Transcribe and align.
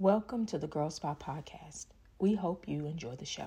Welcome 0.00 0.44
to 0.46 0.58
the 0.58 0.66
Girl 0.66 0.90
Spot 0.90 1.20
Podcast. 1.20 1.86
We 2.18 2.34
hope 2.34 2.66
you 2.66 2.84
enjoy 2.84 3.14
the 3.14 3.24
show. 3.24 3.46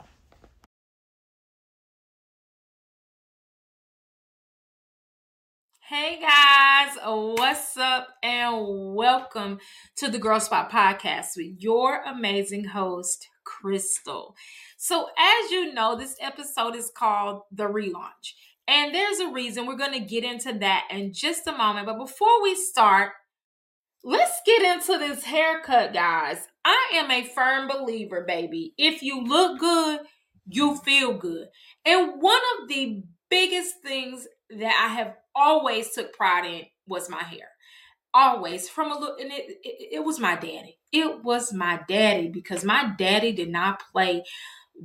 Hey 5.81 6.21
guys, 6.21 6.97
what's 7.03 7.75
up, 7.75 8.07
and 8.23 8.95
welcome 8.95 9.59
to 9.97 10.09
the 10.09 10.19
Girl 10.19 10.39
Spot 10.39 10.71
Podcast 10.71 11.35
with 11.35 11.57
your 11.59 12.01
amazing 12.03 12.63
host, 12.63 13.27
Crystal. 13.43 14.33
So, 14.77 15.09
as 15.19 15.51
you 15.51 15.73
know, 15.73 15.97
this 15.97 16.15
episode 16.21 16.77
is 16.77 16.89
called 16.95 17.41
The 17.51 17.65
Relaunch, 17.65 18.35
and 18.69 18.95
there's 18.95 19.19
a 19.19 19.33
reason 19.33 19.65
we're 19.65 19.75
going 19.75 19.91
to 19.91 19.99
get 19.99 20.23
into 20.23 20.53
that 20.59 20.87
in 20.91 21.11
just 21.11 21.45
a 21.45 21.51
moment. 21.51 21.87
But 21.87 21.97
before 21.97 22.41
we 22.41 22.55
start, 22.55 23.11
let's 24.07 24.41
get 24.45 24.61
into 24.61 24.97
this 24.97 25.25
haircut, 25.25 25.93
guys. 25.93 26.47
I 26.63 26.91
am 26.95 27.11
a 27.11 27.27
firm 27.27 27.67
believer, 27.67 28.23
baby. 28.25 28.73
If 28.77 29.03
you 29.03 29.21
look 29.21 29.59
good, 29.59 29.99
you 30.47 30.77
feel 30.77 31.13
good. 31.13 31.47
And 31.85 32.21
one 32.21 32.41
of 32.57 32.69
the 32.69 33.03
biggest 33.29 33.75
things 33.83 34.25
that 34.49 34.87
I 34.89 34.93
have 34.93 35.13
always 35.35 35.91
took 35.91 36.13
pride 36.13 36.45
in 36.45 36.61
was 36.87 37.09
my 37.09 37.21
hair. 37.21 37.49
Always 38.13 38.69
from 38.69 38.93
a 38.93 38.97
look, 38.97 39.19
and 39.19 39.29
it, 39.29 39.57
it, 39.61 39.95
it 39.95 40.05
was 40.05 40.21
my 40.21 40.35
daddy. 40.35 40.79
It 40.93 41.25
was 41.25 41.51
my 41.51 41.81
daddy 41.89 42.29
because 42.29 42.63
my 42.63 42.93
daddy 42.97 43.33
did 43.33 43.49
not 43.49 43.83
play 43.91 44.23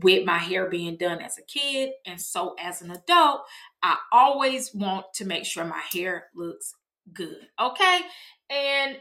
with 0.02 0.26
my 0.26 0.38
hair 0.38 0.68
being 0.68 0.96
done 0.96 1.20
as 1.20 1.38
a 1.38 1.42
kid. 1.42 1.90
And 2.04 2.20
so 2.20 2.56
as 2.58 2.82
an 2.82 2.90
adult, 2.90 3.42
I 3.84 3.98
always 4.10 4.74
want 4.74 5.06
to 5.14 5.24
make 5.24 5.44
sure 5.44 5.64
my 5.64 5.82
hair 5.92 6.24
looks 6.34 6.74
good. 7.12 7.46
Okay. 7.60 8.00
And 8.50 8.98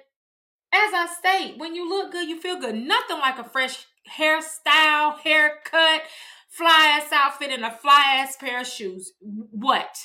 as 0.73 0.93
I 0.93 1.07
state, 1.17 1.57
when 1.57 1.75
you 1.75 1.87
look 1.87 2.11
good, 2.11 2.29
you 2.29 2.39
feel 2.39 2.59
good. 2.59 2.75
Nothing 2.75 3.19
like 3.19 3.37
a 3.39 3.43
fresh 3.43 3.85
hairstyle, 4.09 5.19
haircut, 5.19 6.03
fly 6.49 6.99
ass 7.01 7.11
outfit, 7.11 7.51
and 7.51 7.65
a 7.65 7.71
fly 7.71 8.15
ass 8.17 8.37
pair 8.37 8.61
of 8.61 8.67
shoes. 8.67 9.13
What? 9.19 9.95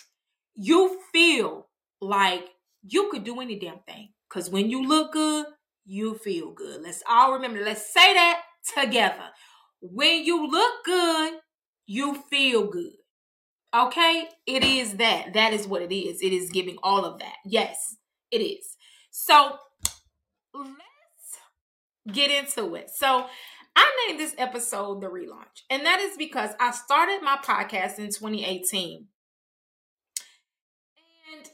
You 0.55 1.01
feel 1.13 1.69
like 2.01 2.49
you 2.83 3.11
could 3.11 3.25
do 3.25 3.41
any 3.41 3.59
damn 3.59 3.81
thing. 3.81 4.11
Because 4.29 4.51
when 4.51 4.71
you 4.71 4.83
look 4.87 5.13
good, 5.13 5.47
you 5.85 6.15
feel 6.15 6.53
good. 6.53 6.83
Let's 6.83 7.03
all 7.09 7.33
remember, 7.33 7.63
let's 7.63 7.93
say 7.93 8.15
that 8.15 8.43
together. 8.77 9.31
When 9.81 10.25
you 10.25 10.49
look 10.49 10.85
good, 10.85 11.35
you 11.87 12.23
feel 12.29 12.69
good. 12.69 12.93
Okay? 13.75 14.29
It 14.47 14.65
is 14.65 14.95
that. 14.95 15.35
That 15.35 15.53
is 15.53 15.67
what 15.67 15.83
it 15.83 15.95
is. 15.95 16.21
It 16.23 16.33
is 16.33 16.51
giving 16.51 16.77
all 16.83 17.05
of 17.05 17.21
that. 17.21 17.35
Yes, 17.45 17.97
it 18.31 18.39
is. 18.39 18.77
So 19.11 19.59
let's 20.59 22.15
get 22.17 22.31
into 22.31 22.75
it. 22.75 22.91
So 22.91 23.27
I 23.75 24.07
named 24.07 24.21
this 24.21 24.35
episode 24.39 25.01
The 25.01 25.09
Relaunch, 25.09 25.63
and 25.71 25.85
that 25.85 26.01
is 26.01 26.17
because 26.17 26.51
I 26.59 26.71
started 26.71 27.21
my 27.23 27.37
podcast 27.43 27.99
in 27.99 28.07
2018. 28.07 29.07
And 31.35 31.51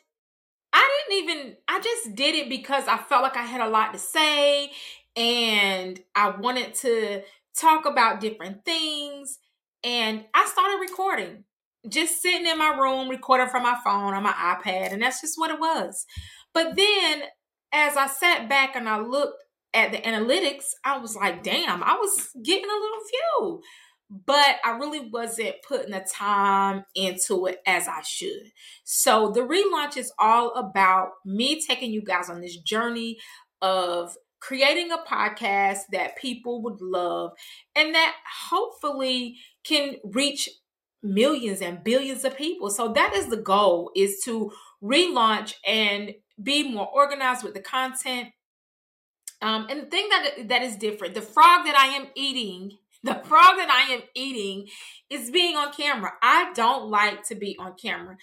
I 0.73 1.05
didn't 1.09 1.25
even, 1.25 1.57
I 1.69 1.81
just 1.81 2.15
did 2.15 2.35
it 2.35 2.49
because 2.49 2.87
I 2.87 2.99
felt 2.99 3.23
like 3.23 3.37
I 3.37 3.43
had 3.43 3.61
a 3.61 3.69
lot 3.69 3.93
to 3.93 3.99
say 3.99 4.71
and 5.17 6.01
I 6.15 6.31
wanted 6.31 6.75
to 6.77 7.23
talk 7.59 7.87
about 7.87 8.21
different 8.21 8.65
things. 8.65 9.39
And 9.85 10.25
I 10.33 10.47
started 10.47 10.79
recording, 10.81 11.45
just 11.89 12.23
sitting 12.23 12.47
in 12.47 12.59
my 12.59 12.77
room, 12.79 13.09
recording 13.09 13.49
from 13.49 13.65
my 13.65 13.77
phone 13.85 14.15
on 14.15 14.23
my 14.23 14.33
iPad, 14.33 14.93
and 14.93 15.03
that's 15.03 15.21
just 15.21 15.39
what 15.39 15.51
it 15.51 15.59
was. 15.59 16.07
But 16.55 16.77
then 16.77 17.23
as 17.73 17.97
I 17.97 18.07
sat 18.07 18.49
back 18.49 18.77
and 18.77 18.89
I 18.89 19.01
looked 19.01 19.43
at 19.75 19.93
the 19.93 19.99
analytics, 19.99 20.71
I 20.85 20.99
was 20.99 21.17
like, 21.17 21.43
damn, 21.43 21.83
I 21.83 21.95
was 21.95 22.31
getting 22.43 22.69
a 22.69 22.81
little 22.81 23.01
few. 23.11 23.63
But 24.27 24.57
I 24.63 24.73
really 24.73 25.09
wasn't 25.09 25.57
putting 25.67 25.93
the 25.93 26.07
time 26.07 26.85
into 26.95 27.47
it 27.47 27.61
as 27.67 27.89
I 27.89 28.03
should. 28.03 28.51
So 28.85 29.31
the 29.31 29.41
relaunch 29.41 29.97
is 29.97 30.13
all 30.19 30.53
about 30.55 31.13
me 31.25 31.63
taking 31.63 31.91
you 31.91 32.03
guys 32.03 32.29
on 32.29 32.43
this 32.43 32.59
journey 32.59 33.17
of 33.63 34.15
creating 34.39 34.91
a 34.91 34.99
podcast 34.99 35.79
that 35.93 36.19
people 36.19 36.63
would 36.63 36.81
love 36.83 37.31
and 37.75 37.95
that 37.95 38.15
hopefully 38.51 39.37
can 39.65 39.95
reach 40.05 40.49
millions 41.03 41.61
and 41.61 41.83
billions 41.83 42.25
of 42.25 42.37
people. 42.37 42.69
So 42.69 42.93
that 42.93 43.15
is 43.15 43.29
the 43.29 43.37
goal 43.37 43.91
is 43.97 44.21
to 44.25 44.53
relaunch 44.83 45.55
and 45.67 46.13
be 46.41 46.71
more 46.71 46.89
organized 46.89 47.45
with 47.45 47.55
the 47.55 47.61
content. 47.61 48.29
Um, 49.41 49.67
and 49.69 49.83
the 49.83 49.87
thing 49.87 50.09
that 50.09 50.49
that 50.49 50.63
is 50.63 50.77
different, 50.77 51.15
the 51.15 51.23
frog 51.23 51.65
that 51.65 51.77
I 51.77 51.97
am 51.97 52.09
eating, 52.15 52.79
the 53.03 53.15
frog 53.15 53.57
that 53.57 53.71
I 53.71 53.93
am 53.95 54.03
eating 54.15 54.69
is 55.11 55.31
being 55.31 55.57
on 55.57 55.73
camera. 55.73 56.13
I 56.23 56.53
don't 56.55 56.91
like 56.91 57.27
to 57.29 57.35
be 57.35 57.57
on 57.59 57.75
camera. 57.75 58.17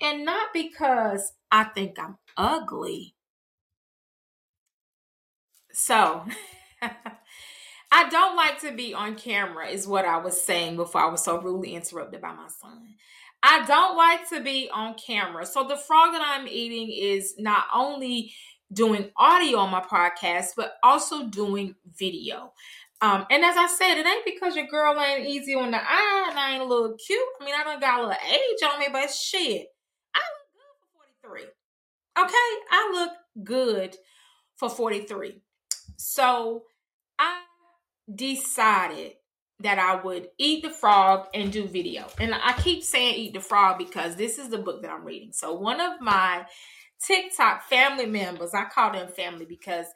And 0.00 0.24
not 0.24 0.48
because 0.52 1.32
I 1.50 1.64
think 1.64 1.98
I'm 1.98 2.18
ugly. 2.36 3.14
So 5.72 6.24
I 7.92 8.08
don't 8.08 8.36
like 8.36 8.60
to 8.60 8.72
be 8.72 8.92
on 8.92 9.14
camera, 9.14 9.68
is 9.68 9.86
what 9.86 10.04
I 10.04 10.16
was 10.18 10.40
saying 10.40 10.76
before 10.76 11.00
I 11.00 11.10
was 11.10 11.22
so 11.22 11.40
rudely 11.40 11.74
interrupted 11.74 12.20
by 12.20 12.32
my 12.32 12.48
son. 12.48 12.94
I 13.46 13.62
don't 13.66 13.94
like 13.94 14.26
to 14.30 14.40
be 14.40 14.70
on 14.72 14.94
camera. 14.94 15.44
So 15.44 15.64
the 15.64 15.76
frog 15.76 16.12
that 16.12 16.22
I'm 16.24 16.48
eating 16.48 16.90
is 16.90 17.34
not 17.38 17.66
only 17.74 18.32
doing 18.72 19.10
audio 19.18 19.58
on 19.58 19.70
my 19.70 19.82
podcast, 19.82 20.52
but 20.56 20.76
also 20.82 21.26
doing 21.28 21.74
video. 21.98 22.54
Um, 23.02 23.26
and 23.30 23.44
as 23.44 23.56
I 23.58 23.66
said, 23.66 23.98
it 23.98 24.06
ain't 24.06 24.24
because 24.24 24.56
your 24.56 24.66
girl 24.66 24.98
ain't 24.98 25.28
easy 25.28 25.54
on 25.54 25.72
the 25.72 25.76
eye 25.76 26.26
and 26.30 26.38
I 26.38 26.54
ain't 26.54 26.62
a 26.62 26.66
little 26.66 26.96
cute. 26.96 27.20
I 27.38 27.44
mean, 27.44 27.54
I 27.54 27.64
don't 27.64 27.82
got 27.82 28.00
a 28.00 28.06
little 28.06 28.16
age 28.32 28.72
on 28.72 28.80
me, 28.80 28.86
but 28.90 29.10
shit, 29.10 29.66
I 30.14 30.20
look 30.20 30.48
good 30.54 30.80
for 30.80 31.28
43. 31.28 31.42
Okay, 32.24 32.64
I 32.70 32.90
look 32.94 33.12
good 33.44 33.96
for 34.56 34.70
43. 34.70 35.42
So 35.96 36.62
I 37.18 37.42
decided 38.12 39.12
that 39.60 39.78
I 39.78 40.02
would 40.02 40.28
eat 40.38 40.62
the 40.62 40.70
frog 40.70 41.28
and 41.32 41.52
do 41.52 41.66
video. 41.66 42.06
And 42.18 42.34
I 42.34 42.52
keep 42.54 42.82
saying 42.82 43.14
eat 43.14 43.34
the 43.34 43.40
frog 43.40 43.78
because 43.78 44.16
this 44.16 44.38
is 44.38 44.48
the 44.48 44.58
book 44.58 44.82
that 44.82 44.90
I'm 44.90 45.04
reading. 45.04 45.32
So 45.32 45.54
one 45.54 45.80
of 45.80 46.00
my 46.00 46.46
TikTok 47.06 47.68
family 47.68 48.06
members, 48.06 48.52
I 48.54 48.64
call 48.64 48.92
them 48.92 49.08
family 49.08 49.44
because 49.44 49.86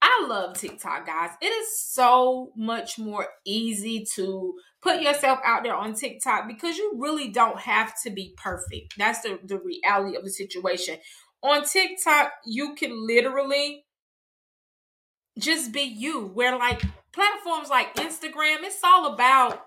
I 0.00 0.26
love 0.28 0.58
TikTok, 0.58 1.06
guys. 1.06 1.30
It 1.40 1.46
is 1.46 1.78
so 1.78 2.52
much 2.56 2.98
more 2.98 3.28
easy 3.44 4.04
to 4.14 4.54
put 4.82 5.00
yourself 5.00 5.38
out 5.44 5.62
there 5.62 5.76
on 5.76 5.94
TikTok 5.94 6.48
because 6.48 6.76
you 6.76 6.94
really 6.96 7.28
don't 7.28 7.60
have 7.60 7.92
to 8.02 8.10
be 8.10 8.34
perfect. 8.36 8.94
That's 8.98 9.20
the, 9.20 9.38
the 9.44 9.58
reality 9.58 10.16
of 10.16 10.24
the 10.24 10.30
situation. 10.30 10.98
On 11.42 11.64
TikTok, 11.64 12.32
you 12.44 12.74
can 12.74 13.06
literally 13.06 13.84
just 15.38 15.72
be 15.72 15.82
you. 15.82 16.26
Where 16.26 16.58
like 16.58 16.82
platforms 17.12 17.68
like 17.68 17.94
Instagram, 17.96 18.62
it's 18.62 18.82
all 18.84 19.12
about 19.12 19.62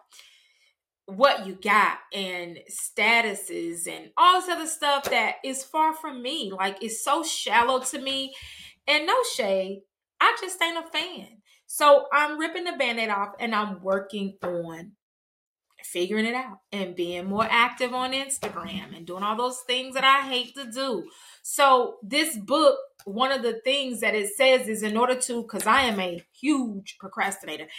what 1.06 1.46
you 1.46 1.54
got 1.54 2.00
and 2.14 2.58
statuses 2.70 3.88
and 3.88 4.10
all 4.18 4.42
this 4.42 4.50
other 4.50 4.68
stuff 4.68 5.04
that 5.12 5.36
is 5.44 5.64
far 5.64 5.94
from 5.94 6.22
me. 6.22 6.52
Like 6.52 6.82
it's 6.82 7.04
so 7.04 7.24
shallow 7.24 7.80
to 7.82 8.00
me. 8.00 8.34
And 8.88 9.06
no 9.06 9.16
shade, 9.36 9.82
I 10.20 10.36
just 10.42 10.62
ain't 10.62 10.78
a 10.78 10.90
fan. 10.90 11.28
So 11.68 12.06
I'm 12.14 12.40
ripping 12.40 12.64
the 12.64 12.74
band-aid 12.74 13.10
off 13.10 13.34
and 13.40 13.54
I'm 13.54 13.82
working 13.82 14.38
on 14.44 14.92
figuring 15.84 16.26
it 16.26 16.34
out 16.34 16.60
and 16.72 16.96
being 16.96 17.26
more 17.26 17.48
active 17.50 17.94
on 17.94 18.12
Instagram 18.12 18.96
and 18.96 19.06
doing 19.06 19.24
all 19.24 19.38
those 19.38 19.60
things 19.68 19.94
that 19.94 20.04
I 20.04 20.28
hate 20.28 20.56
to 20.56 20.70
do. 20.72 21.08
So 21.44 21.98
this 22.02 22.36
book 22.38 22.78
one 23.06 23.32
of 23.32 23.44
the 23.44 23.62
things 23.64 24.02
that 24.02 24.16
it 24.16 24.36
says 24.36 24.68
is 24.68 24.84
in 24.84 24.98
order 24.98 25.16
to, 25.16 25.44
because 25.44 25.66
I 25.66 25.84
am 25.84 26.00
a 26.00 26.22
huge 26.40 26.98
procrastinator, 27.00 27.64
and 27.64 27.70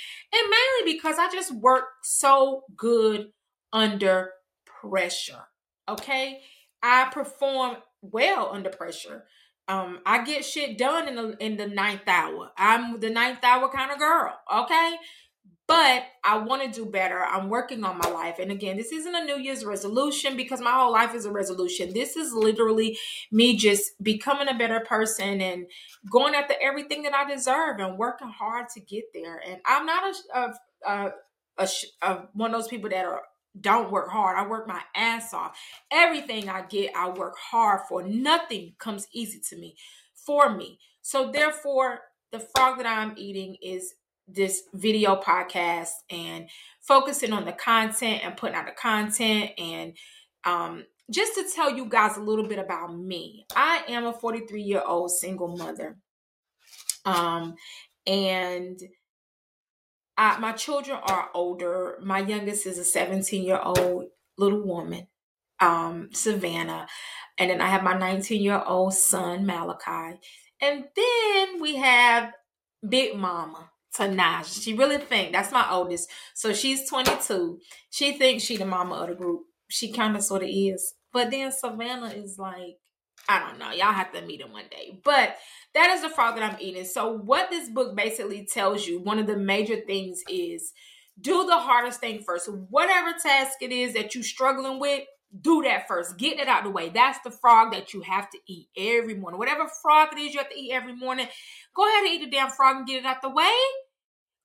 mainly 0.50 0.94
because 0.94 1.16
I 1.18 1.30
just 1.30 1.54
work 1.54 1.84
so 2.02 2.62
good 2.76 3.32
under 3.72 4.30
pressure. 4.64 5.42
Okay, 5.88 6.40
I 6.82 7.08
perform 7.12 7.76
well 8.00 8.50
under 8.52 8.70
pressure. 8.70 9.24
Um, 9.68 9.98
I 10.06 10.22
get 10.22 10.44
shit 10.44 10.78
done 10.78 11.08
in 11.08 11.16
the 11.16 11.36
in 11.44 11.56
the 11.56 11.66
ninth 11.66 12.06
hour. 12.06 12.52
I'm 12.56 13.00
the 13.00 13.10
ninth 13.10 13.42
hour 13.42 13.68
kind 13.68 13.90
of 13.90 13.98
girl. 13.98 14.32
Okay, 14.54 14.94
but 15.68 16.04
I 16.24 16.38
want 16.38 16.62
to 16.62 16.70
do 16.70 16.88
better. 16.88 17.24
I'm 17.24 17.48
working 17.48 17.82
on 17.82 17.98
my 17.98 18.08
life. 18.08 18.38
And 18.38 18.52
again, 18.52 18.76
this 18.76 18.92
isn't 18.92 19.14
a 19.14 19.24
New 19.24 19.38
Year's 19.38 19.64
resolution 19.64 20.36
because 20.36 20.60
my 20.60 20.70
whole 20.70 20.92
life 20.92 21.14
is 21.14 21.24
a 21.24 21.30
resolution. 21.32 21.92
This 21.92 22.16
is 22.16 22.32
literally 22.32 22.98
me 23.32 23.56
just 23.56 23.92
becoming 24.00 24.48
a 24.48 24.56
better 24.56 24.80
person 24.80 25.40
and 25.40 25.66
going 26.10 26.34
after 26.34 26.54
everything 26.62 27.02
that 27.02 27.14
I 27.14 27.28
deserve 27.28 27.80
and 27.80 27.98
working 27.98 28.28
hard 28.28 28.68
to 28.74 28.80
get 28.80 29.04
there. 29.12 29.42
And 29.44 29.60
I'm 29.66 29.86
not 29.86 30.14
a, 30.34 30.38
a, 30.88 31.12
a, 31.58 31.68
a, 32.02 32.14
one 32.32 32.54
of 32.54 32.60
those 32.60 32.68
people 32.68 32.90
that 32.90 33.04
are 33.04 33.22
don't 33.60 33.90
work 33.90 34.10
hard. 34.10 34.36
I 34.36 34.46
work 34.46 34.68
my 34.68 34.82
ass 34.94 35.32
off. 35.32 35.58
Everything 35.90 36.48
I 36.48 36.62
get, 36.62 36.94
I 36.94 37.08
work 37.08 37.36
hard 37.38 37.80
for. 37.88 38.02
Nothing 38.02 38.74
comes 38.78 39.08
easy 39.12 39.40
to 39.48 39.56
me 39.56 39.76
for 40.14 40.54
me. 40.54 40.78
So 41.00 41.30
therefore, 41.32 42.00
the 42.32 42.40
frog 42.54 42.78
that 42.78 42.86
I'm 42.86 43.14
eating 43.16 43.56
is 43.62 43.94
this 44.28 44.62
video 44.74 45.20
podcast 45.20 45.90
and 46.10 46.48
focusing 46.80 47.32
on 47.32 47.44
the 47.44 47.52
content 47.52 48.22
and 48.24 48.36
putting 48.36 48.56
out 48.56 48.66
the 48.66 48.72
content 48.72 49.50
and 49.58 49.96
um, 50.44 50.84
just 51.10 51.34
to 51.34 51.44
tell 51.54 51.70
you 51.70 51.86
guys 51.86 52.16
a 52.16 52.22
little 52.22 52.46
bit 52.46 52.58
about 52.58 52.96
me. 52.96 53.46
I 53.54 53.82
am 53.88 54.06
a 54.06 54.12
43 54.12 54.62
year 54.62 54.82
old 54.84 55.10
single 55.10 55.56
mother. 55.56 55.96
Um, 57.04 57.54
and 58.06 58.78
I, 60.16 60.38
my 60.38 60.52
children 60.52 60.98
are 61.08 61.30
older. 61.34 61.98
My 62.02 62.20
youngest 62.20 62.66
is 62.66 62.78
a 62.78 62.84
17 62.84 63.44
year 63.44 63.60
old 63.62 64.06
little 64.38 64.62
woman, 64.62 65.06
um, 65.60 66.10
Savannah. 66.12 66.86
And 67.38 67.50
then 67.50 67.60
I 67.60 67.68
have 67.68 67.82
my 67.82 67.96
19 67.96 68.42
year 68.42 68.62
old 68.66 68.94
son, 68.94 69.46
Malachi. 69.46 70.18
And 70.60 70.84
then 70.96 71.60
we 71.60 71.76
have 71.76 72.32
Big 72.86 73.14
Mama, 73.16 73.70
Tanaja. 73.96 74.62
She 74.62 74.74
really 74.74 74.98
think 74.98 75.32
that's 75.32 75.52
my 75.52 75.70
oldest. 75.70 76.10
So 76.34 76.52
she's 76.52 76.88
22. 76.88 77.58
She 77.90 78.18
thinks 78.18 78.44
she 78.44 78.56
the 78.56 78.66
mama 78.66 78.96
of 78.96 79.08
the 79.08 79.14
group. 79.14 79.42
She 79.68 79.92
kind 79.92 80.16
of 80.16 80.22
sort 80.22 80.42
of 80.42 80.48
is. 80.50 80.94
But 81.12 81.30
then 81.30 81.50
Savannah 81.50 82.10
is 82.10 82.36
like, 82.38 82.76
I 83.28 83.40
don't 83.40 83.58
know. 83.58 83.70
Y'all 83.70 83.92
have 83.92 84.12
to 84.12 84.22
meet 84.22 84.40
him 84.40 84.52
one 84.52 84.66
day. 84.70 85.00
But 85.02 85.36
that 85.74 85.90
is 85.90 86.02
the 86.02 86.08
frog 86.08 86.36
that 86.36 86.44
I'm 86.44 86.60
eating. 86.60 86.84
So 86.84 87.12
what 87.12 87.50
this 87.50 87.68
book 87.68 87.96
basically 87.96 88.46
tells 88.46 88.86
you, 88.86 89.00
one 89.00 89.18
of 89.18 89.26
the 89.26 89.36
major 89.36 89.76
things 89.76 90.22
is 90.28 90.72
do 91.20 91.46
the 91.46 91.58
hardest 91.58 92.00
thing 92.00 92.22
first. 92.22 92.48
Whatever 92.70 93.14
task 93.20 93.58
it 93.62 93.72
is 93.72 93.94
that 93.94 94.14
you're 94.14 94.22
struggling 94.22 94.78
with, 94.78 95.04
do 95.40 95.62
that 95.62 95.88
first. 95.88 96.16
Get 96.18 96.38
it 96.38 96.48
out 96.48 96.64
the 96.64 96.70
way. 96.70 96.88
That's 96.88 97.18
the 97.24 97.30
frog 97.30 97.72
that 97.72 97.92
you 97.92 98.02
have 98.02 98.30
to 98.30 98.38
eat 98.46 98.68
every 98.76 99.14
morning. 99.14 99.38
Whatever 99.38 99.68
frog 99.82 100.10
it 100.12 100.18
is 100.18 100.32
you 100.32 100.38
have 100.38 100.50
to 100.50 100.58
eat 100.58 100.72
every 100.72 100.94
morning, 100.94 101.26
go 101.74 101.86
ahead 101.86 102.04
and 102.04 102.14
eat 102.14 102.24
the 102.24 102.30
damn 102.30 102.50
frog 102.50 102.76
and 102.76 102.86
get 102.86 102.98
it 102.98 103.06
out 103.06 103.22
the 103.22 103.30
way. 103.30 103.50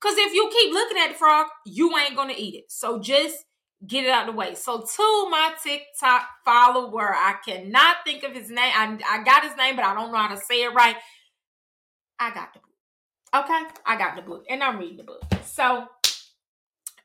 Because 0.01 0.17
if 0.17 0.33
you 0.33 0.49
keep 0.51 0.73
looking 0.73 0.97
at 0.97 1.09
the 1.09 1.13
frog, 1.13 1.47
you 1.65 1.95
ain't 1.97 2.15
going 2.15 2.33
to 2.33 2.39
eat 2.39 2.55
it. 2.55 2.71
So 2.71 2.99
just 2.99 3.45
get 3.85 4.03
it 4.03 4.09
out 4.09 4.27
of 4.27 4.33
the 4.33 4.37
way. 4.37 4.55
So 4.55 4.79
to 4.79 5.29
my 5.29 5.53
TikTok 5.63 6.23
follower, 6.43 7.13
I 7.13 7.35
cannot 7.45 7.97
think 8.05 8.23
of 8.23 8.33
his 8.33 8.49
name. 8.49 8.73
I, 8.75 8.97
I 9.09 9.23
got 9.23 9.43
his 9.43 9.55
name, 9.57 9.75
but 9.75 9.85
I 9.85 9.93
don't 9.93 10.11
know 10.11 10.17
how 10.17 10.33
to 10.33 10.41
say 10.41 10.63
it 10.63 10.73
right. 10.73 10.95
I 12.19 12.33
got 12.33 12.53
the 12.53 12.59
book. 12.59 13.43
Okay, 13.43 13.63
I 13.85 13.97
got 13.97 14.15
the 14.15 14.21
book, 14.21 14.45
and 14.49 14.61
I'm 14.61 14.77
reading 14.77 14.97
the 14.97 15.03
book. 15.03 15.23
So 15.45 15.87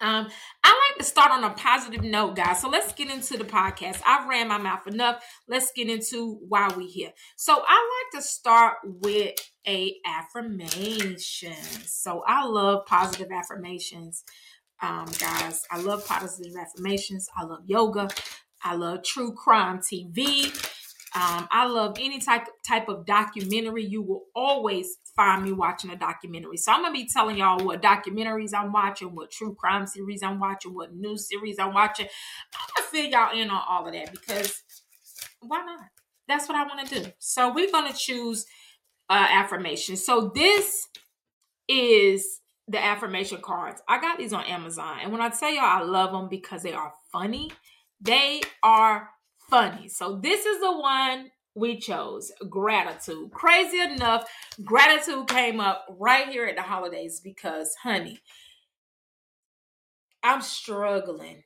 um, 0.00 0.28
I 0.62 0.68
like 0.68 0.98
to 0.98 1.04
start 1.04 1.30
on 1.30 1.44
a 1.44 1.50
positive 1.50 2.02
note, 2.02 2.36
guys. 2.36 2.60
So 2.60 2.68
let's 2.68 2.92
get 2.92 3.10
into 3.10 3.36
the 3.36 3.44
podcast. 3.44 4.00
I've 4.06 4.28
ran 4.28 4.48
my 4.48 4.58
mouth 4.58 4.86
enough. 4.86 5.24
Let's 5.48 5.72
get 5.74 5.88
into 5.88 6.38
why 6.48 6.68
we 6.76 6.86
here. 6.86 7.12
So 7.36 7.62
I 7.66 8.02
like 8.12 8.22
to 8.22 8.28
start 8.28 8.76
with 8.84 9.34
a 9.66 9.96
affirmation. 10.04 11.54
So 11.86 12.22
I 12.26 12.44
love 12.46 12.86
positive 12.86 13.32
affirmations, 13.32 14.22
um, 14.82 15.06
guys. 15.18 15.62
I 15.70 15.80
love 15.80 16.06
positive 16.06 16.54
affirmations. 16.56 17.28
I 17.36 17.44
love 17.44 17.60
yoga. 17.66 18.08
I 18.62 18.74
love 18.74 19.02
true 19.02 19.32
crime 19.32 19.80
TV. 19.80 20.46
Um, 21.14 21.48
I 21.50 21.66
love 21.66 21.96
any 21.98 22.18
type 22.18 22.46
type 22.66 22.88
of 22.88 23.06
documentary. 23.06 23.86
You 23.86 24.02
will 24.02 24.24
always 24.34 24.98
find 25.16 25.42
me 25.42 25.52
watching 25.52 25.90
a 25.90 25.96
documentary. 25.96 26.58
So 26.58 26.72
I'm 26.72 26.82
gonna 26.82 26.92
be 26.92 27.08
telling 27.08 27.38
y'all 27.38 27.64
what 27.64 27.82
documentaries 27.82 28.54
I'm 28.54 28.70
watching, 28.70 29.14
what 29.14 29.30
true 29.30 29.54
crime 29.54 29.86
series 29.86 30.22
I'm 30.22 30.38
watching, 30.38 30.74
what 30.74 30.94
news 30.94 31.28
series 31.28 31.58
I'm 31.58 31.72
watching. 31.72 32.06
I'm 32.54 32.68
gonna 32.76 32.88
fill 32.88 33.10
y'all 33.10 33.38
in 33.38 33.50
on 33.50 33.62
all 33.68 33.86
of 33.86 33.94
that 33.94 34.12
because 34.12 34.62
why 35.40 35.64
not? 35.64 35.80
That's 36.28 36.48
what 36.48 36.56
I 36.56 36.64
want 36.64 36.88
to 36.88 37.02
do. 37.02 37.10
So 37.18 37.52
we're 37.52 37.70
gonna 37.70 37.94
choose 37.94 38.46
uh, 39.08 39.26
affirmation. 39.30 39.96
So 39.96 40.30
this 40.34 40.86
is 41.68 42.40
the 42.68 42.82
affirmation 42.82 43.40
cards. 43.40 43.80
I 43.88 44.00
got 44.00 44.18
these 44.18 44.32
on 44.32 44.44
Amazon, 44.44 44.98
and 45.02 45.12
when 45.12 45.20
I 45.20 45.30
tell 45.30 45.50
y'all 45.50 45.64
I 45.64 45.82
love 45.82 46.12
them 46.12 46.28
because 46.28 46.62
they 46.62 46.72
are 46.72 46.92
funny, 47.10 47.52
they 48.00 48.42
are 48.62 49.10
funny. 49.48 49.88
So 49.88 50.18
this 50.22 50.44
is 50.44 50.60
the 50.60 50.72
one 50.72 51.30
we 51.56 51.78
chose 51.78 52.30
gratitude. 52.48 53.32
Crazy 53.32 53.80
enough, 53.80 54.30
gratitude 54.62 55.26
came 55.26 55.58
up 55.58 55.86
right 55.98 56.28
here 56.28 56.46
at 56.46 56.56
the 56.56 56.62
holidays 56.62 57.20
because, 57.20 57.74
honey, 57.82 58.20
I'm 60.22 60.42
struggling 60.42 61.42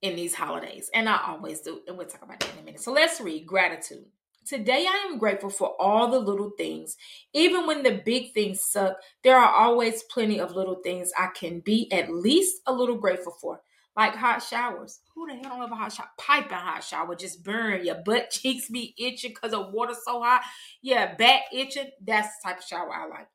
in 0.00 0.14
these 0.14 0.34
holidays, 0.34 0.90
and 0.94 1.08
I 1.08 1.20
always 1.26 1.60
do. 1.60 1.80
And 1.88 1.98
we'll 1.98 2.06
talk 2.06 2.22
about 2.22 2.38
that 2.40 2.52
in 2.52 2.60
a 2.60 2.62
minute. 2.62 2.80
So 2.80 2.92
let's 2.92 3.20
read 3.20 3.46
gratitude. 3.46 4.04
Today, 4.46 4.86
I 4.88 5.08
am 5.10 5.18
grateful 5.18 5.50
for 5.50 5.74
all 5.80 6.08
the 6.08 6.20
little 6.20 6.52
things. 6.56 6.96
Even 7.34 7.66
when 7.66 7.82
the 7.82 8.00
big 8.04 8.32
things 8.32 8.62
suck, 8.62 8.96
there 9.24 9.36
are 9.36 9.54
always 9.54 10.04
plenty 10.04 10.40
of 10.40 10.52
little 10.52 10.76
things 10.76 11.10
I 11.18 11.28
can 11.34 11.60
be 11.60 11.90
at 11.92 12.10
least 12.10 12.62
a 12.66 12.72
little 12.72 12.96
grateful 12.96 13.36
for 13.40 13.60
like 13.98 14.14
hot 14.14 14.40
showers. 14.40 15.00
Who 15.12 15.26
the 15.26 15.34
hell 15.34 15.50
don't 15.50 15.58
love 15.58 15.72
a 15.72 15.74
hot 15.74 15.92
shower? 15.92 16.08
Piping 16.16 16.56
hot 16.56 16.84
shower 16.84 17.16
just 17.16 17.42
burn 17.42 17.84
your 17.84 17.96
butt 17.96 18.30
cheeks 18.30 18.70
be 18.70 18.94
itching 18.96 19.32
because 19.32 19.50
the 19.50 19.60
water's 19.60 20.04
so 20.04 20.22
hot. 20.22 20.42
Yeah, 20.80 21.16
back 21.16 21.42
itching. 21.52 21.90
That's 22.00 22.28
the 22.28 22.48
type 22.48 22.58
of 22.58 22.64
shower 22.64 22.92
I 22.94 23.06
like. 23.08 23.28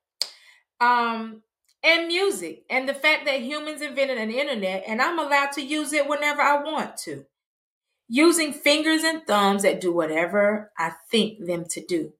Um, 0.80 1.44
and 1.83 2.07
music 2.07 2.63
and 2.69 2.88
the 2.88 2.94
fact 2.94 3.25
that 3.25 3.42
humans 3.42 3.81
invented 3.81 4.18
an 4.18 4.31
internet 4.31 4.86
and 4.88 5.01
I'm 5.01 5.19
allowed 5.19 5.51
to 5.54 5.62
use 5.62 5.92
it 5.92 6.07
whenever 6.07 6.42
I 6.42 6.63
want 6.63 6.95
to. 7.00 7.25
Using 8.07 8.54
fingers 8.54 9.04
and 9.04 9.27
thumbs 9.27 9.63
that 9.63 9.81
do 9.81 9.92
whatever 9.92 10.71
I 10.77 10.94
think 11.12 11.45
them 11.45 11.65
to 11.71 11.86
do 11.86 12.13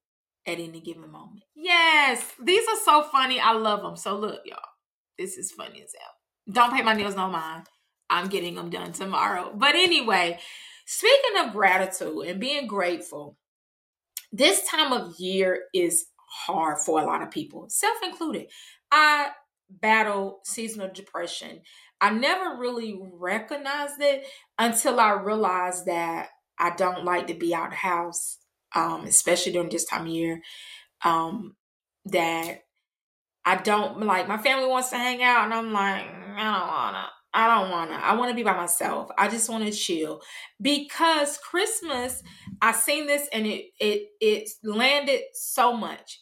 at 0.46 0.60
any 0.60 0.82
given 0.82 1.10
moment. 1.10 1.44
Yes, 1.56 2.26
these 2.42 2.68
are 2.68 2.80
so 2.84 3.04
funny. 3.04 3.40
I 3.40 3.54
love 3.54 3.82
them. 3.84 3.96
So 3.96 4.18
look, 4.18 4.42
y'all, 4.46 4.60
this 5.18 5.38
is 5.38 5.52
funny 5.52 5.82
as 5.82 5.94
hell. 5.98 6.10
Don't 6.52 6.74
pay 6.74 6.82
my 6.82 6.94
nails 6.94 7.16
no 7.16 7.30
mind. 7.30 7.68
I'm 8.10 8.28
getting 8.30 8.56
them 8.56 8.70
done 8.70 8.94
tomorrow. 8.94 9.52
But 9.56 9.76
anyway, 9.76 10.40
speaking 10.86 11.40
of 11.40 11.54
gratitude 11.54 12.28
and 12.28 12.40
being 12.40 12.68
grateful, 12.68 13.38
this 14.32 14.68
time 14.68 14.92
of 14.92 15.20
year 15.20 15.64
is 15.74 16.06
hard 16.28 16.80
for 16.80 17.00
a 17.00 17.06
lot 17.06 17.22
of 17.22 17.32
people, 17.32 17.68
self 17.70 17.98
included. 18.04 18.48
I 18.92 19.30
battle 19.70 20.40
seasonal 20.44 20.90
depression. 20.94 21.62
I 22.02 22.10
never 22.12 22.58
really 22.58 23.00
recognized 23.14 24.02
it 24.02 24.26
until 24.60 25.00
I 25.00 25.14
realized 25.14 25.86
that 25.86 26.30
I 26.60 26.72
don't 26.72 27.06
like 27.06 27.28
to 27.28 27.34
be 27.34 27.56
out 27.56 27.68
of 27.70 27.74
house, 27.74 28.38
um, 28.76 29.06
especially 29.06 29.54
during 29.54 29.70
this 29.70 29.86
time 29.86 30.04
of 30.04 30.08
year. 30.08 30.42
Um, 31.06 31.56
that 32.06 32.60
I 33.46 33.56
don't 33.58 34.06
like 34.06 34.28
my 34.28 34.38
family 34.38 34.68
wants 34.68 34.90
to 34.90 34.98
hang 34.98 35.24
out, 35.24 35.46
and 35.46 35.54
I'm 35.54 35.72
like, 35.74 36.06
I 36.06 36.60
don't 36.60 36.68
wanna. 36.68 37.10
I 37.34 37.48
don't 37.48 37.72
wanna. 37.72 37.96
I 37.96 38.16
wanna 38.16 38.36
be 38.36 38.44
by 38.44 38.56
myself. 38.56 39.10
I 39.18 39.28
just 39.28 39.50
wanna 39.50 39.72
chill. 39.72 40.22
Because 40.62 41.38
Christmas, 41.38 42.22
I 42.62 42.72
seen 42.74 43.08
this 43.08 43.28
and 43.34 43.48
it 43.48 43.66
it 43.80 44.10
it 44.22 44.50
landed 44.64 45.22
so 45.34 45.76
much. 45.76 46.20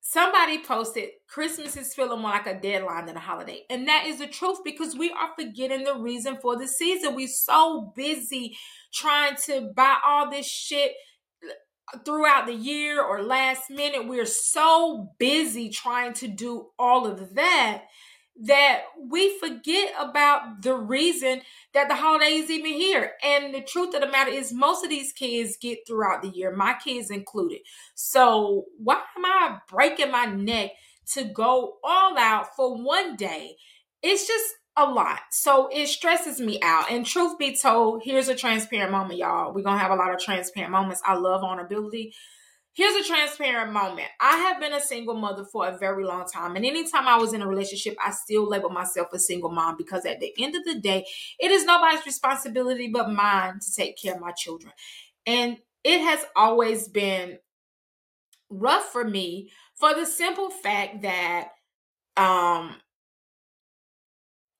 Somebody 0.00 0.62
posted 0.64 1.10
Christmas 1.28 1.76
is 1.76 1.92
feeling 1.92 2.22
more 2.22 2.30
like 2.30 2.46
a 2.46 2.58
deadline 2.58 3.04
than 3.04 3.16
a 3.16 3.20
holiday. 3.20 3.64
And 3.68 3.86
that 3.88 4.06
is 4.06 4.18
the 4.18 4.26
truth 4.26 4.58
because 4.64 4.96
we 4.96 5.10
are 5.10 5.30
forgetting 5.38 5.84
the 5.84 5.96
reason 5.96 6.38
for 6.40 6.56
the 6.56 6.66
season. 6.66 7.14
We're 7.14 7.28
so 7.28 7.92
busy 7.94 8.56
trying 8.92 9.36
to 9.44 9.70
buy 9.76 9.98
all 10.06 10.30
this 10.30 10.46
shit 10.46 10.92
uh, 11.44 11.98
throughout 12.06 12.46
the 12.46 12.54
year 12.54 13.04
or 13.04 13.22
last 13.22 13.68
minute. 13.68 14.08
We're 14.08 14.24
so 14.24 15.10
busy 15.18 15.68
trying 15.68 16.14
to 16.14 16.28
do 16.28 16.68
all 16.78 17.06
of 17.06 17.34
that 17.34 17.82
that 18.40 18.82
we 18.98 19.36
forget 19.38 19.92
about 19.98 20.62
the 20.62 20.74
reason 20.74 21.40
that 21.74 21.88
the 21.88 21.96
holiday 21.96 22.34
is 22.34 22.50
even 22.50 22.72
here. 22.72 23.12
And 23.24 23.52
the 23.52 23.60
truth 23.62 23.94
of 23.94 24.00
the 24.00 24.08
matter 24.08 24.30
is, 24.30 24.52
most 24.52 24.84
of 24.84 24.90
these 24.90 25.12
kids 25.12 25.56
get 25.60 25.80
throughout 25.86 26.22
the 26.22 26.28
year, 26.28 26.54
my 26.54 26.74
kids 26.82 27.10
included. 27.10 27.60
So, 27.94 28.66
why 28.78 29.02
am 29.16 29.24
I 29.24 29.58
breaking 29.68 30.12
my 30.12 30.26
neck 30.26 30.70
to 31.14 31.24
go 31.24 31.78
all 31.82 32.16
out 32.16 32.54
for 32.54 32.76
one 32.76 33.16
day? 33.16 33.56
It's 34.02 34.26
just 34.26 34.54
a 34.76 34.84
lot. 34.84 35.20
So, 35.32 35.68
it 35.72 35.88
stresses 35.88 36.40
me 36.40 36.60
out. 36.62 36.90
And 36.90 37.04
truth 37.04 37.38
be 37.38 37.56
told, 37.56 38.02
here's 38.04 38.28
a 38.28 38.36
transparent 38.36 38.92
moment, 38.92 39.18
y'all. 39.18 39.52
We're 39.52 39.64
going 39.64 39.76
to 39.76 39.82
have 39.82 39.90
a 39.90 39.96
lot 39.96 40.14
of 40.14 40.20
transparent 40.20 40.70
moments. 40.70 41.02
I 41.04 41.14
love 41.14 41.40
vulnerability. 41.40 42.14
Here's 42.78 42.94
a 42.94 43.08
transparent 43.08 43.72
moment. 43.72 44.06
I 44.20 44.36
have 44.36 44.60
been 44.60 44.72
a 44.72 44.80
single 44.80 45.16
mother 45.16 45.44
for 45.44 45.66
a 45.66 45.76
very 45.76 46.04
long 46.04 46.26
time. 46.26 46.54
And 46.54 46.64
anytime 46.64 47.08
I 47.08 47.16
was 47.16 47.32
in 47.32 47.42
a 47.42 47.48
relationship, 47.48 47.96
I 48.00 48.12
still 48.12 48.48
label 48.48 48.70
myself 48.70 49.08
a 49.12 49.18
single 49.18 49.50
mom 49.50 49.76
because 49.76 50.06
at 50.06 50.20
the 50.20 50.32
end 50.38 50.54
of 50.54 50.64
the 50.64 50.76
day, 50.78 51.04
it 51.40 51.50
is 51.50 51.64
nobody's 51.64 52.06
responsibility 52.06 52.86
but 52.86 53.10
mine 53.10 53.58
to 53.58 53.74
take 53.74 54.00
care 54.00 54.14
of 54.14 54.20
my 54.20 54.30
children. 54.30 54.72
And 55.26 55.56
it 55.82 56.02
has 56.02 56.24
always 56.36 56.86
been 56.86 57.40
rough 58.48 58.84
for 58.92 59.02
me 59.02 59.50
for 59.74 59.92
the 59.92 60.06
simple 60.06 60.48
fact 60.48 61.02
that 61.02 61.48
um 62.16 62.76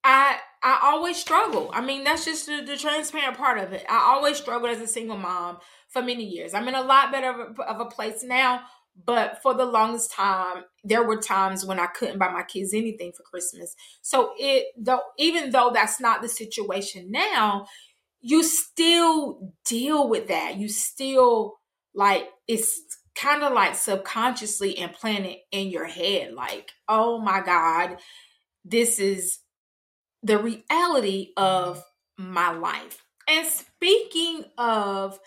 I 0.03 0.39
I 0.63 0.81
always 0.83 1.19
struggle. 1.19 1.71
I 1.73 1.81
mean, 1.81 2.03
that's 2.03 2.25
just 2.25 2.47
the, 2.47 2.63
the 2.67 2.77
transparent 2.77 3.37
part 3.37 3.59
of 3.59 3.73
it. 3.73 3.87
I 3.89 4.13
always 4.13 4.39
struggled 4.39 4.73
as 4.73 4.81
a 4.81 4.89
single 4.89 5.17
mom 5.17 5.59
for 5.89 6.03
many 6.03 6.25
years. 6.25 6.55
I'm 6.55 6.69
in 6.69 6.75
a 6.75 6.83
lot 6.83 7.13
better 7.13 7.31
of 7.31 7.59
a, 7.59 7.63
of 7.63 7.81
a 7.81 7.87
place 7.87 8.23
now, 8.23 8.63
But 9.05 9.43
for 9.43 9.55
the 9.55 9.65
longest 9.65 10.13
time, 10.13 10.65
there 10.85 11.05
were 11.05 11.17
times 11.19 11.65
when 11.65 11.79
I 11.79 11.87
couldn't 11.87 12.19
buy 12.19 12.31
my 12.31 12.43
kids 12.43 12.75
anything 12.75 13.13
for 13.13 13.23
Christmas. 13.23 13.75
So 14.03 14.33
it 14.39 14.67
though 14.77 15.03
even 15.19 15.51
though 15.51 15.71
that's 15.73 16.01
not 16.01 16.23
the 16.23 16.29
situation 16.29 17.11
now, 17.11 17.67
you 18.21 18.43
still 18.43 19.53
deal 19.65 20.09
with 20.09 20.29
that. 20.29 20.57
You 20.57 20.69
still 20.69 21.59
like 21.95 22.29
it's 22.49 22.81
kind 23.15 23.43
of 23.43 23.53
like 23.53 23.75
subconsciously 23.77 24.79
implanted 24.79 25.37
in 25.53 25.69
your 25.69 25.87
head 25.87 26.35
like, 26.35 26.73
"Oh 26.89 27.21
my 27.21 27.41
god, 27.41 27.99
this 28.65 28.99
is 28.99 29.39
the 30.23 30.39
reality 30.39 31.33
of 31.37 31.83
my 32.19 32.51
life." 32.53 33.05
And 33.29 33.47
speaking 33.47 34.45
of 34.59 35.19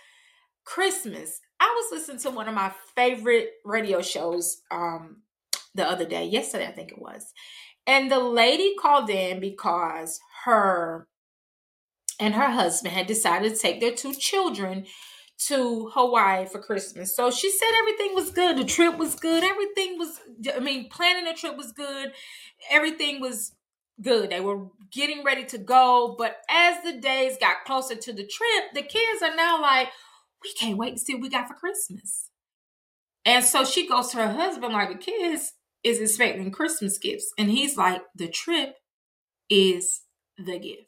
Christmas, 0.74 1.42
I 1.60 1.66
was 1.66 1.92
listening 1.92 2.20
to 2.20 2.32
one 2.32 2.48
of 2.48 2.56
my 2.56 2.72
favorite 2.96 3.50
radio 3.66 4.02
shows 4.02 4.62
um 4.72 5.18
the 5.76 5.86
other 5.86 6.06
day, 6.06 6.26
yesterday 6.26 6.68
I 6.68 6.72
think 6.72 6.92
it 6.92 7.02
was. 7.02 7.34
And 7.86 8.12
the 8.12 8.20
lady 8.20 8.76
called 8.80 9.10
in 9.10 9.40
because 9.40 10.20
her 10.46 11.08
and 12.20 12.36
her 12.36 12.52
husband 12.52 12.94
had 12.94 13.08
decided 13.08 13.54
to 13.54 13.60
take 13.60 13.82
their 13.82 13.94
two 13.94 14.14
children 14.14 14.86
to 15.48 15.90
Hawaii 15.94 16.46
for 16.46 16.60
Christmas. 16.60 17.16
So 17.16 17.32
she 17.32 17.50
said 17.50 17.72
everything 17.80 18.16
was 18.16 18.32
good. 18.32 18.58
The 18.58 18.64
trip 18.64 18.98
was 18.98 19.16
good. 19.16 19.44
Everything 19.44 19.98
was, 19.98 20.20
I 20.56 20.60
mean, 20.60 20.88
planning 20.90 21.26
the 21.26 21.34
trip 21.34 21.58
was 21.58 21.72
good. 21.72 22.12
Everything 22.70 23.20
was 23.20 23.54
good. 24.02 24.30
They 24.30 24.40
were 24.40 24.68
getting 24.92 25.24
ready 25.24 25.46
to 25.46 25.58
go. 25.58 26.16
But 26.18 26.38
as 26.50 26.84
the 26.84 27.00
days 27.00 27.38
got 27.40 27.66
closer 27.66 27.96
to 27.96 28.14
the 28.14 28.28
trip, 28.28 28.74
the 28.74 28.84
kids 28.84 29.22
are 29.24 29.36
now 29.36 29.62
like, 29.62 29.90
we 30.44 30.54
can't 30.54 30.78
wait 30.78 30.94
to 30.94 31.00
see 31.00 31.14
what 31.14 31.24
we 31.24 31.30
got 31.30 31.48
for 31.48 31.54
Christmas. 31.54 32.30
And 33.26 33.46
so 33.46 33.64
she 33.64 33.88
goes 33.88 34.10
to 34.10 34.18
her 34.18 34.34
husband, 34.34 34.74
like, 34.74 34.90
the 34.90 34.96
kids 34.96 35.54
is 35.84 36.00
expecting 36.00 36.50
Christmas 36.52 36.98
gifts. 36.98 37.32
And 37.38 37.50
he's 37.50 37.78
like, 37.78 38.02
the 38.16 38.28
trip 38.28 38.76
is 39.50 40.02
the 40.38 40.58
gift. 40.60 40.88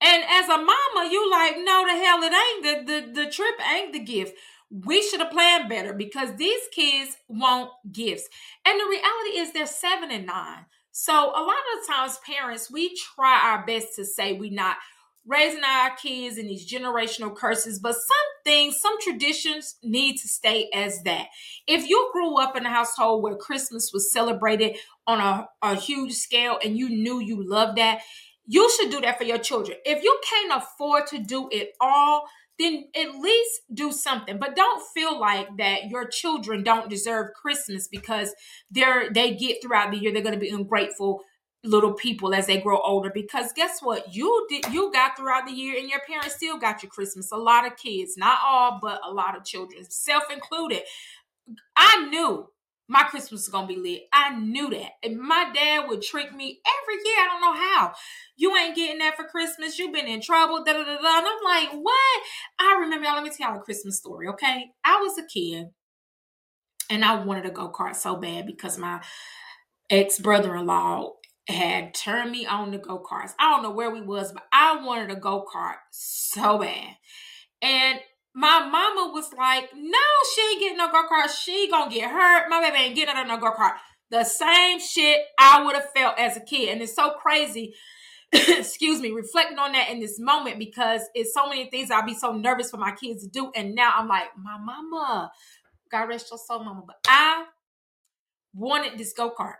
And 0.00 0.22
as 0.28 0.48
a 0.48 0.58
mama, 0.58 1.08
you 1.10 1.30
like, 1.30 1.56
no, 1.58 1.84
the 1.86 1.92
hell 1.92 2.22
it 2.22 2.32
ain't. 2.32 2.86
The, 2.86 2.92
the, 2.92 3.24
the 3.24 3.30
trip 3.30 3.54
ain't 3.72 3.92
the 3.92 4.00
gift. 4.00 4.36
We 4.70 5.02
should 5.02 5.20
have 5.20 5.30
planned 5.30 5.68
better 5.68 5.92
because 5.92 6.36
these 6.36 6.62
kids 6.74 7.16
want 7.28 7.70
gifts. 7.90 8.28
And 8.66 8.78
the 8.78 8.84
reality 8.84 9.38
is 9.38 9.52
they're 9.52 9.66
seven 9.66 10.10
and 10.10 10.26
nine. 10.26 10.66
So 10.90 11.12
a 11.12 11.42
lot 11.42 11.56
of 11.80 11.86
times, 11.88 12.18
parents, 12.26 12.70
we 12.70 12.94
try 12.94 13.40
our 13.42 13.66
best 13.66 13.96
to 13.96 14.04
say 14.04 14.32
we 14.32 14.50
not 14.50 14.76
raising 15.26 15.62
our 15.64 15.96
kids 15.96 16.36
in 16.36 16.46
these 16.46 16.70
generational 16.70 17.34
curses, 17.34 17.78
but 17.78 17.94
some 17.94 18.26
things, 18.44 18.76
some 18.80 19.00
traditions 19.00 19.76
need 19.82 20.16
to 20.18 20.28
stay 20.28 20.68
as 20.74 21.02
that. 21.04 21.28
If 21.66 21.88
you 21.88 22.10
grew 22.12 22.38
up 22.38 22.56
in 22.56 22.66
a 22.66 22.70
household 22.70 23.22
where 23.22 23.36
Christmas 23.36 23.90
was 23.92 24.12
celebrated 24.12 24.76
on 25.06 25.20
a, 25.20 25.48
a 25.62 25.74
huge 25.76 26.12
scale 26.12 26.58
and 26.62 26.76
you 26.76 26.88
knew 26.88 27.20
you 27.20 27.48
loved 27.48 27.78
that, 27.78 28.00
you 28.46 28.70
should 28.76 28.90
do 28.90 29.00
that 29.00 29.16
for 29.16 29.24
your 29.24 29.38
children. 29.38 29.78
If 29.84 30.02
you 30.02 30.20
can't 30.28 30.62
afford 30.62 31.06
to 31.08 31.18
do 31.18 31.48
it 31.50 31.72
all, 31.80 32.24
then 32.58 32.84
at 32.94 33.14
least 33.16 33.62
do 33.72 33.90
something. 33.90 34.38
But 34.38 34.54
don't 34.54 34.82
feel 34.94 35.18
like 35.18 35.56
that 35.56 35.88
your 35.88 36.06
children 36.06 36.62
don't 36.62 36.90
deserve 36.90 37.32
Christmas 37.40 37.88
because 37.88 38.34
they're 38.70 39.10
they 39.12 39.34
get 39.34 39.62
throughout 39.62 39.90
the 39.90 39.98
year 39.98 40.12
they're 40.12 40.22
going 40.22 40.34
to 40.34 40.40
be 40.40 40.50
ungrateful 40.50 41.22
little 41.64 41.94
people 41.94 42.34
as 42.34 42.46
they 42.46 42.60
grow 42.60 42.78
older 42.80 43.10
because 43.12 43.52
guess 43.54 43.80
what? 43.80 44.14
You 44.14 44.46
did 44.48 44.66
you 44.72 44.92
got 44.92 45.16
throughout 45.16 45.46
the 45.46 45.52
year 45.52 45.78
and 45.78 45.88
your 45.88 46.00
parents 46.06 46.36
still 46.36 46.58
got 46.58 46.82
you 46.82 46.88
christmas. 46.88 47.32
A 47.32 47.36
lot 47.36 47.66
of 47.66 47.76
kids 47.76 48.16
not 48.16 48.38
all 48.44 48.78
but 48.80 49.00
a 49.04 49.10
lot 49.10 49.36
of 49.36 49.44
children 49.44 49.84
self 49.88 50.24
included. 50.30 50.82
I 51.76 52.06
knew 52.08 52.48
my 52.86 53.04
christmas 53.04 53.42
was 53.42 53.48
gonna 53.48 53.66
be 53.66 53.76
lit. 53.76 54.02
I 54.12 54.36
knew 54.38 54.68
that. 54.70 54.92
And 55.02 55.18
my 55.18 55.50
dad 55.54 55.88
would 55.88 56.02
trick 56.02 56.34
me 56.34 56.60
every 56.66 56.94
year 57.02 57.16
i 57.18 57.28
don't 57.30 57.40
know 57.40 57.54
how. 57.54 57.94
You 58.36 58.54
ain't 58.56 58.76
getting 58.76 58.98
that 58.98 59.16
for 59.16 59.24
christmas. 59.24 59.78
You've 59.78 59.94
been 59.94 60.06
in 60.06 60.20
trouble 60.20 60.62
da, 60.64 60.72
da, 60.74 60.84
da, 60.84 60.84
da. 60.84 61.18
and 61.18 61.26
i'm 61.26 61.44
like 61.44 61.70
what? 61.72 62.22
I 62.58 62.78
remember 62.80 63.06
y'all 63.06 63.14
let 63.14 63.24
me 63.24 63.30
tell 63.30 63.50
y'all 63.50 63.60
a 63.60 63.64
christmas 63.64 63.96
story 63.96 64.28
okay? 64.28 64.66
I 64.84 65.00
was 65.00 65.18
a 65.18 65.26
kid 65.26 65.68
and 66.90 67.02
i 67.02 67.14
wanted 67.24 67.46
a 67.46 67.50
go-kart 67.50 67.96
so 67.96 68.16
bad 68.16 68.46
because 68.46 68.76
my 68.76 69.02
ex 69.90 70.18
brother-in-law 70.18 71.12
had 71.48 71.94
turned 71.94 72.30
me 72.30 72.46
on 72.46 72.72
to 72.72 72.78
go 72.78 72.98
karts. 72.98 73.34
I 73.38 73.50
don't 73.50 73.62
know 73.62 73.70
where 73.70 73.90
we 73.90 74.00
was, 74.00 74.32
but 74.32 74.44
I 74.52 74.82
wanted 74.82 75.10
a 75.10 75.16
go 75.16 75.44
kart 75.52 75.76
so 75.90 76.58
bad. 76.58 76.96
And 77.60 78.00
my 78.34 78.60
mama 78.60 79.12
was 79.12 79.32
like, 79.32 79.70
"No, 79.74 79.98
she 80.34 80.40
ain't 80.42 80.60
getting 80.60 80.78
no 80.78 80.90
go 80.90 81.06
kart. 81.06 81.30
She 81.30 81.68
gonna 81.70 81.90
get 81.90 82.10
hurt. 82.10 82.48
My 82.48 82.60
baby 82.60 82.84
ain't 82.84 82.96
getting 82.96 83.16
on 83.16 83.28
no 83.28 83.36
go 83.36 83.52
kart." 83.52 83.76
The 84.10 84.24
same 84.24 84.80
shit 84.80 85.20
I 85.38 85.62
would 85.64 85.74
have 85.74 85.90
felt 85.92 86.18
as 86.18 86.36
a 86.36 86.40
kid, 86.40 86.70
and 86.70 86.82
it's 86.82 86.94
so 86.94 87.10
crazy. 87.12 87.74
excuse 88.32 89.00
me, 89.00 89.10
reflecting 89.10 89.58
on 89.58 89.72
that 89.72 89.90
in 89.90 90.00
this 90.00 90.18
moment 90.18 90.58
because 90.58 91.02
it's 91.14 91.32
so 91.32 91.48
many 91.48 91.70
things 91.70 91.90
I'd 91.90 92.06
be 92.06 92.14
so 92.14 92.32
nervous 92.32 92.70
for 92.70 92.78
my 92.78 92.92
kids 92.92 93.22
to 93.22 93.28
do, 93.28 93.52
and 93.54 93.74
now 93.74 93.92
I'm 93.96 94.08
like, 94.08 94.28
my 94.36 94.58
mama, 94.58 95.30
God 95.90 96.08
rest 96.08 96.30
your 96.30 96.38
soul, 96.38 96.64
mama, 96.64 96.82
but 96.86 96.96
I 97.06 97.44
wanted 98.52 98.98
this 98.98 99.12
go 99.12 99.30
kart. 99.30 99.54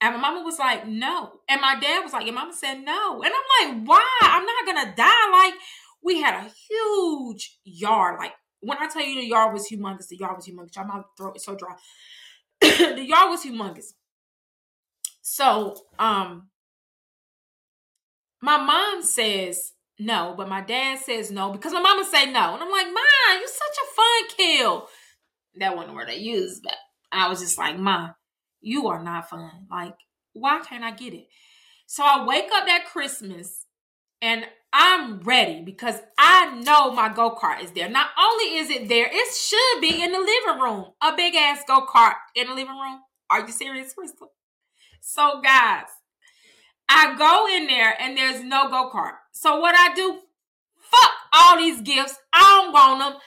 And 0.00 0.14
my 0.14 0.20
mama 0.20 0.42
was 0.44 0.58
like, 0.58 0.86
no. 0.86 1.32
And 1.48 1.60
my 1.60 1.78
dad 1.78 2.00
was 2.02 2.12
like, 2.12 2.24
your 2.24 2.34
mama 2.34 2.54
said 2.54 2.82
no. 2.82 3.22
And 3.22 3.32
I'm 3.34 3.76
like, 3.76 3.88
why? 3.88 4.18
I'm 4.22 4.46
not 4.46 4.66
gonna 4.66 4.94
die. 4.96 5.30
Like, 5.30 5.54
we 6.02 6.20
had 6.20 6.34
a 6.34 6.50
huge 6.68 7.58
yard. 7.64 8.18
Like, 8.18 8.32
when 8.60 8.78
I 8.78 8.88
tell 8.88 9.04
you 9.04 9.20
the 9.20 9.26
yard 9.26 9.52
was 9.52 9.68
humongous, 9.70 10.08
the 10.08 10.16
yard 10.16 10.36
was 10.36 10.46
humongous. 10.46 10.74
Y'all, 10.74 10.86
my 10.86 11.02
throat 11.16 11.36
is 11.36 11.44
so 11.44 11.54
dry. 11.54 11.74
the 12.60 13.04
yard 13.04 13.30
was 13.30 13.44
humongous. 13.44 13.92
So, 15.20 15.76
um, 15.98 16.48
my 18.40 18.56
mom 18.56 19.02
says 19.02 19.72
no, 19.98 20.34
but 20.36 20.48
my 20.48 20.62
dad 20.62 20.98
says 20.98 21.30
no 21.30 21.52
because 21.52 21.72
my 21.72 21.80
mama 21.80 22.04
say 22.04 22.24
no. 22.32 22.54
And 22.54 22.62
I'm 22.62 22.70
like, 22.70 22.86
Mom, 22.86 23.38
you're 23.38 23.48
such 23.48 23.76
a 23.82 23.94
fun 23.94 24.36
kill. 24.36 24.88
That 25.56 25.74
wasn't 25.74 25.90
the 25.90 25.94
word 25.96 26.08
I 26.08 26.14
used, 26.14 26.62
but 26.62 26.76
I 27.12 27.28
was 27.28 27.40
just 27.40 27.58
like, 27.58 27.78
Mom, 27.78 28.14
you 28.60 28.88
are 28.88 29.02
not 29.02 29.30
fun. 29.30 29.66
Like, 29.70 29.96
why 30.32 30.60
can't 30.60 30.84
I 30.84 30.92
get 30.92 31.14
it? 31.14 31.28
So 31.86 32.04
I 32.04 32.24
wake 32.24 32.48
up 32.54 32.66
that 32.66 32.86
Christmas 32.86 33.66
and 34.22 34.44
I'm 34.72 35.20
ready 35.20 35.62
because 35.62 35.96
I 36.18 36.60
know 36.60 36.92
my 36.92 37.12
go 37.12 37.34
kart 37.34 37.62
is 37.62 37.72
there. 37.72 37.88
Not 37.88 38.10
only 38.18 38.58
is 38.58 38.70
it 38.70 38.88
there, 38.88 39.08
it 39.10 39.34
should 39.34 39.80
be 39.80 40.02
in 40.02 40.12
the 40.12 40.18
living 40.18 40.62
room. 40.62 40.92
A 41.02 41.14
big 41.16 41.34
ass 41.34 41.62
go 41.66 41.84
kart 41.86 42.14
in 42.34 42.46
the 42.46 42.54
living 42.54 42.78
room. 42.78 43.00
Are 43.28 43.40
you 43.40 43.52
serious, 43.52 43.92
Crystal? 43.94 44.32
So, 45.00 45.40
guys, 45.40 45.86
I 46.88 47.16
go 47.16 47.46
in 47.56 47.66
there 47.66 47.94
and 48.00 48.16
there's 48.16 48.44
no 48.44 48.68
go 48.68 48.90
kart. 48.92 49.14
So, 49.32 49.58
what 49.58 49.74
I 49.76 49.94
do? 49.94 50.20
Fuck 50.76 51.10
all 51.32 51.56
these 51.56 51.80
gifts. 51.80 52.16
I 52.32 52.40
don't 52.40 52.72
want 52.72 53.14
them. 53.14 53.20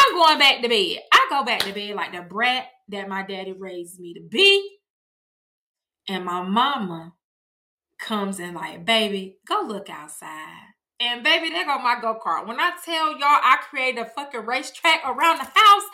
I'm 0.00 0.14
going 0.14 0.38
back 0.38 0.62
to 0.62 0.68
bed. 0.68 0.98
I 1.12 1.26
go 1.28 1.44
back 1.44 1.60
to 1.60 1.72
bed 1.72 1.94
like 1.94 2.12
the 2.12 2.22
brat 2.22 2.66
that 2.88 3.08
my 3.08 3.22
daddy 3.22 3.52
raised 3.52 4.00
me 4.00 4.14
to 4.14 4.20
be. 4.20 4.78
And 6.08 6.24
my 6.24 6.42
mama 6.42 7.14
comes 7.98 8.40
in 8.40 8.54
like, 8.54 8.84
baby, 8.84 9.36
go 9.46 9.62
look 9.66 9.90
outside. 9.90 10.70
And 10.98 11.22
baby, 11.22 11.50
there 11.50 11.64
go 11.64 11.78
my 11.78 11.98
go-kart. 12.00 12.46
When 12.46 12.60
I 12.60 12.72
tell 12.84 13.12
y'all 13.12 13.22
I 13.22 13.58
created 13.68 14.00
a 14.00 14.06
fucking 14.06 14.44
racetrack 14.44 15.00
around 15.04 15.38
the 15.38 15.44
house, 15.54 15.84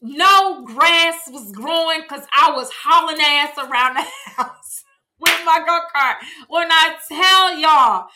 no 0.00 0.64
grass 0.64 1.28
was 1.30 1.52
growing 1.52 2.02
because 2.02 2.26
I 2.32 2.52
was 2.52 2.70
hauling 2.82 3.20
ass 3.20 3.56
around 3.58 3.94
the 3.94 4.06
house 4.36 4.84
with 5.20 5.38
my 5.44 5.58
go-kart. 5.58 6.16
When 6.48 6.68
I 6.70 6.96
tell 7.08 7.58
y'all, 7.58 8.06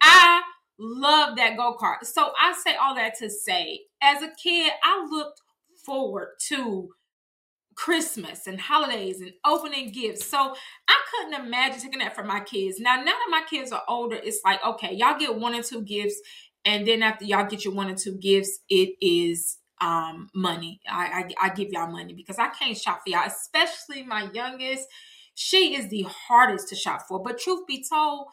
I 0.00 0.42
love 0.78 1.36
that 1.36 1.56
go-kart. 1.56 2.04
So 2.04 2.32
I 2.38 2.52
say 2.64 2.76
all 2.76 2.94
that 2.94 3.16
to 3.18 3.30
say, 3.30 3.80
as 4.02 4.22
a 4.22 4.30
kid, 4.42 4.72
I 4.82 5.06
looked 5.10 5.40
forward 5.84 6.28
to 6.48 6.90
Christmas 7.74 8.46
and 8.46 8.60
holidays 8.60 9.20
and 9.20 9.32
opening 9.46 9.90
gifts. 9.90 10.26
So 10.26 10.54
I 10.88 10.96
couldn't 11.10 11.46
imagine 11.46 11.80
taking 11.80 11.98
that 12.00 12.14
for 12.14 12.24
my 12.24 12.40
kids. 12.40 12.80
Now, 12.80 12.96
now 12.96 13.04
that 13.04 13.28
my 13.30 13.42
kids 13.48 13.70
are 13.70 13.82
older, 13.88 14.16
it's 14.16 14.40
like, 14.44 14.64
okay, 14.64 14.94
y'all 14.94 15.18
get 15.18 15.38
one 15.38 15.54
or 15.54 15.62
two 15.62 15.82
gifts. 15.82 16.20
And 16.64 16.86
then 16.86 17.02
after 17.02 17.24
y'all 17.24 17.46
get 17.46 17.64
your 17.64 17.74
one 17.74 17.90
or 17.90 17.94
two 17.94 18.16
gifts, 18.16 18.60
it 18.68 18.94
is 19.00 19.58
um 19.80 20.30
money. 20.34 20.80
I, 20.90 21.28
I, 21.40 21.48
I 21.48 21.54
give 21.54 21.68
y'all 21.68 21.92
money 21.92 22.14
because 22.14 22.38
I 22.38 22.48
can't 22.48 22.78
shop 22.78 23.02
for 23.04 23.10
y'all, 23.10 23.26
especially 23.26 24.04
my 24.04 24.30
youngest. 24.32 24.88
She 25.34 25.76
is 25.76 25.88
the 25.88 26.06
hardest 26.08 26.70
to 26.70 26.74
shop 26.76 27.02
for. 27.06 27.22
But 27.22 27.38
truth 27.38 27.66
be 27.66 27.84
told, 27.86 28.28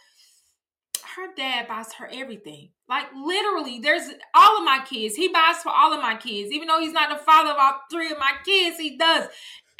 her 1.16 1.34
dad 1.36 1.68
buys 1.68 1.94
her 1.94 2.10
everything. 2.12 2.70
Like 2.90 3.08
literally, 3.16 3.80
there's 3.80 4.10
all 4.34 4.58
of 4.58 4.64
my 4.64 4.84
kids. 4.88 5.16
He 5.16 5.28
buys 5.28 5.58
for 5.58 5.70
all 5.70 5.94
of 5.94 6.02
my 6.02 6.16
kids. 6.16 6.52
Even 6.52 6.68
though 6.68 6.80
he's 6.80 6.94
not 6.94 7.10
the 7.10 7.24
father 7.24 7.52
of 7.52 7.58
all 7.60 7.80
three 7.92 8.12
of 8.12 8.20
my 8.20 8.34
kids, 8.46 8.78
he 8.78 8.98
does. 8.98 9.28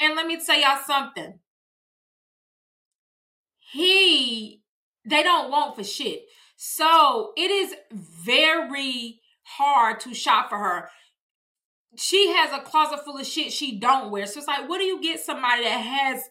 And 0.00 0.16
let 0.16 0.26
me 0.26 0.38
tell 0.44 0.58
y'all 0.58 0.78
something. 0.86 1.38
He 3.72 4.62
they 5.08 5.22
don't 5.22 5.50
want 5.50 5.76
for 5.76 5.84
shit. 5.84 6.22
So 6.56 7.32
it 7.36 7.50
is 7.50 7.74
very 7.92 9.20
hard 9.42 10.00
to 10.00 10.14
shop 10.14 10.48
for 10.48 10.58
her. 10.58 10.88
she 11.96 12.32
has 12.32 12.52
a 12.52 12.62
closet 12.62 13.04
full 13.04 13.18
of 13.18 13.26
shit 13.26 13.52
she 13.52 13.78
don't 13.78 14.10
wear. 14.10 14.26
So 14.26 14.38
it's 14.38 14.48
like, 14.48 14.68
what 14.68 14.78
do 14.78 14.84
you 14.84 15.00
get 15.00 15.20
somebody 15.20 15.64
that 15.64 15.78
has 15.78 16.22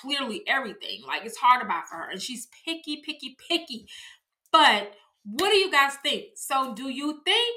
clearly 0.00 0.42
everything? 0.46 1.00
Like 1.06 1.24
it's 1.24 1.38
hard 1.38 1.62
to 1.62 1.68
buy 1.68 1.80
for 1.88 1.96
her. 1.96 2.10
And 2.10 2.20
she's 2.20 2.48
picky, 2.64 3.02
picky, 3.04 3.36
picky. 3.48 3.86
But 4.58 4.92
what 5.22 5.50
do 5.50 5.56
you 5.56 5.70
guys 5.70 5.94
think? 6.02 6.30
So 6.34 6.74
do 6.74 6.88
you 6.88 7.20
think 7.24 7.56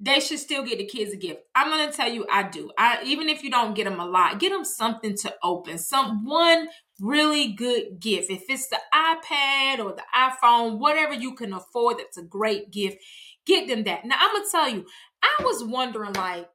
they 0.00 0.18
should 0.20 0.38
still 0.38 0.64
get 0.64 0.78
the 0.78 0.86
kids 0.86 1.12
a 1.12 1.16
gift. 1.16 1.40
I'm 1.54 1.68
gonna 1.68 1.92
tell 1.92 2.10
you, 2.10 2.24
I 2.30 2.44
do. 2.44 2.70
I 2.78 3.02
even 3.04 3.28
if 3.28 3.42
you 3.42 3.50
don't 3.50 3.74
get 3.74 3.84
them 3.84 4.00
a 4.00 4.06
lot, 4.06 4.38
get 4.38 4.50
them 4.50 4.64
something 4.64 5.14
to 5.18 5.34
open. 5.42 5.76
Some 5.76 6.24
one 6.24 6.68
really 7.00 7.48
good 7.52 8.00
gift. 8.00 8.30
If 8.30 8.44
it's 8.48 8.68
the 8.68 8.78
iPad 8.94 9.80
or 9.80 9.94
the 9.94 10.04
iPhone, 10.16 10.78
whatever 10.78 11.12
you 11.12 11.34
can 11.34 11.52
afford, 11.52 11.98
that's 11.98 12.16
a 12.16 12.22
great 12.22 12.70
gift. 12.70 12.96
Get 13.44 13.68
them 13.68 13.84
that. 13.84 14.06
Now 14.06 14.16
I'm 14.18 14.32
gonna 14.32 14.44
tell 14.50 14.70
you, 14.70 14.86
I 15.22 15.44
was 15.44 15.62
wondering 15.64 16.14
like. 16.14 16.48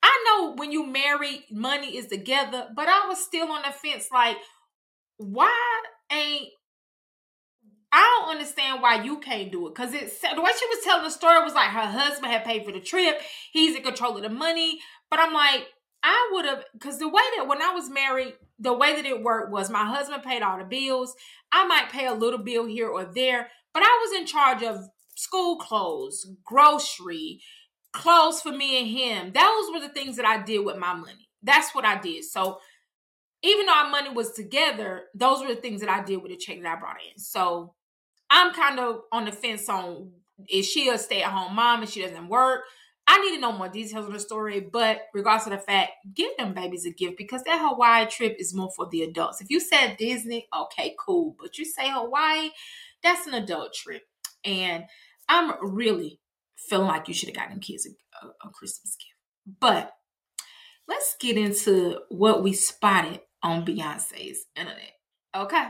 I 0.00 0.24
know 0.26 0.54
when 0.54 0.70
you 0.70 0.86
marry, 0.86 1.44
money 1.50 1.96
is 1.96 2.06
together, 2.06 2.68
but 2.74 2.88
I 2.88 3.08
was 3.08 3.18
still 3.18 3.50
on 3.50 3.62
the 3.62 3.72
fence 3.72 4.08
like, 4.12 4.36
why 5.16 5.82
ain't 6.10 6.50
I 7.92 8.20
don't 8.20 8.36
understand 8.36 8.82
why 8.82 9.02
you 9.02 9.18
can't 9.18 9.50
do 9.50 9.66
it. 9.66 9.74
Cause 9.74 9.94
it's 9.94 10.20
the 10.20 10.42
way 10.42 10.50
she 10.58 10.66
was 10.66 10.84
telling 10.84 11.04
the 11.04 11.10
story 11.10 11.42
was 11.42 11.54
like 11.54 11.70
her 11.70 11.86
husband 11.86 12.32
had 12.32 12.44
paid 12.44 12.64
for 12.64 12.72
the 12.72 12.80
trip. 12.80 13.20
He's 13.52 13.76
in 13.76 13.82
control 13.82 14.16
of 14.16 14.22
the 14.22 14.28
money. 14.28 14.80
But 15.10 15.20
I'm 15.20 15.32
like, 15.32 15.66
I 16.02 16.30
would 16.32 16.44
have 16.44 16.64
because 16.72 16.98
the 16.98 17.08
way 17.08 17.22
that 17.36 17.48
when 17.48 17.62
I 17.62 17.70
was 17.70 17.90
married, 17.90 18.34
the 18.58 18.72
way 18.72 18.94
that 18.94 19.06
it 19.06 19.22
worked 19.22 19.50
was 19.50 19.70
my 19.70 19.84
husband 19.84 20.22
paid 20.22 20.42
all 20.42 20.58
the 20.58 20.64
bills. 20.64 21.14
I 21.50 21.66
might 21.66 21.90
pay 21.90 22.06
a 22.06 22.14
little 22.14 22.38
bill 22.38 22.66
here 22.66 22.88
or 22.88 23.04
there, 23.04 23.48
but 23.72 23.82
I 23.82 24.06
was 24.06 24.20
in 24.20 24.26
charge 24.26 24.62
of 24.62 24.88
school 25.16 25.56
clothes, 25.56 26.30
grocery, 26.44 27.40
clothes 27.92 28.42
for 28.42 28.52
me 28.52 28.78
and 28.78 28.88
him. 28.88 29.32
Those 29.32 29.72
were 29.72 29.80
the 29.80 29.92
things 29.92 30.16
that 30.16 30.26
I 30.26 30.42
did 30.42 30.64
with 30.64 30.76
my 30.76 30.94
money. 30.94 31.28
That's 31.42 31.74
what 31.74 31.84
I 31.84 31.98
did. 31.98 32.24
So 32.24 32.58
even 33.42 33.66
though 33.66 33.74
our 33.74 33.90
money 33.90 34.10
was 34.10 34.32
together, 34.32 35.04
those 35.14 35.40
were 35.40 35.54
the 35.54 35.60
things 35.60 35.80
that 35.80 35.90
I 35.90 36.02
did 36.02 36.22
with 36.22 36.30
the 36.30 36.36
check 36.36 36.60
that 36.62 36.76
I 36.76 36.80
brought 36.80 36.96
in. 36.96 37.18
So 37.18 37.74
I'm 38.30 38.52
kind 38.52 38.78
of 38.78 39.02
on 39.12 39.24
the 39.24 39.32
fence 39.32 39.68
on 39.68 40.12
is 40.48 40.66
she 40.66 40.88
a 40.88 40.98
stay 40.98 41.22
at 41.22 41.32
home 41.32 41.56
mom 41.56 41.80
and 41.80 41.90
she 41.90 42.02
doesn't 42.02 42.28
work? 42.28 42.62
I 43.10 43.18
need 43.22 43.36
to 43.36 43.40
know 43.40 43.52
more 43.52 43.70
details 43.70 44.06
of 44.06 44.12
the 44.12 44.20
story, 44.20 44.60
but 44.60 45.00
regardless 45.14 45.46
of 45.46 45.52
the 45.52 45.58
fact, 45.58 45.92
give 46.14 46.36
them 46.36 46.52
babies 46.52 46.84
a 46.84 46.90
gift 46.90 47.16
because 47.16 47.42
that 47.44 47.58
Hawaii 47.58 48.06
trip 48.06 48.36
is 48.38 48.54
more 48.54 48.70
for 48.76 48.86
the 48.90 49.02
adults. 49.02 49.40
If 49.40 49.48
you 49.48 49.60
said 49.60 49.96
Disney, 49.96 50.46
okay, 50.54 50.94
cool. 51.00 51.34
But 51.40 51.56
you 51.56 51.64
say 51.64 51.88
Hawaii, 51.90 52.50
that's 53.02 53.26
an 53.26 53.32
adult 53.32 53.72
trip. 53.72 54.02
And 54.44 54.84
I'm 55.26 55.54
really 55.62 56.20
feeling 56.56 56.88
like 56.88 57.08
you 57.08 57.14
should 57.14 57.30
have 57.30 57.36
gotten 57.36 57.60
kids 57.60 57.86
a, 57.86 58.26
a, 58.26 58.30
a 58.46 58.50
Christmas 58.50 58.94
gift. 58.96 59.58
But 59.58 59.94
let's 60.86 61.16
get 61.18 61.38
into 61.38 62.00
what 62.10 62.42
we 62.42 62.52
spotted 62.52 63.20
on 63.42 63.64
Beyonce's 63.64 64.44
internet. 64.54 64.92
Okay. 65.34 65.68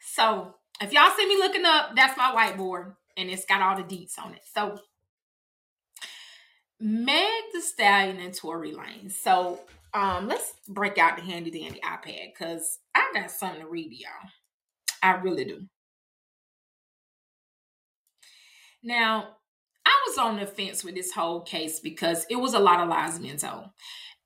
So 0.00 0.56
if 0.80 0.92
y'all 0.92 1.10
see 1.16 1.28
me 1.28 1.36
looking 1.36 1.64
up, 1.64 1.94
that's 1.94 2.16
my 2.16 2.32
whiteboard 2.34 2.94
and 3.16 3.30
it's 3.30 3.44
got 3.44 3.62
all 3.62 3.76
the 3.76 3.82
deets 3.82 4.18
on 4.18 4.32
it. 4.34 4.42
So 4.54 4.78
Meg 6.80 7.42
the 7.52 7.60
Stallion 7.60 8.18
and 8.18 8.34
Tory 8.34 8.72
Lanez. 8.72 9.12
So 9.12 9.60
um 9.92 10.28
let's 10.28 10.54
break 10.68 10.98
out 10.98 11.16
the 11.16 11.22
handy 11.22 11.50
dandy 11.50 11.80
iPad 11.84 12.32
because 12.32 12.78
I 12.94 13.10
got 13.14 13.30
something 13.30 13.60
to 13.60 13.68
read 13.68 13.92
y'all. 13.92 14.30
I 15.02 15.20
really 15.20 15.44
do. 15.44 15.66
Now, 18.82 19.36
I 19.84 19.98
was 20.06 20.18
on 20.18 20.38
the 20.38 20.46
fence 20.46 20.84
with 20.84 20.94
this 20.94 21.12
whole 21.12 21.42
case 21.42 21.80
because 21.80 22.26
it 22.30 22.36
was 22.36 22.54
a 22.54 22.58
lot 22.58 22.80
of 22.80 22.88
lies 22.88 23.18
being 23.18 23.36
told. 23.36 23.66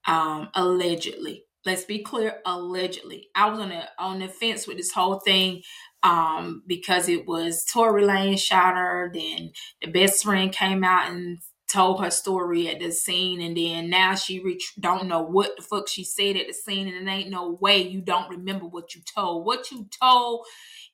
Um, 0.06 0.48
allegedly. 0.54 1.44
Let's 1.64 1.84
be 1.84 2.00
clear, 2.00 2.40
allegedly. 2.44 3.28
I 3.34 3.48
was 3.48 3.58
on 3.58 3.70
the 3.70 3.82
on 3.98 4.18
the 4.18 4.28
fence 4.28 4.66
with 4.66 4.76
this 4.76 4.92
whole 4.92 5.20
thing 5.20 5.62
um, 6.04 6.62
because 6.68 7.08
it 7.08 7.26
was 7.26 7.64
Tory 7.64 8.04
Lanez 8.04 8.40
shot 8.40 8.76
her. 8.76 9.10
Then 9.14 9.52
the 9.82 9.90
best 9.90 10.24
friend 10.24 10.52
came 10.52 10.84
out 10.84 11.10
and 11.10 11.38
told 11.72 12.04
her 12.04 12.10
story 12.10 12.68
at 12.68 12.80
the 12.80 12.92
scene, 12.92 13.42
and 13.42 13.56
then 13.56 13.90
now 13.90 14.14
she 14.16 14.40
reach, 14.40 14.74
don't 14.80 15.08
know 15.08 15.22
what 15.22 15.56
the 15.56 15.62
fuck 15.62 15.88
she 15.88 16.04
said 16.04 16.36
at 16.36 16.48
the 16.48 16.54
scene, 16.54 16.88
and 16.88 17.08
it 17.08 17.12
ain't 17.12 17.30
no 17.30 17.58
way 17.60 17.82
you 17.82 18.02
don't 18.02 18.30
remember 18.30 18.66
what 18.66 18.94
you 18.94 19.02
told. 19.16 19.46
What 19.46 19.72
you 19.72 19.88
told, 20.02 20.46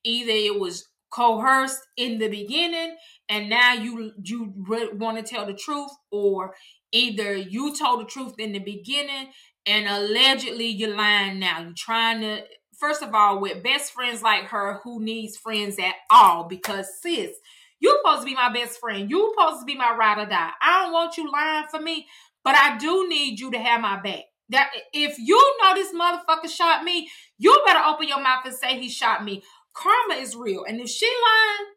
either 0.04 0.32
it 0.32 0.60
was 0.60 0.88
coerced 1.12 1.80
in 1.98 2.18
the 2.20 2.28
beginning, 2.28 2.96
and 3.28 3.50
now 3.50 3.74
you 3.74 4.12
you 4.24 4.54
re- 4.68 4.92
want 4.94 5.18
to 5.18 5.24
tell 5.24 5.46
the 5.46 5.54
truth, 5.54 5.92
or 6.12 6.54
either 6.92 7.36
you 7.36 7.76
told 7.76 8.00
the 8.00 8.06
truth 8.06 8.34
in 8.38 8.52
the 8.52 8.60
beginning 8.60 9.28
and 9.66 9.86
allegedly 9.88 10.66
you're 10.66 10.96
lying 10.96 11.38
now. 11.38 11.60
You're 11.60 11.72
trying 11.76 12.22
to 12.22 12.42
first 12.80 13.02
of 13.02 13.14
all, 13.14 13.40
with 13.40 13.62
best 13.62 13.92
friends 13.92 14.22
like 14.22 14.46
her, 14.46 14.80
who 14.82 15.00
needs 15.00 15.36
friends 15.36 15.78
at 15.78 15.94
all? 16.10 16.44
Because 16.48 16.88
sis, 17.00 17.30
you 17.78 17.98
supposed 18.02 18.22
to 18.22 18.26
be 18.26 18.34
my 18.34 18.52
best 18.52 18.80
friend. 18.80 19.10
You 19.10 19.32
supposed 19.36 19.60
to 19.60 19.66
be 19.66 19.76
my 19.76 19.94
ride 19.94 20.18
or 20.18 20.28
die. 20.28 20.50
I 20.60 20.82
don't 20.82 20.92
want 20.92 21.16
you 21.16 21.30
lying 21.30 21.66
for 21.70 21.80
me, 21.80 22.06
but 22.42 22.56
I 22.56 22.78
do 22.78 23.08
need 23.08 23.38
you 23.38 23.50
to 23.52 23.58
have 23.58 23.80
my 23.80 24.00
back. 24.00 24.24
That 24.48 24.70
if 24.92 25.16
you 25.18 25.56
know 25.62 25.74
this 25.74 25.94
motherfucker 25.94 26.50
shot 26.50 26.82
me, 26.82 27.08
you 27.38 27.62
better 27.64 27.84
open 27.86 28.08
your 28.08 28.20
mouth 28.20 28.44
and 28.44 28.54
say 28.54 28.78
he 28.80 28.88
shot 28.88 29.24
me. 29.24 29.42
Karma 29.72 30.14
is 30.14 30.34
real, 30.34 30.64
and 30.64 30.80
if 30.80 30.88
she 30.88 31.06
lying, 31.06 31.68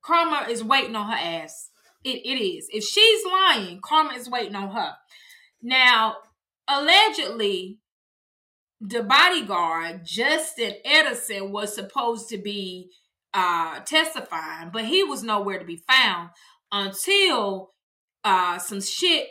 karma 0.00 0.46
is 0.48 0.62
waiting 0.62 0.94
on 0.94 1.10
her 1.10 1.18
ass. 1.18 1.70
It, 2.04 2.24
it 2.24 2.40
is. 2.40 2.68
If 2.70 2.84
she's 2.84 3.26
lying, 3.26 3.80
karma 3.82 4.12
is 4.14 4.30
waiting 4.30 4.54
on 4.54 4.70
her. 4.70 4.92
Now, 5.60 6.18
allegedly, 6.68 7.80
the 8.80 9.02
bodyguard, 9.02 10.04
Justin 10.04 10.74
Edison, 10.84 11.52
was 11.52 11.74
supposed 11.74 12.28
to 12.28 12.38
be 12.38 12.90
uh, 13.34 13.80
testifying, 13.80 14.70
but 14.72 14.84
he 14.84 15.02
was 15.02 15.22
nowhere 15.22 15.58
to 15.58 15.64
be 15.64 15.82
found 15.88 16.30
until 16.70 17.72
uh, 18.24 18.58
some 18.58 18.80
shit 18.80 19.28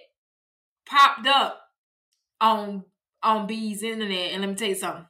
popped 0.86 1.28
up 1.28 1.62
on 2.42 2.84
on 3.24 3.48
B's 3.48 3.84
internet. 3.84 4.32
And 4.32 4.42
let 4.42 4.50
me 4.50 4.56
tell 4.56 4.70
you 4.70 4.76
something. 4.76 5.08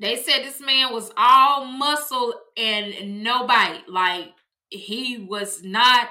They 0.00 0.16
said 0.16 0.42
this 0.42 0.60
man 0.60 0.92
was 0.92 1.10
all 1.16 1.64
muscle 1.64 2.32
and 2.56 3.22
no 3.22 3.46
bite. 3.46 3.88
Like 3.88 4.30
he 4.68 5.18
was 5.18 5.62
not 5.62 6.08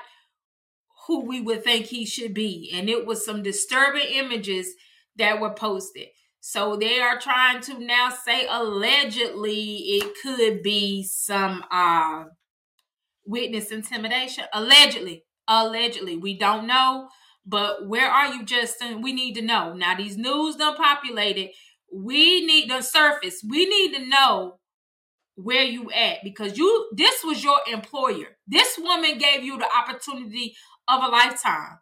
who 1.07 1.25
we 1.25 1.39
would 1.41 1.63
think 1.63 1.85
he 1.85 2.05
should 2.05 2.33
be. 2.33 2.71
And 2.73 2.89
it 2.89 3.05
was 3.05 3.25
some 3.25 3.41
disturbing 3.41 4.07
images 4.09 4.73
that 5.15 5.39
were 5.39 5.53
posted. 5.53 6.07
So 6.39 6.77
they 6.77 6.99
are 6.99 7.19
trying 7.19 7.61
to 7.61 7.79
now 7.79 8.09
say 8.09 8.47
allegedly 8.49 9.75
it 9.99 10.13
could 10.23 10.63
be 10.63 11.03
some 11.03 11.63
uh 11.71 12.25
witness 13.25 13.71
intimidation. 13.71 14.45
Allegedly. 14.53 15.25
Allegedly. 15.47 16.17
We 16.17 16.37
don't 16.37 16.67
know. 16.67 17.09
But 17.45 17.87
where 17.87 18.09
are 18.09 18.33
you, 18.33 18.43
Justin? 18.45 19.01
We 19.01 19.13
need 19.13 19.35
to 19.35 19.41
know. 19.41 19.73
Now 19.73 19.95
these 19.95 20.17
news 20.17 20.55
done 20.55 20.75
populated. 20.75 21.51
We 21.93 22.45
need 22.45 22.69
the 22.69 22.81
surface. 22.81 23.41
We 23.47 23.65
need 23.65 23.95
to 23.97 24.05
know 24.07 24.59
where 25.35 25.63
you 25.63 25.91
at 25.91 26.17
because 26.23 26.57
you 26.57 26.89
this 26.95 27.23
was 27.23 27.43
your 27.43 27.59
employer. 27.71 28.37
This 28.47 28.77
woman 28.77 29.17
gave 29.17 29.43
you 29.43 29.57
the 29.57 29.67
opportunity 29.77 30.55
of 30.87 31.03
a 31.03 31.07
lifetime 31.07 31.79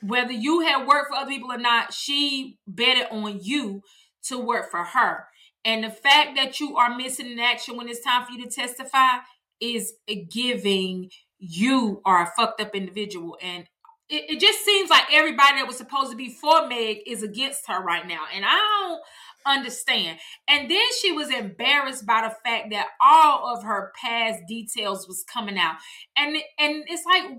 whether 0.00 0.32
you 0.32 0.60
had 0.60 0.86
worked 0.86 1.08
for 1.08 1.16
other 1.16 1.30
people 1.30 1.52
or 1.52 1.58
not, 1.58 1.92
she 1.92 2.58
betted 2.66 3.06
on 3.10 3.40
you 3.42 3.82
to 4.24 4.38
work 4.38 4.70
for 4.70 4.84
her. 4.84 5.26
And 5.64 5.84
the 5.84 5.90
fact 5.90 6.36
that 6.36 6.60
you 6.60 6.76
are 6.76 6.94
missing 6.96 7.26
in 7.26 7.38
action 7.38 7.76
when 7.76 7.88
it's 7.88 8.00
time 8.00 8.24
for 8.24 8.32
you 8.32 8.44
to 8.44 8.50
testify 8.50 9.18
is 9.60 9.94
giving 10.30 11.10
you 11.38 12.00
are 12.04 12.22
a 12.22 12.32
fucked 12.36 12.60
up 12.60 12.74
individual. 12.74 13.36
And 13.42 13.66
it, 14.08 14.30
it 14.30 14.40
just 14.40 14.64
seems 14.64 14.90
like 14.90 15.04
everybody 15.12 15.58
that 15.58 15.66
was 15.66 15.76
supposed 15.76 16.10
to 16.10 16.16
be 16.16 16.30
for 16.30 16.66
Meg 16.66 16.98
is 17.06 17.22
against 17.22 17.66
her 17.68 17.82
right 17.82 18.06
now. 18.06 18.22
And 18.34 18.44
I 18.44 18.54
don't 18.54 19.00
understand. 19.46 20.18
And 20.48 20.70
then 20.70 20.86
she 21.00 21.12
was 21.12 21.30
embarrassed 21.30 22.06
by 22.06 22.22
the 22.22 22.34
fact 22.48 22.70
that 22.70 22.88
all 23.00 23.54
of 23.54 23.64
her 23.64 23.92
past 24.02 24.40
details 24.48 25.06
was 25.06 25.24
coming 25.32 25.58
out. 25.58 25.76
And 26.16 26.36
and 26.58 26.84
it's 26.86 27.04
like 27.04 27.38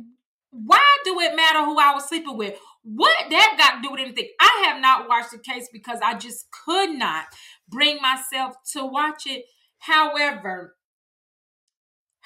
why 0.52 0.84
do 1.06 1.20
it 1.20 1.36
matter 1.36 1.64
who 1.64 1.80
I 1.80 1.94
was 1.94 2.08
sleeping 2.08 2.38
with? 2.38 2.58
What 2.84 3.30
that 3.30 3.56
got 3.58 3.78
to 3.78 3.82
do 3.82 3.92
with 3.92 4.02
anything? 4.02 4.30
I 4.40 4.66
have 4.68 4.82
not 4.82 5.08
watched 5.08 5.32
the 5.32 5.38
case 5.38 5.70
because 5.72 6.00
I 6.04 6.16
just 6.16 6.48
could 6.66 6.92
not 6.92 7.26
bring 7.68 8.00
myself 8.02 8.56
to 8.74 8.86
watch 8.86 9.24
it. 9.28 9.46
However, 9.80 10.76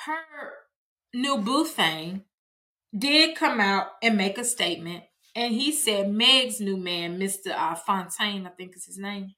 her 0.05 0.19
new 1.13 1.37
boo 1.37 1.65
thing 1.65 2.23
did 2.97 3.35
come 3.35 3.59
out 3.59 3.87
and 4.01 4.17
make 4.17 4.37
a 4.37 4.43
statement. 4.43 5.03
And 5.35 5.53
he 5.53 5.71
said 5.71 6.11
Meg's 6.11 6.59
new 6.59 6.77
man, 6.77 7.19
Mr. 7.19 7.47
Uh, 7.47 7.75
Fontaine, 7.75 8.45
I 8.45 8.51
think 8.51 8.75
is 8.75 8.85
his 8.85 8.97
name. 8.97 9.33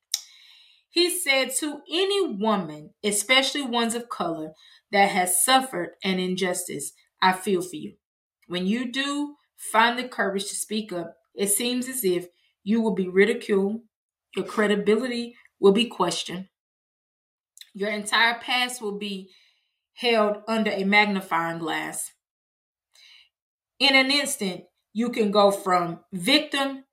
He 0.89 1.09
said 1.09 1.51
to 1.59 1.81
any 1.91 2.27
woman, 2.27 2.91
especially 3.03 3.61
ones 3.61 3.95
of 3.95 4.09
color, 4.09 4.51
that 4.91 5.09
has 5.09 5.43
suffered 5.43 5.91
an 6.03 6.19
injustice, 6.19 6.93
I 7.21 7.33
feel 7.33 7.61
for 7.61 7.75
you. 7.75 7.95
When 8.47 8.65
you 8.65 8.91
do 8.91 9.35
find 9.57 9.97
the 9.97 10.07
courage 10.07 10.45
to 10.49 10.55
speak 10.55 10.91
up, 10.93 11.15
it 11.33 11.47
seems 11.47 11.87
as 11.87 12.03
if 12.03 12.27
you 12.63 12.81
will 12.81 12.93
be 12.93 13.07
ridiculed, 13.07 13.81
your 14.35 14.45
credibility 14.45 15.35
will 15.59 15.71
be 15.71 15.85
questioned, 15.85 16.47
your 17.73 17.89
entire 17.89 18.39
past 18.39 18.81
will 18.81 18.97
be 18.97 19.29
held 19.93 20.37
under 20.47 20.71
a 20.71 20.83
magnifying 20.83 21.59
glass. 21.59 22.11
In 23.79 23.95
an 23.95 24.11
instant, 24.11 24.63
you 24.93 25.09
can 25.09 25.31
go 25.31 25.51
from 25.51 25.99
victim 26.13 26.85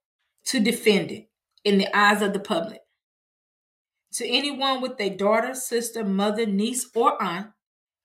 to 0.47 0.61
defendant 0.61 1.27
in 1.65 1.79
the 1.79 1.97
eyes 1.97 2.23
of 2.23 2.33
the 2.33 2.41
public. 2.41 2.81
To 4.15 4.29
anyone 4.29 4.83
with 4.83 5.01
a 5.01 5.11
daughter, 5.11 5.55
sister, 5.55 6.05
mother, 6.05 6.45
niece, 6.45 6.89
or 6.95 7.21
aunt, 7.23 7.49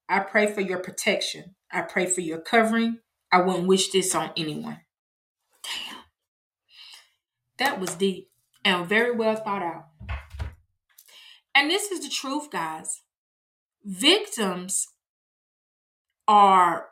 I 0.07 0.19
pray 0.19 0.51
for 0.53 0.61
your 0.61 0.79
protection. 0.79 1.55
I 1.71 1.81
pray 1.81 2.05
for 2.05 2.21
your 2.21 2.39
covering. 2.39 2.99
I 3.37 3.41
wouldn't 3.41 3.67
wish 3.67 3.91
this 3.91 4.15
on 4.15 4.31
anyone. 4.35 4.79
Damn. 5.63 5.99
That 7.59 7.79
was 7.79 7.93
deep 7.93 8.31
and 8.65 8.87
very 8.87 9.11
well 9.15 9.35
thought 9.35 9.61
out. 9.61 9.85
And 11.53 11.69
this 11.69 11.91
is 11.91 12.01
the 12.01 12.09
truth, 12.09 12.49
guys. 12.49 13.03
Victims 13.85 14.87
are 16.27 16.87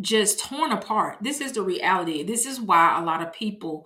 just 0.00 0.40
torn 0.40 0.72
apart. 0.72 1.18
This 1.20 1.42
is 1.42 1.52
the 1.52 1.62
reality. 1.62 2.22
This 2.22 2.46
is 2.46 2.58
why 2.58 2.98
a 2.98 3.04
lot 3.04 3.20
of 3.20 3.34
people 3.34 3.84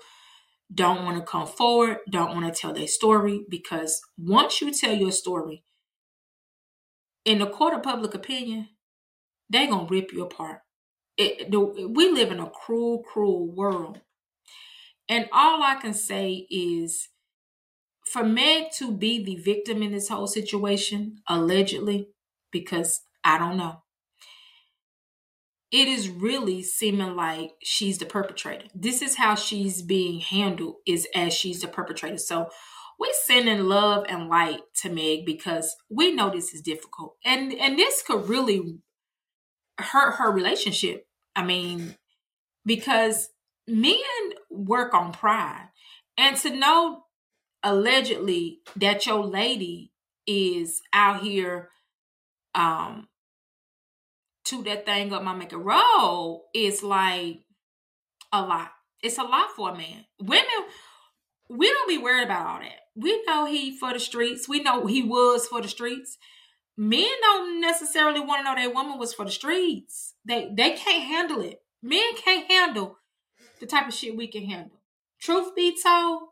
don't 0.72 1.04
want 1.04 1.18
to 1.18 1.24
come 1.24 1.48
forward, 1.48 1.98
don't 2.08 2.40
want 2.40 2.54
to 2.54 2.60
tell 2.60 2.72
their 2.72 2.86
story, 2.86 3.44
because 3.48 4.00
once 4.16 4.60
you 4.60 4.72
tell 4.72 4.94
your 4.94 5.10
story, 5.10 5.64
in 7.24 7.40
the 7.40 7.46
court 7.46 7.74
of 7.74 7.82
public 7.82 8.14
opinion, 8.14 8.68
they're 9.50 9.66
going 9.66 9.88
to 9.88 9.92
rip 9.92 10.12
you 10.12 10.22
apart. 10.22 10.60
It, 11.16 11.50
the, 11.50 11.60
we 11.60 12.10
live 12.10 12.32
in 12.32 12.40
a 12.40 12.50
cruel, 12.50 13.02
cruel 13.02 13.50
world. 13.50 14.00
And 15.08 15.28
all 15.32 15.62
I 15.62 15.76
can 15.76 15.94
say 15.94 16.46
is 16.50 17.08
for 18.06 18.24
Meg 18.24 18.70
to 18.78 18.90
be 18.90 19.22
the 19.22 19.36
victim 19.36 19.82
in 19.82 19.92
this 19.92 20.08
whole 20.08 20.26
situation, 20.26 21.18
allegedly, 21.28 22.08
because 22.50 23.02
I 23.22 23.38
don't 23.38 23.56
know, 23.56 23.82
it 25.70 25.88
is 25.88 26.08
really 26.08 26.62
seeming 26.62 27.16
like 27.16 27.52
she's 27.62 27.98
the 27.98 28.06
perpetrator. 28.06 28.66
This 28.74 29.02
is 29.02 29.16
how 29.16 29.34
she's 29.34 29.82
being 29.82 30.20
handled, 30.20 30.76
is 30.86 31.08
as 31.14 31.34
she's 31.34 31.60
the 31.62 31.68
perpetrator. 31.68 32.18
So 32.18 32.48
we 32.98 33.12
sending 33.24 33.64
love 33.64 34.04
and 34.08 34.28
light 34.28 34.60
to 34.82 34.88
Meg 34.88 35.26
because 35.26 35.74
we 35.90 36.12
know 36.12 36.30
this 36.30 36.54
is 36.54 36.62
difficult. 36.62 37.16
And 37.24 37.52
and 37.54 37.78
this 37.78 38.02
could 38.06 38.28
really 38.28 38.78
hurt 39.78 40.16
her 40.16 40.30
relationship. 40.30 41.06
I 41.36 41.44
mean, 41.44 41.96
because 42.64 43.30
men 43.66 43.96
work 44.50 44.94
on 44.94 45.12
pride. 45.12 45.68
And 46.16 46.36
to 46.38 46.50
know 46.50 47.04
allegedly 47.62 48.60
that 48.76 49.06
your 49.06 49.24
lady 49.24 49.90
is 50.26 50.80
out 50.92 51.22
here 51.22 51.68
um 52.54 53.08
to 54.44 54.62
that 54.62 54.86
thing 54.86 55.12
up 55.12 55.22
my 55.22 55.34
make 55.34 55.52
a 55.52 55.58
roll 55.58 56.44
is 56.54 56.82
like 56.82 57.40
a 58.32 58.42
lot. 58.42 58.70
It's 59.02 59.18
a 59.18 59.22
lot 59.22 59.50
for 59.56 59.70
a 59.70 59.76
man. 59.76 60.04
Women, 60.20 60.44
we 61.48 61.68
don't 61.68 61.88
be 61.88 61.98
worried 61.98 62.24
about 62.24 62.46
all 62.46 62.60
that. 62.60 62.80
We 62.94 63.22
know 63.26 63.46
he 63.46 63.76
for 63.76 63.92
the 63.92 63.98
streets. 63.98 64.48
We 64.48 64.62
know 64.62 64.86
he 64.86 65.02
was 65.02 65.46
for 65.46 65.60
the 65.60 65.68
streets. 65.68 66.18
Men 66.76 67.08
don't 67.20 67.60
necessarily 67.60 68.20
want 68.20 68.40
to 68.40 68.44
know 68.44 68.60
that 68.60 68.74
woman 68.74 68.98
was 68.98 69.14
for 69.14 69.24
the 69.24 69.30
streets. 69.30 70.14
They 70.24 70.50
they 70.52 70.72
can't 70.72 71.04
handle 71.04 71.40
it. 71.40 71.60
Men 71.82 72.16
can't 72.16 72.50
handle 72.50 72.98
the 73.60 73.66
type 73.66 73.86
of 73.86 73.94
shit 73.94 74.16
we 74.16 74.26
can 74.26 74.44
handle. 74.44 74.80
Truth 75.20 75.54
be 75.54 75.76
told, 75.80 76.28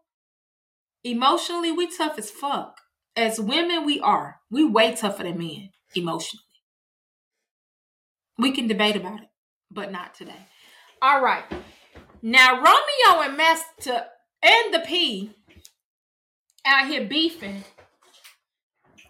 emotionally 1.04 1.70
we 1.70 1.86
tough 1.86 2.18
as 2.18 2.30
fuck. 2.30 2.80
As 3.14 3.38
women, 3.38 3.84
we 3.84 4.00
are. 4.00 4.40
We 4.50 4.64
way 4.64 4.94
tougher 4.94 5.22
than 5.22 5.38
men 5.38 5.70
emotionally. 5.94 6.42
We 8.38 8.52
can 8.52 8.66
debate 8.66 8.96
about 8.96 9.20
it, 9.20 9.28
but 9.70 9.92
not 9.92 10.14
today. 10.14 10.46
All 11.00 11.22
right. 11.22 11.44
Now 12.22 12.54
Romeo 12.54 13.22
and 13.22 13.36
Master 13.36 14.06
and 14.42 14.74
the 14.74 14.80
P 14.80 15.34
out 16.64 16.86
here 16.86 17.04
beefing 17.04 17.64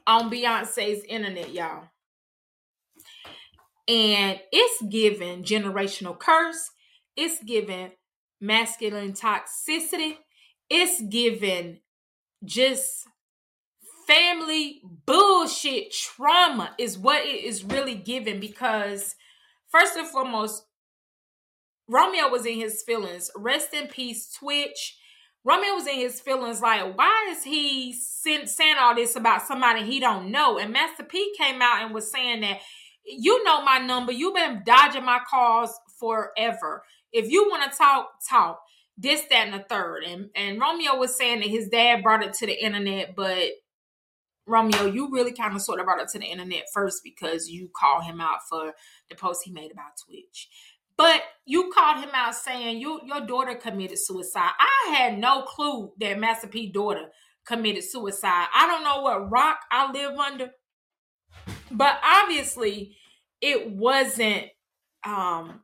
on 0.06 0.30
Beyonce's 0.30 1.04
internet, 1.04 1.52
y'all. 1.52 1.84
And 3.88 4.40
it's 4.52 4.82
given 4.82 5.42
generational 5.42 6.18
curse. 6.18 6.70
It's 7.16 7.42
given 7.42 7.92
masculine 8.40 9.12
toxicity. 9.12 10.16
It's 10.70 11.02
given 11.02 11.80
just 12.44 13.06
family 14.06 14.82
bullshit 15.06 15.92
trauma 15.92 16.74
is 16.78 16.98
what 16.98 17.24
it 17.24 17.44
is 17.44 17.64
really 17.64 17.94
given 17.94 18.40
because 18.40 19.14
First 19.72 19.96
and 19.96 20.06
foremost, 20.06 20.66
Romeo 21.88 22.28
was 22.28 22.44
in 22.44 22.60
his 22.60 22.82
feelings. 22.82 23.30
Rest 23.34 23.72
in 23.72 23.88
peace, 23.88 24.30
Twitch. 24.30 24.98
Romeo 25.44 25.74
was 25.74 25.86
in 25.86 25.96
his 25.96 26.20
feelings 26.20 26.60
like, 26.60 26.96
why 26.96 27.28
is 27.30 27.42
he 27.42 27.92
saying 27.92 28.76
all 28.78 28.94
this 28.94 29.16
about 29.16 29.42
somebody 29.42 29.82
he 29.82 29.98
don't 29.98 30.30
know? 30.30 30.58
And 30.58 30.72
Master 30.72 31.02
P 31.04 31.34
came 31.36 31.60
out 31.60 31.82
and 31.82 31.94
was 31.94 32.10
saying 32.12 32.42
that, 32.42 32.60
you 33.04 33.42
know 33.42 33.64
my 33.64 33.78
number. 33.78 34.12
You've 34.12 34.34
been 34.34 34.62
dodging 34.64 35.04
my 35.04 35.20
calls 35.28 35.72
forever. 35.98 36.84
If 37.12 37.30
you 37.30 37.48
want 37.48 37.70
to 37.70 37.76
talk, 37.76 38.10
talk. 38.28 38.60
This, 38.98 39.22
that, 39.30 39.48
and 39.48 39.54
the 39.54 39.64
third. 39.68 40.04
And 40.04 40.28
and 40.36 40.60
Romeo 40.60 40.96
was 40.96 41.16
saying 41.16 41.40
that 41.40 41.48
his 41.48 41.68
dad 41.68 42.02
brought 42.02 42.22
it 42.22 42.34
to 42.34 42.46
the 42.46 42.64
internet, 42.64 43.16
but 43.16 43.48
Romeo, 44.46 44.84
you 44.84 45.10
really 45.10 45.32
kind 45.32 45.56
of 45.56 45.62
sort 45.62 45.80
of 45.80 45.86
brought 45.86 46.00
it 46.00 46.08
to 46.08 46.18
the 46.18 46.26
internet 46.26 46.64
first 46.72 47.00
because 47.02 47.48
you 47.48 47.70
called 47.74 48.04
him 48.04 48.20
out 48.20 48.40
for 48.48 48.72
the 49.08 49.16
post 49.16 49.42
he 49.44 49.50
made 49.50 49.72
about 49.72 49.92
Twitch. 50.04 50.48
But 51.02 51.20
you 51.46 51.72
called 51.74 51.98
him 51.98 52.10
out 52.14 52.36
saying 52.36 52.78
you 52.78 53.00
your 53.04 53.26
daughter 53.26 53.56
committed 53.56 53.98
suicide. 53.98 54.52
I 54.60 54.94
had 54.94 55.18
no 55.18 55.42
clue 55.42 55.90
that 55.98 56.20
Master 56.20 56.46
P 56.46 56.70
daughter 56.70 57.06
committed 57.44 57.82
suicide. 57.82 58.46
I 58.54 58.68
don't 58.68 58.84
know 58.84 59.00
what 59.00 59.28
rock 59.28 59.58
I 59.72 59.90
live 59.90 60.16
under. 60.16 60.50
But 61.72 61.98
obviously 62.04 62.96
it 63.40 63.68
wasn't 63.72 64.44
um 65.04 65.62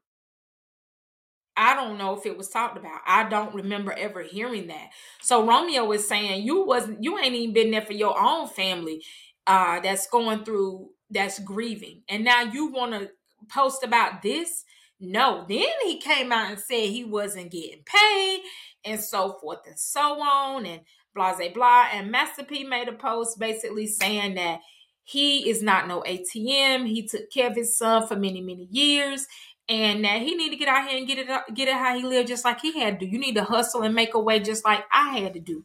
I 1.57 1.77
don't 1.77 1.99
know 1.99 2.19
if 2.19 2.27
it 2.27 2.37
was 2.37 2.49
talked 2.49 2.77
about. 2.77 3.01
I 3.07 3.29
don't 3.29 3.55
remember 3.55 3.93
ever 3.93 4.25
hearing 4.25 4.67
that. 4.67 4.89
So 5.23 5.47
Romeo 5.47 5.85
was 5.85 6.09
saying 6.09 6.45
you 6.45 6.65
wasn't 6.65 7.05
you 7.05 7.17
ain't 7.17 7.37
even 7.37 7.55
been 7.55 7.71
there 7.71 7.83
for 7.83 7.93
your 7.93 8.21
own 8.21 8.49
family 8.49 9.05
uh 9.47 9.79
that's 9.79 10.09
going 10.09 10.45
through 10.45 10.89
that's 11.11 11.39
grieving. 11.39 12.03
And 12.09 12.25
now 12.25 12.43
you 12.43 12.73
want 12.73 12.95
to 12.95 13.11
post 13.49 13.85
about 13.85 14.21
this? 14.23 14.65
No. 15.01 15.45
Then 15.49 15.67
he 15.85 15.99
came 16.01 16.33
out 16.33 16.51
and 16.51 16.61
said 16.61 16.89
he 16.89 17.05
wasn't 17.05 17.53
getting 17.53 17.83
paid 17.85 18.41
and 18.85 19.01
so 19.01 19.39
forth 19.41 19.61
and 19.67 19.79
so 19.79 20.21
on 20.21 20.67
and 20.67 20.81
blah 21.15 21.37
blah 21.37 21.53
blah. 21.53 21.87
And 21.93 22.11
Master 22.11 22.45
P 22.45 22.65
made 22.65 22.89
a 22.89 22.93
post 22.93 23.39
basically 23.39 23.87
saying 23.87 24.35
that 24.35 24.61
he 25.05 25.49
is 25.49 25.63
not 25.63 25.89
no 25.89 26.03
ATM. 26.03 26.87
He 26.87 27.07
took 27.07 27.31
care 27.33 27.51
of 27.51 27.57
his 27.57 27.77
son 27.77 28.07
for 28.07 28.17
many, 28.17 28.43
many 28.43 28.69
years 28.71 29.27
and 29.69 30.05
that 30.05 30.23
he 30.23 30.35
need 30.35 30.51
to 30.51 30.57
get 30.57 30.69
out 30.69 30.89
here 30.89 30.99
and 30.99 31.07
get 31.07 31.19
it 31.19 31.29
get 31.55 31.69
it 31.69 31.75
how 31.75 31.97
he 31.97 32.03
lived 32.03 32.29
just 32.29 32.45
like 32.45 32.61
he 32.61 32.79
had 32.79 33.01
to. 33.01 33.07
You 33.07 33.19
need 33.19 33.37
to 33.37 33.45
hustle 33.45 33.83
and 33.83 33.95
make 33.95 34.15
a 34.15 34.21
way 34.21 34.41
just 34.41 34.65
like 34.65 34.85
I 34.93 35.19
had 35.19 35.35
to 35.35 35.41
do. 35.41 35.65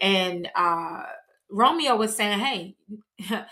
And 0.00 0.48
uh 0.54 1.02
Romeo 1.50 1.96
was 1.96 2.14
saying, 2.16 2.38
"Hey, 2.38 2.76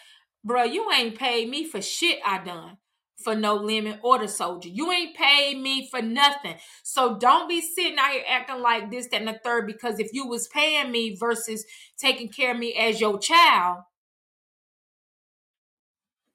bro, 0.44 0.62
you 0.62 0.90
ain't 0.92 1.18
paid 1.18 1.48
me 1.48 1.66
for 1.66 1.82
shit 1.82 2.20
I 2.24 2.44
done." 2.44 2.78
For 3.24 3.34
no 3.34 3.56
limit 3.56 3.98
or 4.02 4.18
the 4.18 4.28
soldier. 4.28 4.68
You 4.68 4.92
ain't 4.92 5.16
paid 5.16 5.60
me 5.60 5.88
for 5.90 6.00
nothing. 6.00 6.54
So 6.84 7.18
don't 7.18 7.48
be 7.48 7.60
sitting 7.60 7.98
out 7.98 8.12
here 8.12 8.22
acting 8.28 8.62
like 8.62 8.90
this, 8.90 9.08
that, 9.08 9.20
and 9.20 9.28
the 9.28 9.40
third, 9.42 9.66
because 9.66 9.98
if 9.98 10.12
you 10.12 10.26
was 10.26 10.46
paying 10.48 10.92
me 10.92 11.16
versus 11.16 11.64
taking 11.98 12.28
care 12.28 12.52
of 12.52 12.58
me 12.58 12.74
as 12.74 13.00
your 13.00 13.18
child, 13.18 13.78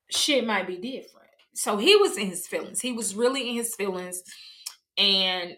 shit 0.09 0.45
might 0.45 0.67
be 0.67 0.77
different 0.77 1.23
so 1.53 1.77
he 1.77 1.95
was 1.95 2.17
in 2.17 2.27
his 2.27 2.47
feelings. 2.47 2.81
He 2.81 2.91
was 2.91 3.15
really 3.15 3.49
in 3.49 3.55
his 3.55 3.75
feelings. 3.75 4.23
And 4.97 5.55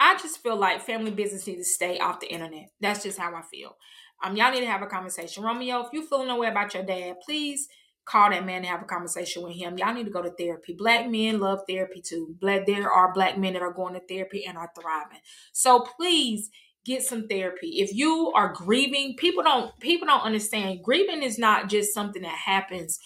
I 0.00 0.16
just 0.16 0.42
feel 0.42 0.56
like 0.56 0.82
family 0.82 1.10
business 1.10 1.46
needs 1.46 1.68
to 1.68 1.74
stay 1.74 1.98
off 1.98 2.20
the 2.20 2.32
internet. 2.32 2.70
That's 2.80 3.02
just 3.02 3.18
how 3.18 3.34
I 3.34 3.42
feel. 3.42 3.76
Um, 4.24 4.36
y'all 4.36 4.50
need 4.50 4.60
to 4.60 4.66
have 4.66 4.82
a 4.82 4.86
conversation. 4.86 5.44
Romeo, 5.44 5.80
if 5.80 5.92
you 5.92 6.06
feeling 6.06 6.28
no 6.28 6.38
way 6.38 6.48
about 6.48 6.74
your 6.74 6.82
dad, 6.82 7.16
please 7.24 7.68
call 8.06 8.30
that 8.30 8.46
man 8.46 8.58
and 8.58 8.66
have 8.66 8.82
a 8.82 8.86
conversation 8.86 9.42
with 9.42 9.54
him. 9.54 9.76
Y'all 9.76 9.92
need 9.92 10.04
to 10.04 10.10
go 10.10 10.22
to 10.22 10.30
therapy. 10.30 10.72
Black 10.72 11.10
men 11.10 11.40
love 11.40 11.60
therapy 11.68 12.00
too. 12.00 12.36
Black 12.40 12.64
there 12.64 12.90
are 12.90 13.12
black 13.12 13.36
men 13.36 13.52
that 13.52 13.62
are 13.62 13.72
going 13.72 13.94
to 13.94 14.00
therapy 14.00 14.46
and 14.46 14.56
are 14.56 14.70
thriving. 14.80 15.18
So 15.52 15.80
please 15.80 16.50
get 16.84 17.02
some 17.02 17.26
therapy. 17.26 17.80
If 17.80 17.92
you 17.92 18.32
are 18.34 18.52
grieving, 18.52 19.16
people 19.16 19.42
don't 19.42 19.78
people 19.80 20.06
don't 20.06 20.22
understand. 20.22 20.84
Grieving 20.84 21.22
is 21.22 21.38
not 21.38 21.68
just 21.68 21.92
something 21.92 22.22
that 22.22 22.36
happens 22.36 23.00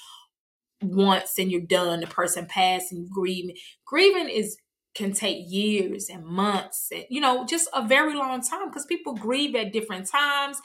once 0.83 1.39
and 1.39 1.51
you're 1.51 1.63
done. 1.63 2.01
The 2.01 2.07
person 2.07 2.47
passed 2.47 2.93
and 2.93 3.09
grieving. 3.11 3.57
Grieving 3.87 4.29
is 4.29 4.59
can 4.95 5.13
take 5.13 5.45
years 5.49 6.09
and 6.09 6.25
months 6.25 6.89
and 6.93 7.05
you 7.09 7.21
know 7.21 7.47
just 7.47 7.69
a 7.73 7.87
very 7.87 8.13
long 8.13 8.43
time 8.43 8.69
because 8.69 8.85
people 8.85 9.15
grieve 9.15 9.55
at 9.55 9.73
different 9.73 10.09
times 10.09 10.61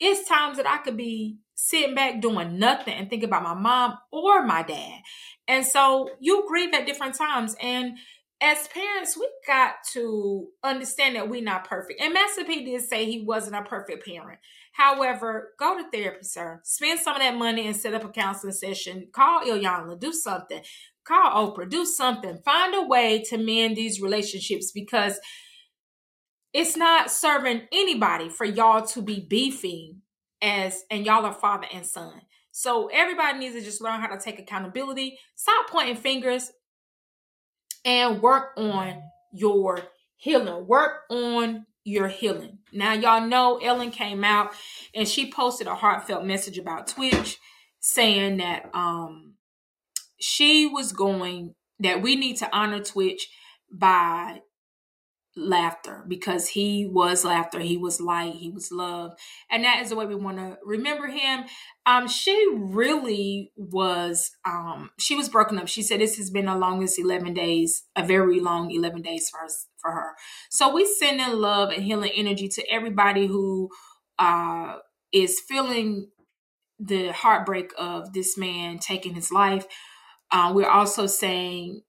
it's 0.00 0.28
times 0.28 0.56
that 0.56 0.66
i 0.66 0.78
could 0.78 0.96
be 0.96 1.36
sitting 1.60 1.94
back 1.94 2.20
doing 2.20 2.58
nothing 2.58 2.94
and 2.94 3.10
think 3.10 3.24
about 3.24 3.42
my 3.42 3.54
mom 3.54 3.98
or 4.12 4.44
my 4.46 4.62
dad 4.62 5.00
and 5.48 5.66
so 5.66 6.08
you 6.20 6.44
grieve 6.48 6.72
at 6.72 6.86
different 6.86 7.16
times 7.16 7.56
and 7.60 7.98
as 8.40 8.68
parents, 8.68 9.16
we 9.16 9.28
got 9.46 9.74
to 9.92 10.48
understand 10.62 11.16
that 11.16 11.28
we're 11.28 11.42
not 11.42 11.68
perfect. 11.68 12.00
And 12.00 12.14
Master 12.14 12.44
P 12.44 12.64
did 12.64 12.82
say 12.82 13.04
he 13.04 13.24
wasn't 13.24 13.56
a 13.56 13.62
perfect 13.62 14.06
parent. 14.06 14.38
However, 14.72 15.54
go 15.58 15.76
to 15.76 15.90
therapy, 15.90 16.22
sir. 16.22 16.60
Spend 16.62 17.00
some 17.00 17.16
of 17.16 17.22
that 17.22 17.36
money 17.36 17.66
and 17.66 17.74
set 17.74 17.94
up 17.94 18.04
a 18.04 18.08
counseling 18.10 18.52
session. 18.52 19.08
Call 19.12 19.42
Iyanla, 19.44 19.98
do 19.98 20.12
something. 20.12 20.62
Call 21.02 21.52
Oprah, 21.52 21.68
do 21.68 21.84
something. 21.84 22.38
Find 22.44 22.74
a 22.76 22.82
way 22.86 23.24
to 23.28 23.38
mend 23.38 23.76
these 23.76 24.00
relationships 24.00 24.70
because 24.70 25.18
it's 26.52 26.76
not 26.76 27.10
serving 27.10 27.62
anybody 27.72 28.28
for 28.28 28.44
y'all 28.44 28.86
to 28.86 29.02
be 29.02 29.26
beefing 29.28 30.02
as 30.42 30.84
and 30.90 31.04
y'all 31.04 31.24
are 31.24 31.34
father 31.34 31.66
and 31.72 31.86
son. 31.86 32.22
So 32.50 32.88
everybody 32.92 33.38
needs 33.38 33.54
to 33.54 33.62
just 33.62 33.80
learn 33.80 34.00
how 34.00 34.08
to 34.08 34.18
take 34.18 34.38
accountability. 34.38 35.18
Stop 35.36 35.68
pointing 35.68 35.96
fingers 35.96 36.50
and 37.84 38.20
work 38.20 38.50
on 38.56 39.02
your 39.32 39.78
healing. 40.16 40.66
Work 40.66 41.02
on 41.10 41.66
your 41.84 42.08
healing. 42.08 42.58
Now, 42.72 42.92
y'all 42.92 43.26
know 43.26 43.58
Ellen 43.58 43.90
came 43.90 44.24
out 44.24 44.52
and 44.94 45.08
she 45.08 45.30
posted 45.30 45.66
a 45.66 45.74
heartfelt 45.74 46.24
message 46.24 46.58
about 46.58 46.88
Twitch 46.88 47.38
saying 47.80 48.38
that 48.38 48.68
um 48.74 49.34
she 50.20 50.66
was 50.66 50.92
going 50.92 51.54
that 51.78 52.02
we 52.02 52.16
need 52.16 52.36
to 52.38 52.56
honor 52.56 52.82
Twitch 52.82 53.28
by 53.72 54.40
laughter 55.38 56.04
because 56.08 56.48
he 56.48 56.86
was 56.86 57.24
laughter 57.24 57.60
he 57.60 57.76
was 57.76 58.00
light 58.00 58.34
he 58.34 58.50
was 58.50 58.70
love 58.72 59.12
and 59.50 59.64
that 59.64 59.82
is 59.82 59.90
the 59.90 59.96
way 59.96 60.06
we 60.06 60.14
want 60.14 60.38
to 60.38 60.56
remember 60.64 61.06
him. 61.08 61.44
Um 61.86 62.08
she 62.08 62.48
really 62.54 63.52
was 63.56 64.30
um 64.46 64.90
she 64.98 65.14
was 65.14 65.28
broken 65.28 65.58
up. 65.58 65.68
She 65.68 65.82
said 65.82 66.00
this 66.00 66.16
has 66.16 66.30
been 66.30 66.46
the 66.46 66.56
longest 66.56 66.98
11 66.98 67.34
days 67.34 67.84
a 67.96 68.04
very 68.04 68.40
long 68.40 68.70
11 68.70 69.02
days 69.02 69.28
for 69.30 69.44
us 69.44 69.66
for 69.78 69.92
her. 69.92 70.12
So 70.50 70.72
we 70.72 70.84
send 70.86 71.20
in 71.20 71.40
love 71.40 71.70
and 71.70 71.84
healing 71.84 72.12
energy 72.14 72.48
to 72.48 72.70
everybody 72.70 73.26
who 73.26 73.70
uh 74.18 74.76
is 75.12 75.40
feeling 75.48 76.10
the 76.78 77.12
heartbreak 77.12 77.72
of 77.78 78.12
this 78.12 78.36
man 78.36 78.78
taking 78.78 79.14
his 79.14 79.32
life. 79.32 79.66
Uh, 80.30 80.52
we're 80.54 80.68
also 80.68 81.06
saying 81.06 81.82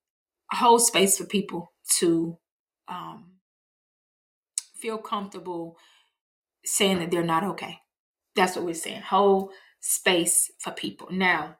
hold 0.51 0.81
space 0.81 1.17
for 1.17 1.25
people 1.25 1.73
to 1.99 2.37
um 2.87 3.28
feel 4.81 4.97
comfortable 4.97 5.77
saying 6.65 6.99
that 6.99 7.11
they're 7.11 7.23
not 7.23 7.43
okay. 7.43 7.79
That's 8.35 8.55
what 8.55 8.65
we're 8.65 8.73
saying. 8.73 9.01
Whole 9.01 9.51
space 9.79 10.51
for 10.59 10.71
people. 10.71 11.07
Now, 11.11 11.57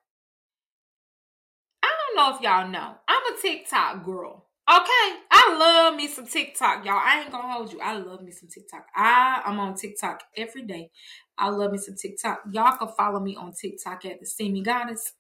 I 1.84 1.88
don't 1.88 2.16
know 2.16 2.36
if 2.36 2.42
y'all 2.42 2.68
know, 2.68 2.96
I'm 3.08 3.34
a 3.34 3.42
TikTok 3.42 4.06
girl. 4.06 4.46
Okay, 4.70 5.18
I 5.32 5.58
love 5.58 5.96
me 5.96 6.08
some 6.08 6.28
TikTok, 6.28 6.86
y'all. 6.86 7.02
I 7.04 7.22
ain't 7.22 7.32
gonna 7.32 7.52
hold 7.52 7.74
you. 7.74 7.80
I 7.82 7.98
love 7.98 8.22
me 8.22 8.32
some 8.32 8.50
TikTok. 8.50 8.86
I 8.96 9.42
am 9.44 9.60
on 9.60 9.74
TikTok 9.74 10.22
every 10.38 10.62
day. 10.62 10.92
I 11.40 11.50
love 11.50 11.72
me 11.72 11.80
some 11.80 11.96
TikTok. 12.00 12.42
Y'all 12.52 12.78
can 12.78 12.90
follow 12.96 13.20
me 13.20 13.36
on 13.36 13.54
TikTok 13.60 14.06
at 14.06 14.20
the 14.20 14.28
Steamy 14.28 14.62
Goddess. 14.62 15.14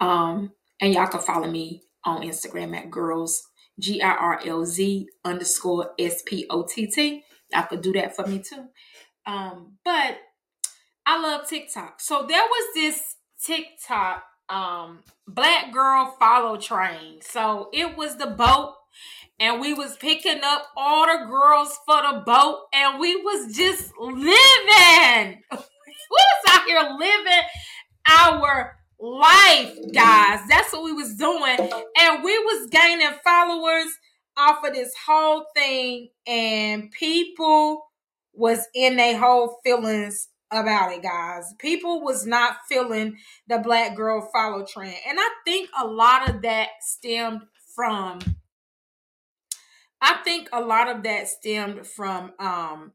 Um, 0.00 0.52
and 0.80 0.94
y'all 0.94 1.08
can 1.08 1.20
follow 1.20 1.50
me 1.50 1.82
on 2.04 2.22
Instagram 2.22 2.74
at 2.74 2.90
girls 2.90 3.42
G 3.78 4.00
I 4.02 4.10
R 4.14 4.40
L 4.44 4.64
Z 4.64 5.08
underscore 5.24 5.92
S 5.98 6.22
P 6.24 6.46
O 6.50 6.62
T 6.62 6.86
T. 6.86 7.24
Y'all 7.52 7.64
could 7.64 7.82
do 7.82 7.92
that 7.92 8.14
for 8.14 8.26
me 8.26 8.38
too. 8.38 8.66
Um, 9.26 9.78
but 9.84 10.18
I 11.06 11.20
love 11.20 11.48
TikTok. 11.48 12.00
So 12.00 12.26
there 12.28 12.42
was 12.42 12.74
this 12.74 13.16
TikTok 13.44 14.24
um 14.48 15.00
black 15.26 15.72
girl 15.72 16.14
follow 16.18 16.56
train. 16.56 17.20
So 17.22 17.68
it 17.72 17.96
was 17.96 18.16
the 18.16 18.26
boat 18.26 18.74
and 19.40 19.60
we 19.60 19.74
was 19.74 19.96
picking 19.96 20.40
up 20.44 20.66
all 20.76 21.06
the 21.06 21.26
girls 21.26 21.78
for 21.86 22.00
the 22.02 22.22
boat 22.24 22.66
and 22.72 23.00
we 23.00 23.16
was 23.16 23.54
just 23.56 23.92
living. 23.98 25.42
we 25.52 25.58
was 26.10 26.44
out 26.50 26.64
here 26.66 26.96
living 26.98 27.42
our 28.08 28.76
life, 29.04 29.76
guys. 29.92 30.40
That's 30.48 30.72
what 30.72 30.84
we 30.84 30.92
was 30.92 31.14
doing. 31.14 31.58
And 32.00 32.24
we 32.24 32.38
was 32.38 32.68
gaining 32.70 33.06
followers 33.22 33.92
off 34.36 34.64
of 34.64 34.74
this 34.74 34.94
whole 35.06 35.44
thing. 35.54 36.08
And 36.26 36.90
people 36.90 37.84
was 38.32 38.66
in 38.74 38.96
their 38.96 39.18
whole 39.18 39.60
feelings 39.62 40.28
about 40.50 40.92
it, 40.92 41.02
guys. 41.02 41.52
People 41.58 42.02
was 42.02 42.26
not 42.26 42.56
feeling 42.68 43.18
the 43.46 43.58
black 43.58 43.94
girl 43.94 44.28
follow 44.32 44.64
trend. 44.64 44.96
And 45.06 45.18
I 45.20 45.28
think 45.44 45.68
a 45.80 45.86
lot 45.86 46.28
of 46.30 46.42
that 46.42 46.68
stemmed 46.80 47.42
from 47.74 48.20
I 50.00 50.18
think 50.22 50.48
a 50.52 50.60
lot 50.60 50.94
of 50.94 51.02
that 51.04 51.28
stemmed 51.28 51.86
from 51.86 52.32
um 52.38 52.92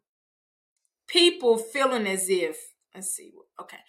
people 1.08 1.58
feeling 1.58 2.08
as 2.08 2.30
if 2.30 2.58
let's 2.94 3.10
see 3.10 3.32
okay 3.60 3.80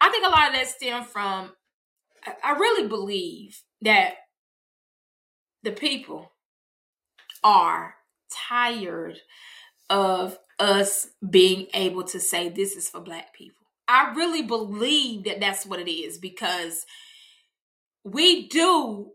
I 0.00 0.08
think 0.08 0.24
a 0.24 0.30
lot 0.30 0.48
of 0.48 0.54
that 0.54 0.68
stemmed 0.68 1.06
from 1.06 1.50
I 2.42 2.52
really 2.52 2.88
believe 2.88 3.62
that 3.82 4.14
the 5.62 5.72
people 5.72 6.32
are 7.42 7.94
tired 8.48 9.18
of 9.88 10.38
us 10.58 11.08
being 11.28 11.66
able 11.74 12.04
to 12.04 12.20
say 12.20 12.48
this 12.48 12.76
is 12.76 12.88
for 12.88 13.00
black 13.00 13.34
people. 13.34 13.66
I 13.88 14.12
really 14.14 14.42
believe 14.42 15.24
that 15.24 15.40
that's 15.40 15.66
what 15.66 15.80
it 15.80 15.90
is 15.90 16.18
because 16.18 16.86
we 18.04 18.48
do 18.48 19.10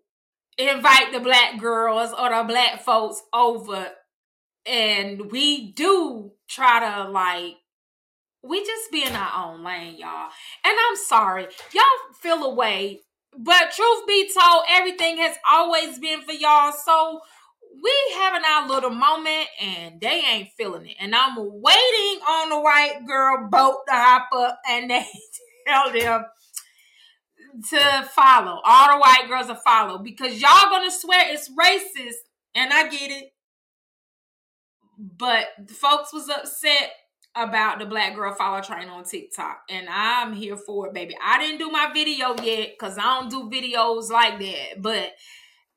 invite 0.58 1.12
the 1.12 1.20
black 1.20 1.60
girls 1.60 2.12
or 2.18 2.30
the 2.30 2.44
black 2.44 2.82
folks 2.82 3.22
over 3.34 3.88
and 4.66 5.32
we 5.32 5.72
do 5.74 6.32
try 6.50 6.80
to 6.80 7.10
like 7.10 7.56
we 8.48 8.64
just 8.64 8.92
be 8.92 9.04
in 9.04 9.14
our 9.14 9.46
own 9.46 9.64
lane, 9.64 9.98
y'all. 9.98 10.30
And 10.64 10.76
I'm 10.90 10.96
sorry, 10.96 11.48
y'all 11.74 12.14
feel 12.22 12.44
away. 12.44 13.02
But 13.38 13.72
truth 13.76 14.08
be 14.08 14.32
told, 14.34 14.64
everything 14.70 15.18
has 15.18 15.36
always 15.50 16.00
been 16.00 16.22
for 16.22 16.32
y'all. 16.32 16.72
So 16.72 17.20
we 17.84 17.92
having 18.16 18.44
our 18.46 18.68
little 18.68 18.92
moment 18.92 19.48
and 19.60 20.00
they 20.00 20.22
ain't 20.22 20.50
feeling 20.58 20.88
it. 20.88 20.96
And 21.00 21.14
I'm 21.14 21.36
waiting 21.38 22.22
on 22.28 22.50
the 22.50 22.60
white 22.60 23.02
girl 23.06 23.50
boat 23.50 23.80
to 23.88 23.94
hop 23.94 24.30
up 24.34 24.60
and 24.70 24.90
they 24.90 25.06
tell 25.68 25.92
them 25.92 26.26
to 27.70 28.10
follow. 28.14 28.62
All 28.64 28.94
the 28.94 29.00
white 29.00 29.26
girls 29.28 29.48
to 29.48 29.56
follow 29.56 29.98
because 29.98 30.40
y'all 30.42 30.70
gonna 30.70 30.92
swear 30.92 31.34
it's 31.34 31.50
racist. 31.50 32.16
And 32.54 32.72
I 32.72 32.88
get 32.88 33.12
it. 33.12 33.34
But 34.98 35.48
the 35.68 35.74
folks 35.74 36.14
was 36.14 36.30
upset 36.30 36.94
about 37.36 37.80
the 37.80 37.86
black 37.86 38.16
girl 38.16 38.34
follow 38.34 38.62
train 38.62 38.88
on 38.88 39.04
TikTok, 39.04 39.64
and 39.70 39.88
I'm 39.90 40.34
here 40.34 40.58
for 40.58 40.88
it, 40.88 40.94
baby. 40.94 41.16
I 41.24 41.40
didn't 41.40 41.60
do 41.60 41.70
my 41.70 41.92
video 41.94 42.36
yet 42.42 42.72
because 42.78 42.98
I 42.98 43.20
don't 43.20 43.30
do 43.30 43.50
videos 43.50 44.10
like 44.10 44.40
that, 44.40 44.82
but 44.82 45.12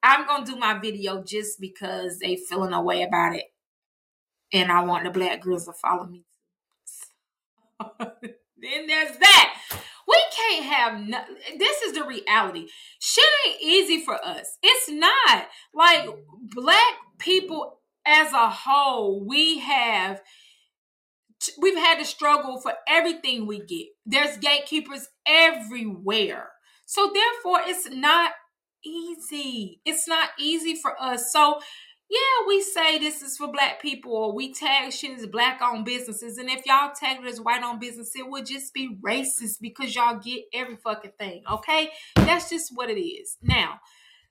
I'm 0.03 0.27
gonna 0.27 0.47
do 0.47 0.57
my 0.57 0.79
video 0.79 1.23
just 1.23 1.61
because 1.61 2.19
they 2.21 2.37
feeling 2.37 2.73
a 2.73 2.83
way 2.83 3.03
about 3.03 3.35
it, 3.35 3.45
and 4.53 4.71
I 4.71 4.85
want 4.85 5.05
the 5.05 5.11
black 5.11 5.41
girls 5.41 5.67
to 5.67 5.73
follow 5.73 6.07
me. 6.07 6.25
then 7.99 8.87
there's 8.87 9.19
that. 9.19 9.61
We 10.07 10.17
can't 10.35 10.65
have 10.65 11.01
no, 11.01 11.21
this 11.59 11.83
is 11.83 11.93
the 11.93 12.05
reality. 12.05 12.69
Shit 12.99 13.25
ain't 13.47 13.63
easy 13.63 14.03
for 14.03 14.15
us. 14.15 14.57
It's 14.63 14.89
not 14.89 15.49
like 15.75 16.09
black 16.55 16.95
people 17.19 17.81
as 18.07 18.33
a 18.33 18.49
whole. 18.49 19.23
We 19.25 19.59
have 19.59 20.23
we've 21.61 21.77
had 21.77 21.99
to 21.99 22.05
struggle 22.05 22.61
for 22.61 22.73
everything 22.87 23.47
we 23.47 23.61
get. 23.61 23.87
There's 24.07 24.37
gatekeepers 24.39 25.09
everywhere. 25.27 26.51
So 26.87 27.13
therefore 27.13 27.61
it's 27.67 27.89
not 27.91 28.33
easy. 28.85 29.81
It's 29.85 30.09
not 30.09 30.31
easy 30.39 30.75
for 30.75 31.01
us. 31.01 31.33
So 31.33 31.61
yeah, 32.11 32.47
we 32.47 32.63
say 32.63 32.99
this 32.99 33.21
is 33.21 33.37
for 33.37 33.53
black 33.53 33.83
people 33.83 34.13
or 34.13 34.35
we 34.35 34.55
tag 34.55 34.93
shit 34.93 35.19
as 35.19 35.27
black 35.27 35.61
owned 35.61 35.85
businesses. 35.85 36.39
And 36.39 36.49
if 36.49 36.65
y'all 36.65 36.93
tag 36.99 37.19
it 37.23 37.29
as 37.29 37.41
white 37.41 37.63
owned 37.63 37.81
business, 37.81 38.13
it 38.17 38.29
would 38.29 38.47
just 38.47 38.73
be 38.73 38.97
racist 39.07 39.57
because 39.61 39.95
y'all 39.95 40.19
get 40.19 40.45
every 40.55 40.77
fucking 40.77 41.13
thing. 41.19 41.43
Okay? 41.51 41.91
That's 42.17 42.49
just 42.49 42.73
what 42.75 42.89
it 42.89 42.99
is. 42.99 43.37
Now, 43.43 43.81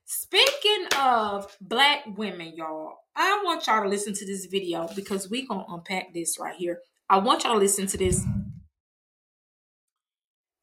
speaking 0.05 0.87
of 0.97 1.55
black 1.61 2.05
women, 2.07 2.53
y'all, 2.55 2.95
I 3.15 3.41
want 3.45 3.67
y'all 3.67 3.83
to 3.83 3.89
listen 3.89 4.13
to 4.15 4.25
this 4.25 4.47
video 4.47 4.89
because 4.95 5.29
we 5.29 5.45
gonna 5.45 5.65
unpack 5.69 6.15
this 6.15 6.37
right 6.39 6.55
here. 6.55 6.79
I 7.09 7.17
want 7.19 7.43
y'all 7.43 7.53
to 7.53 7.59
listen 7.59 7.87
to 7.87 7.97
this 7.97 8.23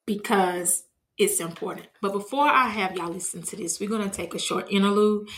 because 0.06 0.84
it's 1.16 1.40
important. 1.40 1.88
But 2.02 2.12
before 2.12 2.46
I 2.46 2.68
have 2.68 2.96
y'all 2.96 3.10
listen 3.10 3.42
to 3.42 3.56
this, 3.56 3.80
we're 3.80 3.88
going 3.88 4.08
to 4.08 4.14
take 4.14 4.34
a 4.34 4.38
short 4.38 4.70
interlude 4.70 5.28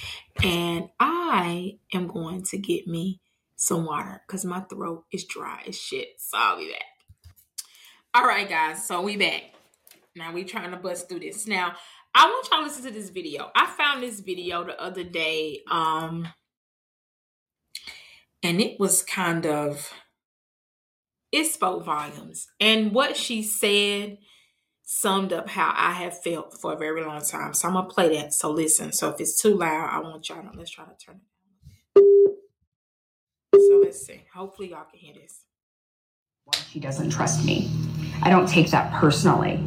and 0.42 0.88
I 0.98 1.78
am 1.92 2.08
going 2.08 2.42
to 2.44 2.58
get 2.58 2.86
me 2.86 3.20
some 3.56 3.84
water 3.84 4.22
because 4.26 4.44
my 4.44 4.60
throat 4.60 5.04
is 5.12 5.24
dry 5.24 5.62
as 5.66 5.78
shit. 5.78 6.08
So 6.18 6.38
I'll 6.38 6.58
be 6.58 6.70
back. 6.70 6.82
All 8.14 8.26
right, 8.26 8.48
guys. 8.48 8.86
So 8.86 9.02
we 9.02 9.16
back. 9.16 9.42
Now 10.14 10.32
we 10.32 10.44
trying 10.44 10.70
to 10.70 10.76
bust 10.76 11.08
through 11.08 11.20
this. 11.20 11.46
Now, 11.46 11.74
I 12.14 12.24
want 12.24 12.48
y'all 12.50 12.60
to 12.60 12.66
listen 12.66 12.84
to 12.84 12.90
this 12.90 13.10
video. 13.10 13.50
I 13.54 13.66
found 13.66 14.02
this 14.02 14.20
video 14.20 14.64
the 14.64 14.80
other 14.82 15.04
day. 15.04 15.60
Um, 15.70 16.26
and 18.42 18.60
it 18.60 18.80
was 18.80 19.02
kind 19.02 19.44
of 19.44 19.92
it 21.36 21.52
spoke 21.52 21.84
volumes. 21.84 22.46
And 22.58 22.92
what 22.92 23.14
she 23.16 23.42
said 23.42 24.16
summed 24.82 25.32
up 25.32 25.50
how 25.50 25.74
I 25.76 25.92
have 25.92 26.22
felt 26.22 26.58
for 26.60 26.72
a 26.72 26.76
very 26.78 27.04
long 27.04 27.20
time. 27.20 27.52
So 27.52 27.68
I'm 27.68 27.74
gonna 27.74 27.88
play 27.88 28.16
that. 28.16 28.32
So 28.32 28.50
listen. 28.50 28.92
So 28.92 29.10
if 29.10 29.20
it's 29.20 29.40
too 29.40 29.54
loud, 29.54 29.90
I 29.92 30.00
want 30.00 30.26
y'all 30.28 30.42
to 30.42 30.56
let's 30.56 30.70
try 30.70 30.84
to 30.84 30.96
turn 31.04 31.16
it 31.16 32.00
down. 32.00 33.60
So 33.60 33.80
let's 33.84 34.06
see. 34.06 34.24
Hopefully 34.34 34.70
y'all 34.70 34.84
can 34.90 34.98
hear 34.98 35.14
this. 35.14 35.42
She 36.70 36.80
doesn't 36.80 37.10
trust 37.10 37.44
me. 37.44 37.70
I 38.22 38.30
don't 38.30 38.48
take 38.48 38.70
that 38.70 38.92
personally. 38.94 39.62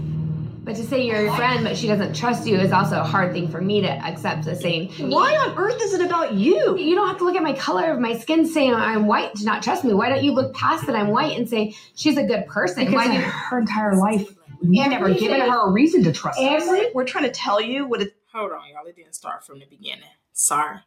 But 0.63 0.75
to 0.75 0.83
say 0.83 1.05
you're 1.05 1.23
your 1.23 1.33
friend, 1.33 1.63
but 1.63 1.77
she 1.77 1.87
doesn't 1.87 2.15
trust 2.15 2.45
you 2.45 2.57
is 2.57 2.71
also 2.71 2.99
a 2.99 3.03
hard 3.03 3.33
thing 3.33 3.47
for 3.47 3.61
me 3.61 3.81
to 3.81 3.87
accept 3.87 4.45
the 4.45 4.55
same. 4.55 4.89
Why 5.09 5.35
on 5.35 5.57
earth 5.57 5.81
is 5.81 5.93
it 5.93 6.01
about 6.01 6.33
you? 6.33 6.77
You 6.77 6.95
don't 6.95 7.07
have 7.07 7.17
to 7.19 7.23
look 7.23 7.35
at 7.35 7.43
my 7.43 7.53
color 7.53 7.91
of 7.91 7.99
my 7.99 8.17
skin 8.17 8.45
saying 8.45 8.73
I'm 8.73 9.07
white 9.07 9.35
to 9.35 9.45
not 9.45 9.63
trust 9.63 9.83
me. 9.83 9.93
Why 9.93 10.09
don't 10.09 10.23
you 10.23 10.33
look 10.33 10.53
past 10.53 10.85
that 10.87 10.95
I'm 10.95 11.07
white 11.07 11.37
and 11.37 11.49
say 11.49 11.75
she's 11.95 12.17
a 12.17 12.23
good 12.23 12.45
person? 12.47 12.85
Because 12.85 12.95
Why 12.95 13.07
do 13.07 13.13
you, 13.13 13.19
her 13.21 13.59
entire 13.59 13.95
life, 13.95 14.27
we've 14.61 14.87
never 14.87 15.13
given 15.13 15.39
her 15.41 15.69
a 15.69 15.71
reason 15.71 16.03
to 16.03 16.11
trust 16.11 16.39
us. 16.39 16.91
We're 16.93 17.05
trying 17.05 17.25
to 17.25 17.31
tell 17.31 17.61
you 17.61 17.87
what 17.87 18.01
it. 18.01 18.15
Hold 18.33 18.51
on, 18.51 18.69
y'all. 18.69 18.85
It 18.85 18.95
didn't 18.95 19.15
start 19.15 19.45
from 19.45 19.59
the 19.59 19.65
beginning. 19.65 20.03
Sorry. 20.33 20.77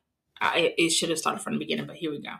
I, 0.41 0.59
it, 0.59 0.75
it 0.79 0.91
should 0.91 1.09
have 1.09 1.19
started 1.19 1.41
from 1.41 1.55
the 1.55 1.59
beginning, 1.59 1.87
but 1.87 1.97
here 1.97 2.11
we 2.11 2.21
go. 2.21 2.35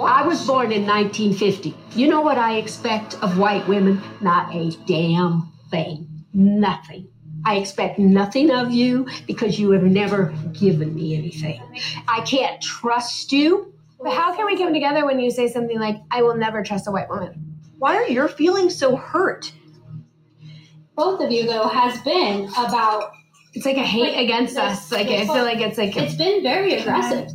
I 0.00 0.26
was 0.26 0.46
born 0.46 0.72
in 0.72 0.86
1950. 0.86 1.74
You 1.96 2.08
know 2.08 2.20
what 2.20 2.38
I 2.38 2.56
expect 2.56 3.14
of 3.22 3.38
white 3.38 3.66
women? 3.66 4.00
Not 4.20 4.54
a 4.54 4.70
damn 4.86 5.52
thing. 5.70 6.06
Nothing. 6.32 7.08
I 7.44 7.56
expect 7.56 7.98
nothing 7.98 8.50
of 8.50 8.70
you 8.72 9.06
because 9.26 9.58
you 9.60 9.70
have 9.70 9.84
never 9.84 10.34
given 10.52 10.94
me 10.94 11.16
anything. 11.16 11.62
I 12.08 12.20
can't 12.22 12.60
trust 12.60 13.32
you. 13.32 13.72
but 14.02 14.12
how 14.12 14.34
can 14.34 14.44
we 14.46 14.56
come 14.58 14.72
together 14.74 15.06
when 15.06 15.20
you 15.20 15.30
say 15.30 15.48
something 15.48 15.78
like, 15.78 15.96
I 16.10 16.22
will 16.22 16.36
never 16.36 16.62
trust 16.62 16.88
a 16.88 16.90
white 16.90 17.08
woman? 17.08 17.56
Why 17.78 17.94
are 17.96 18.08
your 18.08 18.28
feelings 18.28 18.76
so 18.76 18.96
hurt? 18.96 19.52
both 20.96 21.20
of 21.20 21.30
you 21.30 21.46
though 21.46 21.68
has 21.68 22.00
been 22.02 22.48
about 22.56 23.12
It's 23.54 23.64
like 23.64 23.76
a 23.76 23.84
hate 23.84 24.14
Like, 24.16 24.24
against 24.24 24.56
us. 24.56 24.90
Like 24.90 25.06
I 25.06 25.26
feel 25.26 25.44
like 25.44 25.60
it's 25.60 25.78
like 25.78 25.96
it's 25.96 26.16
been 26.16 26.42
very 26.42 26.74
aggressive. 26.74 27.30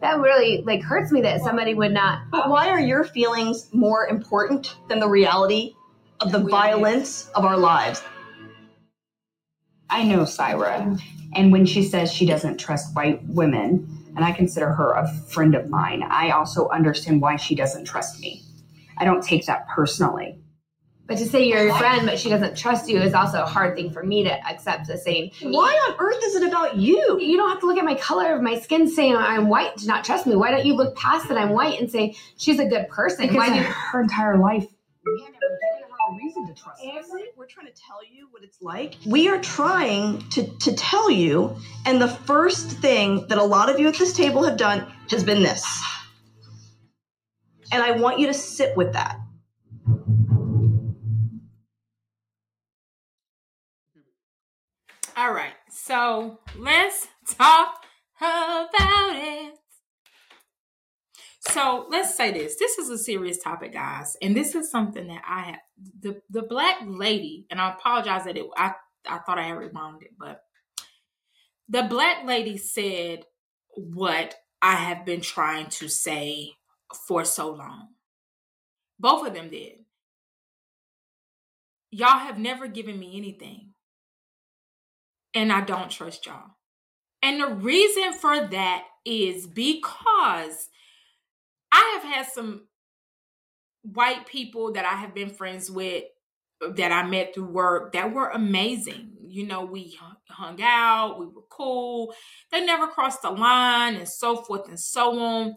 that 0.00 0.18
really 0.18 0.62
like 0.66 0.82
hurts 0.82 1.12
me 1.12 1.20
that 1.22 1.40
somebody 1.40 1.72
would 1.74 1.92
not. 1.92 2.22
But 2.32 2.50
why 2.50 2.68
are 2.68 2.80
your 2.80 3.04
feelings 3.04 3.68
more 3.72 4.08
important 4.08 4.74
than 4.88 4.98
the 4.98 5.08
reality 5.08 5.74
of 6.20 6.32
the 6.32 6.38
violence 6.38 7.30
of 7.34 7.44
our 7.44 7.56
lives? 7.56 8.02
I 9.88 10.04
know 10.04 10.24
Syra, 10.24 10.96
and 11.34 11.50
when 11.50 11.66
she 11.66 11.82
says 11.82 12.12
she 12.12 12.26
doesn't 12.26 12.58
trust 12.58 12.94
white 12.94 13.22
women, 13.24 13.88
and 14.16 14.24
I 14.24 14.32
consider 14.32 14.72
her 14.72 14.92
a 14.92 15.08
friend 15.28 15.54
of 15.54 15.68
mine, 15.68 16.02
I 16.02 16.30
also 16.30 16.68
understand 16.68 17.20
why 17.20 17.36
she 17.36 17.54
doesn't 17.54 17.84
trust 17.84 18.20
me. 18.20 18.42
I 18.98 19.04
don't 19.04 19.24
take 19.24 19.46
that 19.46 19.66
personally. 19.68 20.38
But 21.06 21.18
to 21.18 21.26
say 21.26 21.48
you're 21.48 21.64
your 21.64 21.74
friend, 21.74 22.06
but 22.06 22.20
she 22.20 22.28
doesn't 22.28 22.56
trust 22.56 22.88
you 22.88 23.00
is 23.00 23.14
also 23.14 23.42
a 23.42 23.46
hard 23.46 23.74
thing 23.74 23.90
for 23.90 24.04
me 24.04 24.22
to 24.22 24.48
accept 24.48 24.86
the 24.86 24.96
same. 24.96 25.30
Why 25.42 25.72
on 25.88 25.96
earth 25.98 26.22
is 26.22 26.36
it 26.36 26.46
about 26.46 26.76
you? 26.76 27.18
You 27.20 27.36
don't 27.36 27.48
have 27.50 27.58
to 27.60 27.66
look 27.66 27.78
at 27.78 27.84
my 27.84 27.96
color 27.96 28.32
of 28.32 28.42
my 28.42 28.60
skin 28.60 28.88
saying 28.88 29.16
I'm 29.16 29.48
white 29.48 29.76
to 29.78 29.88
not 29.88 30.04
trust 30.04 30.24
me. 30.28 30.36
Why 30.36 30.52
don't 30.52 30.64
you 30.64 30.74
look 30.74 30.94
past 30.94 31.28
that 31.28 31.36
I'm 31.36 31.50
white 31.50 31.80
and 31.80 31.90
say 31.90 32.14
she's 32.36 32.60
a 32.60 32.64
good 32.64 32.88
person? 32.88 33.26
Because 33.26 33.36
Why 33.38 33.48
do 33.48 33.56
you, 33.56 33.62
her 33.62 34.00
entire 34.00 34.38
life, 34.38 34.68
we've 36.16 36.34
never 36.36 36.46
given 36.46 36.46
her 36.46 36.46
a 36.46 36.46
reason 36.46 36.46
to 36.46 36.54
trust 36.54 36.82
us. 36.82 37.10
We're 37.36 37.46
trying 37.46 37.66
to 37.66 37.72
tell 37.72 38.04
you 38.04 38.28
what 38.30 38.42
it's 38.42 38.60
like. 38.60 38.96
We 39.06 39.28
are 39.28 39.40
trying 39.40 40.28
to, 40.30 40.46
to 40.46 40.74
tell 40.74 41.10
you, 41.10 41.56
and 41.86 42.00
the 42.00 42.08
first 42.08 42.70
thing 42.70 43.26
that 43.28 43.38
a 43.38 43.44
lot 43.44 43.70
of 43.70 43.78
you 43.78 43.88
at 43.88 43.96
this 43.96 44.12
table 44.12 44.42
have 44.44 44.56
done 44.56 44.86
has 45.10 45.24
been 45.24 45.42
this. 45.42 45.64
And 47.72 47.82
I 47.82 47.92
want 47.92 48.18
you 48.18 48.26
to 48.26 48.34
sit 48.34 48.76
with 48.76 48.92
that. 48.94 49.18
All 55.16 55.32
right. 55.32 55.52
So 55.70 56.40
let's 56.56 57.06
talk 57.28 57.84
about 58.18 59.12
it. 59.14 59.59
So 61.48 61.86
let's 61.88 62.14
say 62.14 62.32
this. 62.32 62.56
This 62.56 62.78
is 62.78 62.90
a 62.90 62.98
serious 62.98 63.38
topic, 63.42 63.72
guys. 63.72 64.16
And 64.20 64.36
this 64.36 64.54
is 64.54 64.70
something 64.70 65.06
that 65.08 65.22
I 65.26 65.40
have 65.42 65.60
the, 66.00 66.20
the 66.30 66.42
black 66.42 66.76
lady, 66.86 67.46
and 67.50 67.60
I 67.60 67.70
apologize 67.70 68.24
that 68.24 68.36
it 68.36 68.46
I, 68.56 68.72
I 69.08 69.18
thought 69.18 69.38
I 69.38 69.44
had 69.44 69.58
it, 69.58 69.72
but 70.18 70.42
the 71.68 71.84
black 71.84 72.26
lady 72.26 72.58
said 72.58 73.24
what 73.74 74.34
I 74.60 74.74
have 74.74 75.06
been 75.06 75.22
trying 75.22 75.66
to 75.70 75.88
say 75.88 76.52
for 77.06 77.24
so 77.24 77.52
long. 77.52 77.88
Both 78.98 79.26
of 79.26 79.32
them 79.32 79.48
did. 79.48 79.78
Y'all 81.90 82.18
have 82.18 82.38
never 82.38 82.66
given 82.66 82.98
me 82.98 83.16
anything 83.16 83.70
and 85.34 85.52
I 85.52 85.60
don't 85.60 85.90
trust 85.90 86.26
y'all. 86.26 86.56
And 87.22 87.40
the 87.40 87.48
reason 87.48 88.14
for 88.14 88.46
that 88.48 88.84
is 89.04 89.46
because 89.46 90.68
I 91.72 92.00
have 92.00 92.14
had 92.14 92.26
some 92.32 92.66
white 93.82 94.26
people 94.26 94.72
that 94.72 94.84
I 94.84 94.96
have 94.96 95.14
been 95.14 95.30
friends 95.30 95.70
with 95.70 96.04
that 96.76 96.92
I 96.92 97.06
met 97.06 97.34
through 97.34 97.50
work 97.50 97.92
that 97.92 98.12
were 98.12 98.28
amazing. 98.28 99.12
You 99.26 99.46
know, 99.46 99.64
we 99.64 99.98
hung 100.28 100.60
out, 100.62 101.18
we 101.18 101.26
were 101.26 101.44
cool. 101.48 102.14
They 102.50 102.64
never 102.64 102.86
crossed 102.86 103.22
the 103.22 103.30
line 103.30 103.94
and 103.94 104.08
so 104.08 104.36
forth 104.42 104.68
and 104.68 104.78
so 104.78 105.18
on. 105.18 105.56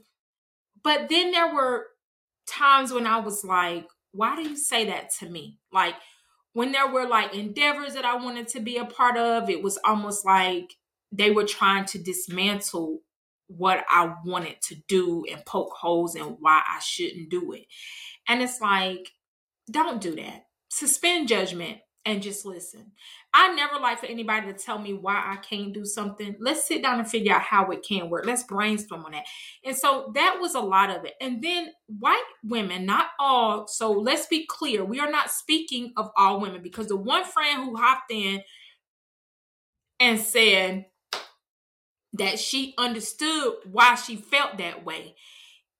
But 0.84 1.10
then 1.10 1.32
there 1.32 1.54
were 1.54 1.88
times 2.48 2.94
when 2.94 3.08
I 3.08 3.20
was 3.20 3.44
like, 3.44 3.88
why 4.12 4.36
do 4.36 4.48
you 4.48 4.56
say 4.56 4.86
that 4.86 5.10
to 5.20 5.30
me? 5.30 5.58
Like, 5.72 5.96
when 6.54 6.72
there 6.72 6.88
were 6.88 7.08
like 7.08 7.34
endeavors 7.34 7.96
that 7.96 8.06
I 8.06 8.16
wanted 8.16 8.48
to 8.50 8.60
be 8.60 8.78
a 8.78 8.86
part 8.86 9.18
of, 9.18 9.50
it 9.50 9.64
was 9.64 9.80
almost 9.84 10.24
like 10.24 10.76
they 11.12 11.32
were 11.32 11.46
trying 11.46 11.86
to 11.86 11.98
dismantle 11.98 13.00
what 13.58 13.84
I 13.90 14.14
wanted 14.26 14.62
to 14.64 14.76
do 14.88 15.26
and 15.32 15.46
poke 15.46 15.72
holes 15.72 16.16
in 16.16 16.24
why 16.24 16.62
I 16.68 16.80
shouldn't 16.80 17.30
do 17.30 17.54
it. 17.54 17.66
And 18.28 18.42
it's 18.42 18.62
like, 18.62 19.12
don't 19.70 20.02
do 20.02 20.16
that. 20.16 20.46
Suspend 20.70 21.28
judgment 21.28 21.80
and 22.06 22.22
just 22.22 22.46
listen. 22.46 22.92
I 23.34 23.54
never 23.56 23.80
like 23.80 24.00
for 24.00 24.06
anybody 24.06 24.48
to 24.48 24.54
tell 24.54 24.78
me 24.78 24.94
why 24.94 25.16
I 25.16 25.38
can't 25.38 25.74
do 25.74 25.86
something. 25.86 26.36
Let's 26.40 26.68
sit 26.68 26.84
down 26.84 27.00
and 27.00 27.10
figure 27.10 27.34
out 27.34 27.42
how 27.42 27.70
it 27.72 27.84
can 27.88 28.10
work. 28.10 28.26
Let's 28.26 28.44
brainstorm 28.44 29.06
on 29.06 29.14
that. 29.14 29.26
And 29.64 29.76
so 29.76 30.12
that 30.14 30.38
was 30.40 30.54
a 30.54 30.60
lot 30.60 30.90
of 30.90 31.06
it. 31.06 31.14
And 31.22 31.42
then 31.42 31.72
white 31.88 32.24
women, 32.44 32.86
not 32.86 33.08
all, 33.20 33.68
so 33.68 33.92
let's 33.92 34.28
be 34.28 34.46
clear. 34.46 34.84
We 34.84 35.00
are 35.00 35.10
not 35.10 35.32
speaking 35.32 35.94
of 35.98 36.12
all 36.18 36.42
women 36.42 36.62
because 36.62 36.88
the 36.88 36.98
one 36.98 37.24
friend 37.24 37.64
who 37.64 37.76
hopped 37.76 38.12
in 38.12 38.42
and 40.00 40.20
said 40.20 40.86
that 42.14 42.40
she 42.40 42.74
understood 42.78 43.56
why 43.72 43.96
she 43.96 44.16
felt 44.16 44.58
that 44.58 44.86
way 44.86 45.16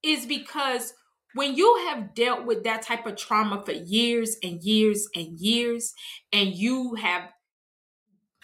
is 0.04 0.26
because 0.26 0.94
when 1.34 1.56
you 1.56 1.88
have 1.90 2.14
dealt 2.14 2.46
with 2.46 2.64
that 2.64 2.84
type 2.84 3.06
of 3.06 3.16
trauma 3.16 3.64
for 3.66 3.72
years 3.72 4.38
and 4.44 4.62
years 4.64 5.08
and 5.16 5.40
years, 5.40 5.94
and 6.32 6.54
you 6.54 6.96
have 6.96 7.30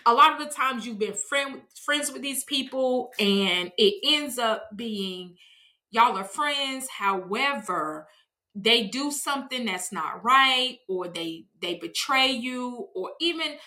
a 0.05 0.13
lot 0.13 0.39
of 0.39 0.47
the 0.47 0.53
times 0.53 0.85
you've 0.85 0.99
been 0.99 1.13
friend, 1.13 1.61
friends 1.83 2.11
with 2.11 2.21
these 2.21 2.43
people, 2.43 3.11
and 3.19 3.71
it 3.77 3.95
ends 4.03 4.39
up 4.39 4.69
being 4.75 5.35
y'all 5.91 6.17
are 6.17 6.23
friends. 6.23 6.87
However, 6.97 8.07
they 8.55 8.87
do 8.87 9.11
something 9.11 9.65
that's 9.65 9.91
not 9.91 10.23
right, 10.23 10.79
or 10.87 11.07
they 11.07 11.45
they 11.61 11.75
betray 11.75 12.31
you, 12.31 12.87
or 12.95 13.11
even 13.21 13.57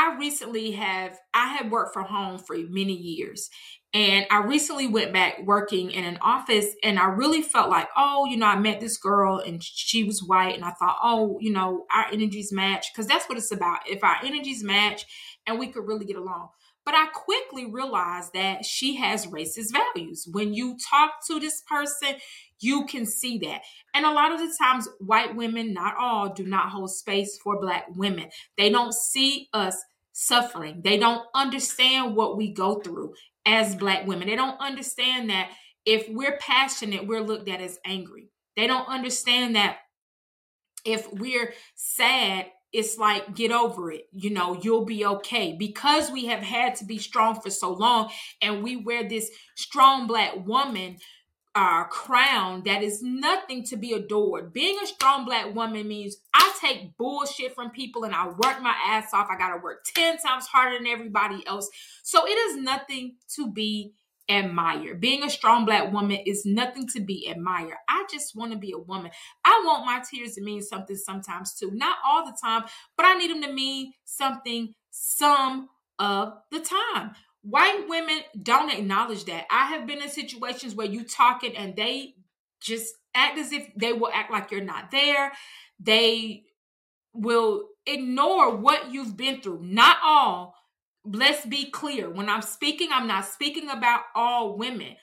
I 0.00 0.16
recently 0.16 0.70
have 0.72 1.18
I 1.34 1.48
had 1.48 1.70
worked 1.70 1.92
from 1.92 2.06
home 2.06 2.38
for 2.38 2.56
many 2.56 2.94
years 2.94 3.50
and 3.92 4.24
I 4.30 4.38
recently 4.38 4.86
went 4.86 5.12
back 5.12 5.42
working 5.44 5.90
in 5.90 6.04
an 6.04 6.16
office 6.22 6.68
and 6.82 6.98
I 6.98 7.04
really 7.08 7.42
felt 7.42 7.68
like, 7.68 7.86
oh, 7.98 8.24
you 8.24 8.38
know, 8.38 8.46
I 8.46 8.58
met 8.58 8.80
this 8.80 8.96
girl 8.96 9.40
and 9.40 9.62
she 9.62 10.04
was 10.04 10.22
white 10.22 10.54
and 10.54 10.64
I 10.64 10.70
thought, 10.70 10.96
oh, 11.02 11.36
you 11.42 11.52
know, 11.52 11.84
our 11.92 12.06
energies 12.10 12.50
match 12.50 12.86
because 12.90 13.06
that's 13.06 13.28
what 13.28 13.36
it's 13.36 13.52
about. 13.52 13.80
If 13.90 14.02
our 14.02 14.16
energies 14.24 14.64
match 14.64 15.04
and 15.46 15.58
we 15.58 15.66
could 15.66 15.86
really 15.86 16.06
get 16.06 16.16
along. 16.16 16.48
But 16.86 16.94
I 16.94 17.08
quickly 17.12 17.66
realized 17.70 18.32
that 18.32 18.64
she 18.64 18.96
has 18.96 19.26
racist 19.26 19.70
values. 19.70 20.26
When 20.30 20.54
you 20.54 20.78
talk 20.90 21.10
to 21.28 21.38
this 21.38 21.62
person, 21.68 22.16
you 22.58 22.86
can 22.86 23.04
see 23.04 23.38
that. 23.40 23.62
And 23.94 24.06
a 24.06 24.12
lot 24.12 24.32
of 24.32 24.38
the 24.38 24.54
times, 24.58 24.88
white 24.98 25.36
women, 25.36 25.74
not 25.74 25.94
all, 25.98 26.32
do 26.32 26.46
not 26.46 26.70
hold 26.70 26.90
space 26.90 27.38
for 27.44 27.60
black 27.60 27.84
women. 27.94 28.30
They 28.56 28.70
don't 28.70 28.94
see 28.94 29.48
us 29.52 29.76
suffering. 30.20 30.82
They 30.84 30.98
don't 30.98 31.24
understand 31.34 32.14
what 32.14 32.36
we 32.36 32.52
go 32.52 32.80
through 32.80 33.14
as 33.46 33.74
black 33.74 34.06
women. 34.06 34.28
They 34.28 34.36
don't 34.36 34.60
understand 34.60 35.30
that 35.30 35.50
if 35.86 36.06
we're 36.10 36.36
passionate, 36.36 37.06
we're 37.06 37.22
looked 37.22 37.48
at 37.48 37.62
as 37.62 37.78
angry. 37.86 38.28
They 38.54 38.66
don't 38.66 38.86
understand 38.86 39.56
that 39.56 39.78
if 40.84 41.10
we're 41.10 41.54
sad, 41.74 42.46
it's 42.72 42.98
like 42.98 43.34
get 43.34 43.50
over 43.50 43.90
it 43.90 44.02
you 44.12 44.30
know 44.30 44.56
you'll 44.62 44.84
be 44.84 45.04
okay 45.04 45.56
because 45.58 46.08
we 46.08 46.26
have 46.26 46.38
had 46.38 46.72
to 46.76 46.84
be 46.84 46.98
strong 46.98 47.40
for 47.40 47.50
so 47.50 47.72
long 47.72 48.08
and 48.42 48.62
we 48.62 48.76
wear 48.76 49.08
this 49.08 49.28
strong 49.56 50.06
black 50.06 50.32
woman 50.46 50.96
uh, 51.54 51.84
crown 51.84 52.62
that 52.64 52.82
is 52.82 53.02
nothing 53.02 53.64
to 53.64 53.76
be 53.76 53.92
adored. 53.92 54.52
Being 54.52 54.78
a 54.82 54.86
strong 54.86 55.24
black 55.24 55.54
woman 55.54 55.88
means 55.88 56.16
I 56.32 56.52
take 56.60 56.96
bullshit 56.96 57.54
from 57.54 57.70
people 57.70 58.04
and 58.04 58.14
I 58.14 58.26
work 58.26 58.62
my 58.62 58.74
ass 58.86 59.12
off. 59.12 59.28
I 59.30 59.36
got 59.36 59.54
to 59.54 59.62
work 59.62 59.84
10 59.94 60.18
times 60.18 60.46
harder 60.46 60.78
than 60.78 60.86
everybody 60.86 61.44
else. 61.46 61.68
So 62.02 62.26
it 62.26 62.32
is 62.38 62.56
nothing 62.56 63.16
to 63.36 63.50
be 63.50 63.94
admired. 64.28 65.00
Being 65.00 65.24
a 65.24 65.30
strong 65.30 65.64
black 65.64 65.92
woman 65.92 66.20
is 66.24 66.46
nothing 66.46 66.86
to 66.88 67.00
be 67.00 67.28
admired. 67.28 67.78
I 67.88 68.04
just 68.10 68.36
want 68.36 68.52
to 68.52 68.58
be 68.58 68.72
a 68.72 68.78
woman. 68.78 69.10
I 69.44 69.62
want 69.66 69.84
my 69.84 70.02
tears 70.08 70.34
to 70.34 70.42
mean 70.42 70.62
something 70.62 70.96
sometimes 70.96 71.54
too. 71.54 71.72
Not 71.72 71.98
all 72.06 72.24
the 72.24 72.36
time, 72.40 72.62
but 72.96 73.06
I 73.06 73.14
need 73.14 73.30
them 73.30 73.42
to 73.42 73.52
mean 73.52 73.92
something 74.04 74.74
some 74.90 75.68
of 75.98 76.34
the 76.52 76.60
time. 76.60 77.12
White 77.42 77.86
women 77.88 78.20
don't 78.42 78.70
acknowledge 78.70 79.24
that. 79.24 79.46
I 79.50 79.66
have 79.66 79.86
been 79.86 80.02
in 80.02 80.10
situations 80.10 80.74
where 80.74 80.86
you 80.86 81.04
talking 81.04 81.56
and 81.56 81.74
they 81.74 82.14
just 82.60 82.94
act 83.14 83.38
as 83.38 83.52
if 83.52 83.68
they 83.76 83.92
will 83.92 84.10
act 84.12 84.30
like 84.30 84.50
you're 84.50 84.62
not 84.62 84.90
there. 84.90 85.32
They 85.78 86.44
will 87.14 87.64
ignore 87.86 88.54
what 88.56 88.92
you've 88.92 89.16
been 89.16 89.40
through. 89.40 89.60
Not 89.62 89.96
all. 90.04 90.54
Let's 91.04 91.46
be 91.46 91.70
clear. 91.70 92.10
When 92.10 92.28
I'm 92.28 92.42
speaking, 92.42 92.90
I'm 92.92 93.06
not 93.06 93.24
speaking 93.24 93.70
about 93.70 94.02
all 94.14 94.58
women. 94.58 94.96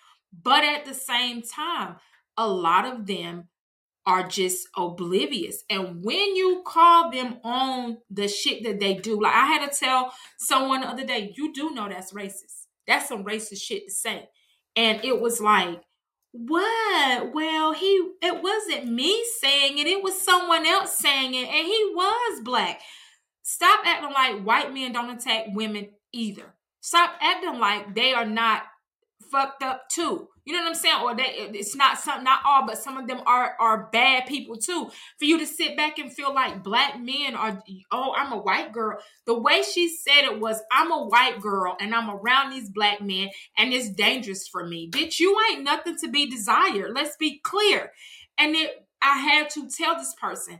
But 0.43 0.63
at 0.63 0.85
the 0.85 0.93
same 0.93 1.41
time, 1.41 1.95
a 2.38 2.47
lot 2.47 2.85
of 2.85 3.07
them 3.07 3.47
are 4.08 4.26
just 4.26 4.70
oblivious. 4.78 5.66
And 5.70 6.03
when 6.03 6.36
you 6.38 6.64
call 6.66 7.12
them 7.12 7.39
on 7.43 7.97
the 8.10 8.30
shit 8.30 8.64
that 8.64 8.80
they 8.80 8.93
do, 8.93 9.22
like 9.22 9.36
I 9.36 9.45
had 9.45 9.70
to 9.70 9.78
tell 9.78 10.14
someone 10.39 10.82
the 10.82 10.88
other 10.88 11.05
day, 11.05 11.34
you 11.36 11.53
do 11.53 11.72
know 11.72 11.89
that's 11.89 12.14
racist. 12.14 12.68
That's 12.88 13.10
some 13.10 13.26
racist 13.26 13.62
shit 13.62 13.88
to 13.88 13.93
say. 13.93 14.30
And 14.78 15.03
it 15.03 15.20
was 15.20 15.41
like, 15.41 15.82
what? 16.32 17.34
Well, 17.34 17.74
he 17.74 18.12
it 18.22 18.41
wasn't 18.41 18.88
me 18.88 19.26
saying 19.41 19.78
it, 19.78 19.88
it 19.88 20.01
was 20.01 20.22
someone 20.22 20.66
else 20.66 20.97
saying 20.97 21.34
it, 21.34 21.47
and 21.47 21.68
he 21.68 21.91
was 21.93 22.41
black. 22.41 22.80
Stop 23.43 23.82
acting 23.86 24.14
like 24.14 24.41
white 24.43 24.74
men 24.74 24.93
don't 24.93 25.10
attack 25.10 25.47
women 25.49 25.89
either. 26.14 26.53
Stop 26.80 27.16
acting 27.20 27.60
like 27.60 27.93
they 27.93 28.14
are 28.14 28.26
not 28.26 28.64
fucked 29.32 29.64
up 29.64 29.89
too. 29.89 30.30
You 30.48 30.54
know 30.54 30.62
what 30.62 30.70
I'm 30.70 30.76
saying? 30.76 31.02
Or 31.04 31.14
they 31.14 31.58
it's 31.60 31.76
not 31.76 32.00
some 32.00 32.24
not 32.24 32.39
all, 32.45 32.66
but 32.66 32.78
some 32.78 32.95
of 32.95 33.06
them 33.06 33.20
are 33.26 33.58
are 33.60 33.89
bad 33.91 34.28
people 34.28 34.56
too. 34.56 34.89
For 35.20 35.26
you 35.26 35.38
to 35.39 35.45
sit 35.45 35.76
back 35.76 36.00
and 36.00 36.10
feel 36.10 36.34
like 36.34 36.64
black 36.64 36.98
men 37.02 37.36
are 37.36 37.62
oh, 37.91 38.14
I'm 38.16 38.32
a 38.32 38.38
white 38.38 38.72
girl. 38.72 38.98
The 39.26 39.38
way 39.38 39.62
she 39.62 39.89
said 39.89 40.24
it 40.24 40.39
was, 40.39 40.62
I'm 40.72 40.89
a 40.89 41.04
white 41.04 41.41
girl 41.41 41.76
and 41.82 41.93
I'm 41.93 42.10
around 42.10 42.52
these 42.52 42.70
black 42.70 43.02
men 43.02 43.28
and 43.58 43.74
it's 43.74 43.89
dangerous 43.89 44.48
for 44.48 44.66
me. 44.66 44.89
Bitch, 44.89 45.20
you 45.20 45.38
ain't 45.52 45.66
nothing 45.66 45.98
to 45.98 46.08
be 46.08 46.30
desired. 46.30 46.93
Let's 46.95 47.18
be 47.18 47.41
clear. 47.43 47.91
And 48.38 48.56
it 48.56 48.88
I 49.02 49.18
had 49.18 49.50
to 49.50 49.68
tell 49.68 49.95
this 49.95 50.16
person 50.16 50.60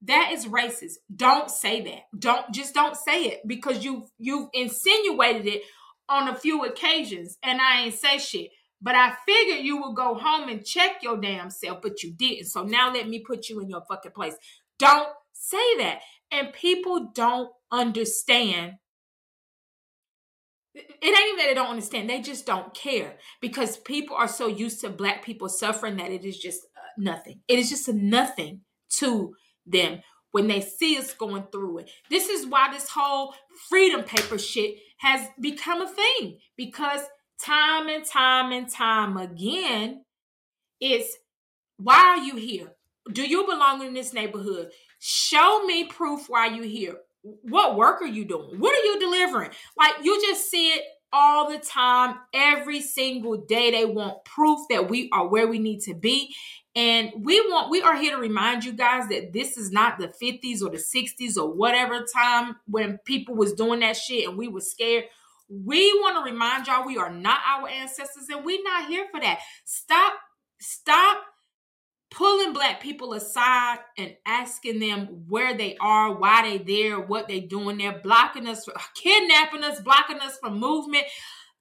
that 0.00 0.30
is 0.32 0.46
racist. 0.46 0.94
Don't 1.14 1.50
say 1.50 1.82
that. 1.82 2.04
Don't 2.18 2.50
just 2.54 2.72
don't 2.72 2.96
say 2.96 3.24
it 3.24 3.46
because 3.46 3.84
you 3.84 4.06
you've 4.16 4.48
insinuated 4.54 5.46
it 5.46 5.62
on 6.08 6.28
a 6.28 6.34
few 6.34 6.64
occasions 6.64 7.36
and 7.42 7.60
I 7.60 7.82
ain't 7.82 7.94
say 7.94 8.16
shit. 8.16 8.48
But 8.80 8.94
I 8.94 9.14
figured 9.26 9.64
you 9.64 9.82
would 9.82 9.96
go 9.96 10.14
home 10.14 10.48
and 10.48 10.64
check 10.64 11.02
your 11.02 11.16
damn 11.16 11.50
self, 11.50 11.80
but 11.82 12.02
you 12.02 12.12
didn't. 12.12 12.46
So 12.46 12.62
now 12.62 12.92
let 12.92 13.08
me 13.08 13.20
put 13.20 13.48
you 13.48 13.60
in 13.60 13.70
your 13.70 13.82
fucking 13.88 14.12
place. 14.12 14.34
Don't 14.78 15.08
say 15.32 15.78
that. 15.78 16.00
And 16.30 16.52
people 16.52 17.10
don't 17.14 17.50
understand. 17.70 18.74
It 20.74 20.84
ain't 21.02 21.28
even 21.28 21.36
that 21.38 21.46
they 21.48 21.54
don't 21.54 21.70
understand. 21.70 22.10
They 22.10 22.20
just 22.20 22.44
don't 22.44 22.74
care 22.74 23.16
because 23.40 23.78
people 23.78 24.16
are 24.16 24.28
so 24.28 24.46
used 24.46 24.80
to 24.82 24.90
black 24.90 25.24
people 25.24 25.48
suffering 25.48 25.96
that 25.96 26.10
it 26.10 26.24
is 26.24 26.38
just 26.38 26.60
uh, 26.76 26.80
nothing. 26.98 27.40
It 27.48 27.58
is 27.58 27.70
just 27.70 27.88
nothing 27.88 28.60
to 28.98 29.34
them 29.64 30.00
when 30.32 30.48
they 30.48 30.60
see 30.60 30.98
us 30.98 31.14
going 31.14 31.44
through 31.50 31.78
it. 31.78 31.90
This 32.10 32.28
is 32.28 32.46
why 32.46 32.70
this 32.70 32.90
whole 32.90 33.34
freedom 33.70 34.02
paper 34.02 34.36
shit 34.36 34.76
has 34.98 35.28
become 35.40 35.80
a 35.80 35.88
thing 35.88 36.38
because 36.58 37.00
time 37.42 37.88
and 37.88 38.04
time 38.04 38.52
and 38.52 38.68
time 38.68 39.16
again, 39.16 40.04
it's 40.80 41.16
why 41.78 41.96
are 41.96 42.18
you 42.18 42.36
here? 42.36 42.72
Do 43.12 43.22
you 43.22 43.46
belong 43.46 43.84
in 43.84 43.94
this 43.94 44.12
neighborhood? 44.12 44.70
Show 44.98 45.64
me 45.64 45.84
proof 45.84 46.28
why 46.28 46.46
you're 46.46 46.64
here. 46.64 46.96
What 47.22 47.76
work 47.76 48.02
are 48.02 48.06
you 48.06 48.24
doing? 48.24 48.58
What 48.58 48.74
are 48.74 48.84
you 48.84 48.98
delivering? 48.98 49.50
Like 49.76 49.94
you 50.02 50.20
just 50.26 50.50
see 50.50 50.68
it 50.68 50.82
all 51.12 51.50
the 51.50 51.58
time, 51.58 52.16
every 52.34 52.80
single 52.80 53.36
day. 53.36 53.70
They 53.70 53.84
want 53.84 54.24
proof 54.24 54.60
that 54.70 54.90
we 54.90 55.08
are 55.12 55.26
where 55.26 55.46
we 55.46 55.58
need 55.58 55.80
to 55.82 55.94
be. 55.94 56.34
And 56.74 57.10
we 57.18 57.40
want, 57.40 57.70
we 57.70 57.80
are 57.80 57.96
here 57.96 58.14
to 58.14 58.20
remind 58.20 58.64
you 58.64 58.72
guys 58.72 59.08
that 59.08 59.32
this 59.32 59.56
is 59.56 59.70
not 59.70 59.98
the 59.98 60.08
50s 60.08 60.60
or 60.62 60.70
the 60.70 60.76
60s 60.76 61.38
or 61.38 61.50
whatever 61.50 62.04
time 62.14 62.56
when 62.66 62.98
people 62.98 63.34
was 63.34 63.54
doing 63.54 63.80
that 63.80 63.96
shit 63.96 64.28
and 64.28 64.36
we 64.36 64.48
were 64.48 64.60
scared. 64.60 65.04
We 65.48 65.92
want 66.00 66.16
to 66.16 66.30
remind 66.30 66.66
y'all 66.66 66.86
we 66.86 66.98
are 66.98 67.12
not 67.12 67.40
our 67.46 67.68
ancestors 67.68 68.28
and 68.28 68.44
we're 68.44 68.62
not 68.62 68.88
here 68.88 69.06
for 69.12 69.20
that. 69.20 69.40
Stop, 69.64 70.14
stop 70.60 71.22
pulling 72.10 72.52
black 72.52 72.80
people 72.80 73.12
aside 73.12 73.78
and 73.98 74.14
asking 74.26 74.78
them 74.80 75.24
where 75.28 75.56
they 75.56 75.76
are, 75.80 76.14
why 76.14 76.42
they 76.42 76.58
there, 76.58 77.00
what 77.00 77.28
they 77.28 77.40
doing 77.40 77.78
there, 77.78 78.00
blocking 78.02 78.46
us, 78.46 78.66
kidnapping 78.94 79.62
us, 79.62 79.80
blocking 79.80 80.20
us 80.20 80.38
from 80.38 80.58
movement, 80.58 81.04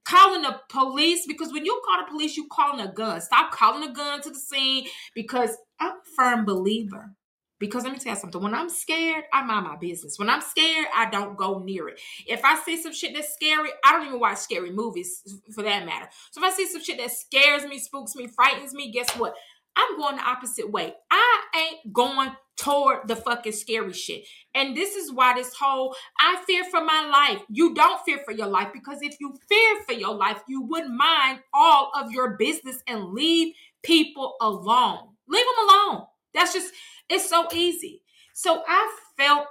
calling 0.06 0.44
the 0.44 0.60
police 0.70 1.26
because 1.28 1.52
when 1.52 1.66
you 1.66 1.82
call 1.86 2.06
the 2.06 2.12
police, 2.12 2.38
you 2.38 2.48
calling 2.52 2.86
a 2.86 2.92
gun. 2.92 3.20
Stop 3.22 3.52
calling 3.52 3.90
a 3.90 3.94
gun 3.94 4.22
to 4.22 4.30
the 4.30 4.40
scene 4.40 4.88
because 5.14 5.58
I'm 5.80 5.92
a 5.92 6.16
firm 6.16 6.46
believer 6.46 7.12
because 7.60 7.84
let 7.84 7.93
me 7.93 7.99
tell 7.99 8.14
you 8.14 8.20
something. 8.20 8.41
When 8.41 8.53
I'm 8.53 8.70
scared, 8.70 9.24
I 9.32 9.43
mind 9.43 9.66
my 9.66 9.78
business. 9.78 10.20
When 10.20 10.30
I'm 10.30 10.41
scared, 10.41 10.88
I 10.95 11.10
don't 11.10 11.38
go 11.38 11.60
near 11.60 11.88
it. 11.88 11.99
If 12.28 12.43
I 12.43 12.60
see 12.60 12.82
some 12.82 12.93
shit 12.93 13.14
that's 13.14 13.34
scary, 13.34 13.70
I 13.84 13.93
don't 13.93 14.08
even 14.08 14.20
watch 14.20 14.38
scary 14.38 14.72
movies 14.72 15.22
for 15.53 15.64
that 15.64 15.86
matter. 15.86 16.08
So 16.32 16.43
if 16.43 16.51
I 16.51 16.56
see 16.56 16.68
some 16.68 16.84
shit 16.84 16.97
that 16.97 17.12
scares 17.12 17.66
me, 17.66 17.80
spooks 17.80 18.16
me, 18.16 18.28
frightens 18.28 18.74
me, 18.74 18.91
guess 18.91 19.10
what? 19.18 19.36
I'm 19.76 19.97
going 19.97 20.18
the 20.18 20.24
opposite 20.24 20.72
way. 20.72 20.93
I 21.12 21.41
ain't 21.56 21.93
going 21.93 22.32
toward 22.58 23.08
the 23.08 23.16
fucking 23.16 23.51
scary 23.51 23.91
shit. 23.93 24.24
And 24.53 24.76
this 24.76 24.95
is 24.95 25.12
why 25.12 25.34
this 25.34 25.53
whole 25.53 25.95
I 26.20 26.41
fear 26.47 26.64
for 26.66 26.82
my 26.82 27.08
life. 27.10 27.43
You 27.49 27.74
don't 27.74 28.01
fear 28.06 28.20
for 28.24 28.32
your 28.32 28.47
life 28.47 28.70
because 28.74 28.99
if 29.01 29.18
you 29.20 29.36
fear 29.49 29.84
for 29.86 29.93
your 29.93 30.14
life, 30.14 30.41
you 30.47 30.62
wouldn't 30.62 30.95
mind 30.95 31.39
all 31.53 31.91
of 31.95 32.12
your 32.12 32.38
business 32.38 32.82
and 32.88 33.14
leave 33.14 33.53
people 33.84 34.36
alone. 34.41 35.10
Leave 35.28 35.45
them 35.45 35.70
alone. 35.70 36.06
That's 36.34 36.53
just 36.53 36.74
it's 37.10 37.30
so 37.30 37.47
easy. 37.53 38.01
So 38.34 38.64
I 38.68 38.97
felt 39.18 39.47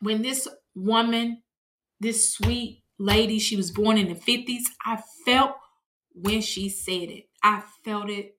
when 0.00 0.22
this 0.22 0.48
woman, 0.74 1.42
this 2.00 2.32
sweet 2.34 2.82
lady, 2.98 3.38
she 3.38 3.56
was 3.56 3.70
born 3.70 3.98
in 3.98 4.08
the 4.08 4.14
50s, 4.14 4.64
I 4.84 5.02
felt 5.24 5.52
when 6.12 6.40
she 6.40 6.68
said 6.68 7.10
it. 7.10 7.24
I 7.42 7.62
felt 7.84 8.10
it 8.10 8.34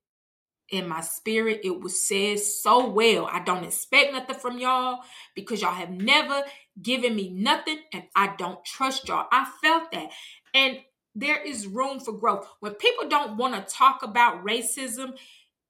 in 0.71 0.87
my 0.87 1.01
spirit. 1.01 1.61
It 1.63 1.79
was 1.81 2.05
said 2.05 2.39
so 2.39 2.89
well. 2.89 3.27
I 3.31 3.39
don't 3.39 3.63
expect 3.63 4.13
nothing 4.13 4.35
from 4.35 4.59
y'all 4.59 4.99
because 5.35 5.61
y'all 5.61 5.73
have 5.73 5.89
never 5.89 6.43
given 6.81 7.15
me 7.15 7.29
nothing 7.29 7.79
and 7.93 8.03
I 8.15 8.35
don't 8.37 8.63
trust 8.63 9.07
y'all. 9.07 9.27
I 9.31 9.49
felt 9.61 9.91
that. 9.91 10.11
And 10.53 10.79
there 11.15 11.41
is 11.41 11.67
room 11.67 11.99
for 11.99 12.13
growth. 12.13 12.47
When 12.59 12.73
people 12.75 13.09
don't 13.09 13.37
want 13.37 13.55
to 13.55 13.73
talk 13.73 14.03
about 14.03 14.45
racism, 14.45 15.17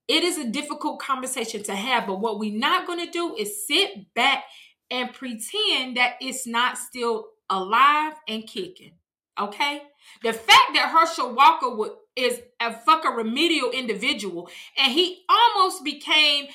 it 0.10 0.24
is 0.24 0.40
a 0.40 0.50
difficult 0.50 1.00
conversation 1.00 1.62
to 1.64 1.76
have, 1.76 2.08
but 2.08 2.20
what 2.20 2.40
we're 2.40 2.58
not 2.58 2.88
going 2.88 3.06
to 3.06 3.12
do 3.12 3.36
is 3.36 3.68
sit 3.68 4.12
back 4.16 4.44
and 4.90 5.14
pretend 5.14 5.98
that 5.98 6.16
it's 6.20 6.48
not 6.48 6.80
still 6.80 7.28
alive 7.48 8.14
and 8.28 8.48
kicking. 8.48 8.94
Okay? 9.40 9.84
The 10.24 10.34
fact 10.34 10.74
that 10.74 10.90
Herschel 10.92 11.36
Walker 11.36 11.76
would, 11.76 11.92
is 12.16 12.42
a 12.60 12.74
fucking 12.74 13.12
remedial 13.12 13.70
individual 13.70 14.50
and 14.76 14.92
he 14.92 15.24
almost 15.30 15.84
became, 15.84 16.48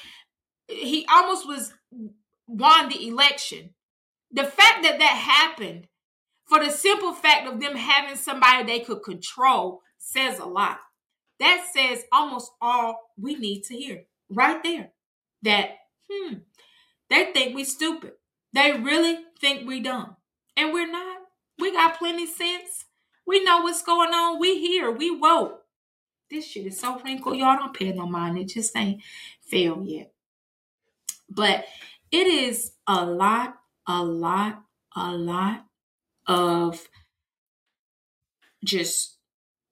he 0.66 1.06
almost 1.08 1.46
was 1.46 1.72
won 2.48 2.88
the 2.88 3.06
election. 3.06 3.70
The 4.32 4.44
fact 4.44 4.82
that 4.82 4.98
that 4.98 5.04
happened 5.04 5.86
for 6.46 6.58
the 6.62 6.72
simple 6.72 7.12
fact 7.12 7.46
of 7.46 7.60
them 7.60 7.76
having 7.76 8.16
somebody 8.16 8.64
they 8.64 8.80
could 8.80 9.04
control 9.04 9.82
says 9.96 10.40
a 10.40 10.44
lot. 10.44 10.80
That 11.38 11.64
says 11.72 12.04
almost 12.12 12.50
all 12.60 13.03
we 13.20 13.36
need 13.36 13.62
to 13.64 13.76
hear 13.76 14.04
right 14.30 14.62
there. 14.62 14.90
That, 15.42 15.70
hmm, 16.10 16.34
they 17.10 17.32
think 17.32 17.54
we 17.54 17.64
stupid. 17.64 18.12
They 18.52 18.72
really 18.72 19.18
think 19.40 19.66
we 19.66 19.80
dumb. 19.80 20.16
And 20.56 20.72
we're 20.72 20.90
not. 20.90 21.18
We 21.58 21.72
got 21.72 21.98
plenty 21.98 22.26
sense. 22.26 22.84
We 23.26 23.42
know 23.44 23.60
what's 23.60 23.82
going 23.82 24.12
on. 24.12 24.38
We 24.38 24.60
here. 24.60 24.90
We 24.90 25.10
woke. 25.10 25.60
This 26.30 26.46
shit 26.46 26.66
is 26.66 26.80
so 26.80 26.98
wrinkled. 27.00 27.36
Y'all 27.36 27.56
don't 27.56 27.74
pay 27.74 27.92
no 27.92 28.06
mind. 28.06 28.38
It 28.38 28.48
just 28.48 28.76
ain't 28.76 29.02
failed 29.46 29.86
yet. 29.86 30.12
But 31.28 31.66
it 32.10 32.26
is 32.26 32.72
a 32.86 33.04
lot, 33.04 33.56
a 33.88 34.02
lot, 34.02 34.62
a 34.96 35.10
lot 35.12 35.64
of 36.26 36.80
just 38.64 39.18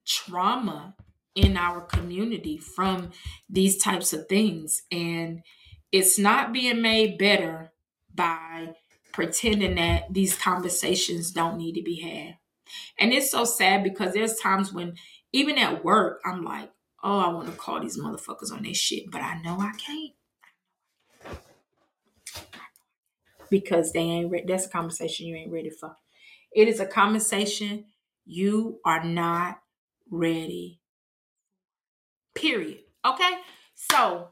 trauma 0.06 0.94
in 1.34 1.56
our 1.56 1.80
community 1.80 2.58
from 2.58 3.10
these 3.48 3.78
types 3.78 4.12
of 4.12 4.28
things. 4.28 4.82
And 4.90 5.42
it's 5.90 6.18
not 6.18 6.52
being 6.52 6.82
made 6.82 7.18
better 7.18 7.72
by 8.14 8.74
pretending 9.12 9.76
that 9.76 10.12
these 10.12 10.36
conversations 10.36 11.30
don't 11.30 11.58
need 11.58 11.74
to 11.74 11.82
be 11.82 12.00
had. 12.00 12.38
And 12.98 13.12
it's 13.12 13.30
so 13.30 13.44
sad 13.44 13.84
because 13.84 14.14
there's 14.14 14.36
times 14.36 14.72
when, 14.72 14.94
even 15.32 15.58
at 15.58 15.84
work, 15.84 16.20
I'm 16.24 16.44
like, 16.44 16.70
oh, 17.02 17.18
I 17.18 17.28
want 17.32 17.48
to 17.50 17.56
call 17.56 17.80
these 17.80 17.98
motherfuckers 17.98 18.52
on 18.52 18.62
their 18.62 18.74
shit, 18.74 19.10
but 19.10 19.22
I 19.22 19.40
know 19.42 19.58
I 19.60 19.72
can't. 19.72 20.12
Because 23.50 23.92
they 23.92 24.00
ain't 24.00 24.30
ready. 24.30 24.44
That's 24.46 24.66
a 24.66 24.70
conversation 24.70 25.26
you 25.26 25.36
ain't 25.36 25.52
ready 25.52 25.70
for. 25.70 25.96
It 26.54 26.68
is 26.68 26.80
a 26.80 26.86
conversation 26.86 27.86
you 28.24 28.80
are 28.84 29.04
not 29.04 29.60
ready. 30.10 30.81
Period. 32.34 32.80
Okay? 33.04 33.30
So 33.74 34.28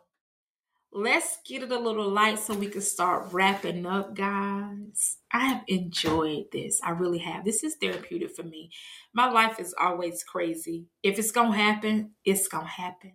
let's 0.93 1.39
get 1.47 1.63
it 1.63 1.73
a 1.73 1.79
little 1.79 2.09
light 2.09 2.39
so 2.39 2.55
we 2.55 2.69
can 2.69 2.81
start 2.81 3.33
wrapping 3.33 3.87
up, 3.87 4.15
guys. 4.15 5.19
I 5.33 5.47
have 5.47 5.63
enjoyed 5.69 6.47
this. 6.53 6.81
I 6.83 6.91
really 6.91 7.19
have. 7.19 7.45
This 7.45 7.63
is 7.63 7.77
therapeutic 7.77 8.35
for 8.35 8.43
me. 8.43 8.71
My 9.13 9.31
life 9.31 9.61
is 9.61 9.75
always 9.79 10.25
crazy. 10.25 10.87
If 11.03 11.19
it's 11.19 11.33
going 11.33 11.53
to 11.53 11.59
happen, 11.59 12.13
it's 12.25 12.49
going 12.49 12.65
to 12.65 12.71
happen 12.71 13.13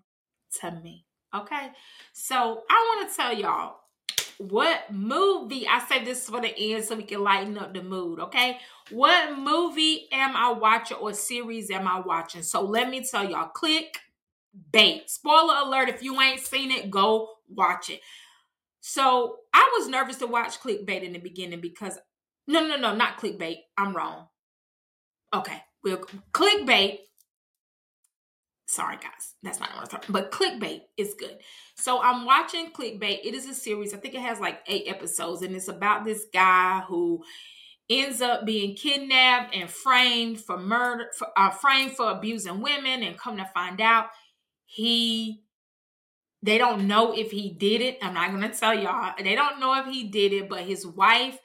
to 0.62 0.72
me. 0.72 1.06
Okay? 1.34 1.72
So 2.14 2.64
I 2.70 2.96
want 2.98 3.10
to 3.10 3.16
tell 3.16 3.34
y'all 3.34 3.78
what 4.38 4.92
movie 4.92 5.68
I 5.68 5.80
say 5.88 6.04
this 6.04 6.30
for 6.30 6.42
the 6.42 6.54
end 6.58 6.84
so 6.84 6.96
we 6.96 7.04
can 7.04 7.24
lighten 7.24 7.58
up 7.58 7.74
the 7.74 7.82
mood, 7.82 8.20
okay? 8.20 8.60
What 8.90 9.38
movie 9.38 10.08
am 10.12 10.36
I 10.36 10.52
watching 10.52 10.98
or 10.98 11.14
series 11.14 11.72
am 11.72 11.88
I 11.88 12.02
watching? 12.02 12.44
So 12.44 12.62
let 12.62 12.90
me 12.90 13.04
tell 13.04 13.30
y'all, 13.30 13.48
click 13.48 13.98
bait. 14.72 15.10
Spoiler 15.10 15.56
alert, 15.64 15.90
if 15.90 16.04
you 16.04 16.20
ain't 16.22 16.40
seen 16.40 16.72
it, 16.72 16.92
go 16.92 17.30
watch 17.50 17.90
it. 17.90 18.02
So 18.82 19.38
I 19.54 19.78
was 19.78 19.88
nervous 19.88 20.18
to 20.18 20.28
watch 20.28 20.60
clickbait 20.60 21.04
in 21.04 21.14
the 21.14 21.20
beginning 21.20 21.62
because 21.62 21.98
no, 22.48 22.66
no, 22.66 22.78
no, 22.78 22.96
not 22.96 23.18
clickbait. 23.18 23.58
I'm 23.78 23.96
wrong. 23.96 24.28
Okay, 25.34 25.62
we'll 25.84 26.06
clickbait. 26.32 27.00
Sorry, 28.68 28.98
guys, 28.98 29.36
that's 29.44 29.60
not 29.60 29.70
what 29.74 29.82
I'm 29.82 29.88
talking. 29.88 30.10
About. 30.10 30.32
But 30.32 30.32
clickbait 30.32 30.82
is 30.98 31.16
good. 31.18 31.38
So 31.76 32.02
I'm 32.02 32.26
watching 32.26 32.72
clickbait. 32.72 33.22
It 33.24 33.34
is 33.34 33.48
a 33.48 33.54
series. 33.54 33.94
I 33.94 33.98
think 33.98 34.16
it 34.16 34.22
has 34.22 34.40
like 34.40 34.60
eight 34.68 34.86
episodes, 34.88 35.42
and 35.42 35.56
it's 35.56 35.68
about 35.68 36.06
this 36.06 36.26
guy 36.34 36.82
who 36.88 37.24
ends 37.90 38.22
up 38.22 38.46
being 38.46 38.76
kidnapped 38.76 39.56
and 39.56 39.70
framed 39.70 40.40
for 40.40 40.58
murder, 40.58 41.08
for, 41.18 41.28
uh, 41.38 41.52
framed 41.52 41.92
for 41.92 42.12
abusing 42.12 42.62
women, 42.62 43.04
and 43.04 43.18
come 43.18 43.38
to 43.38 43.46
find 43.46 43.82
out 43.82 44.08
he 44.76 45.42
they 46.44 46.58
don't 46.60 46.88
know 46.88 47.14
if 47.14 47.32
he 47.32 47.50
did 47.50 47.82
it. 47.82 47.98
I'm 48.02 48.14
not 48.14 48.30
gonna 48.30 48.54
tell 48.54 48.78
y'all. 48.78 49.14
They 49.18 49.36
don't 49.36 49.60
know 49.60 49.80
if 49.80 49.88
he 49.88 50.04
did 50.04 50.34
it, 50.34 50.50
but 50.50 50.62
his 50.62 50.86
wife 50.86 51.40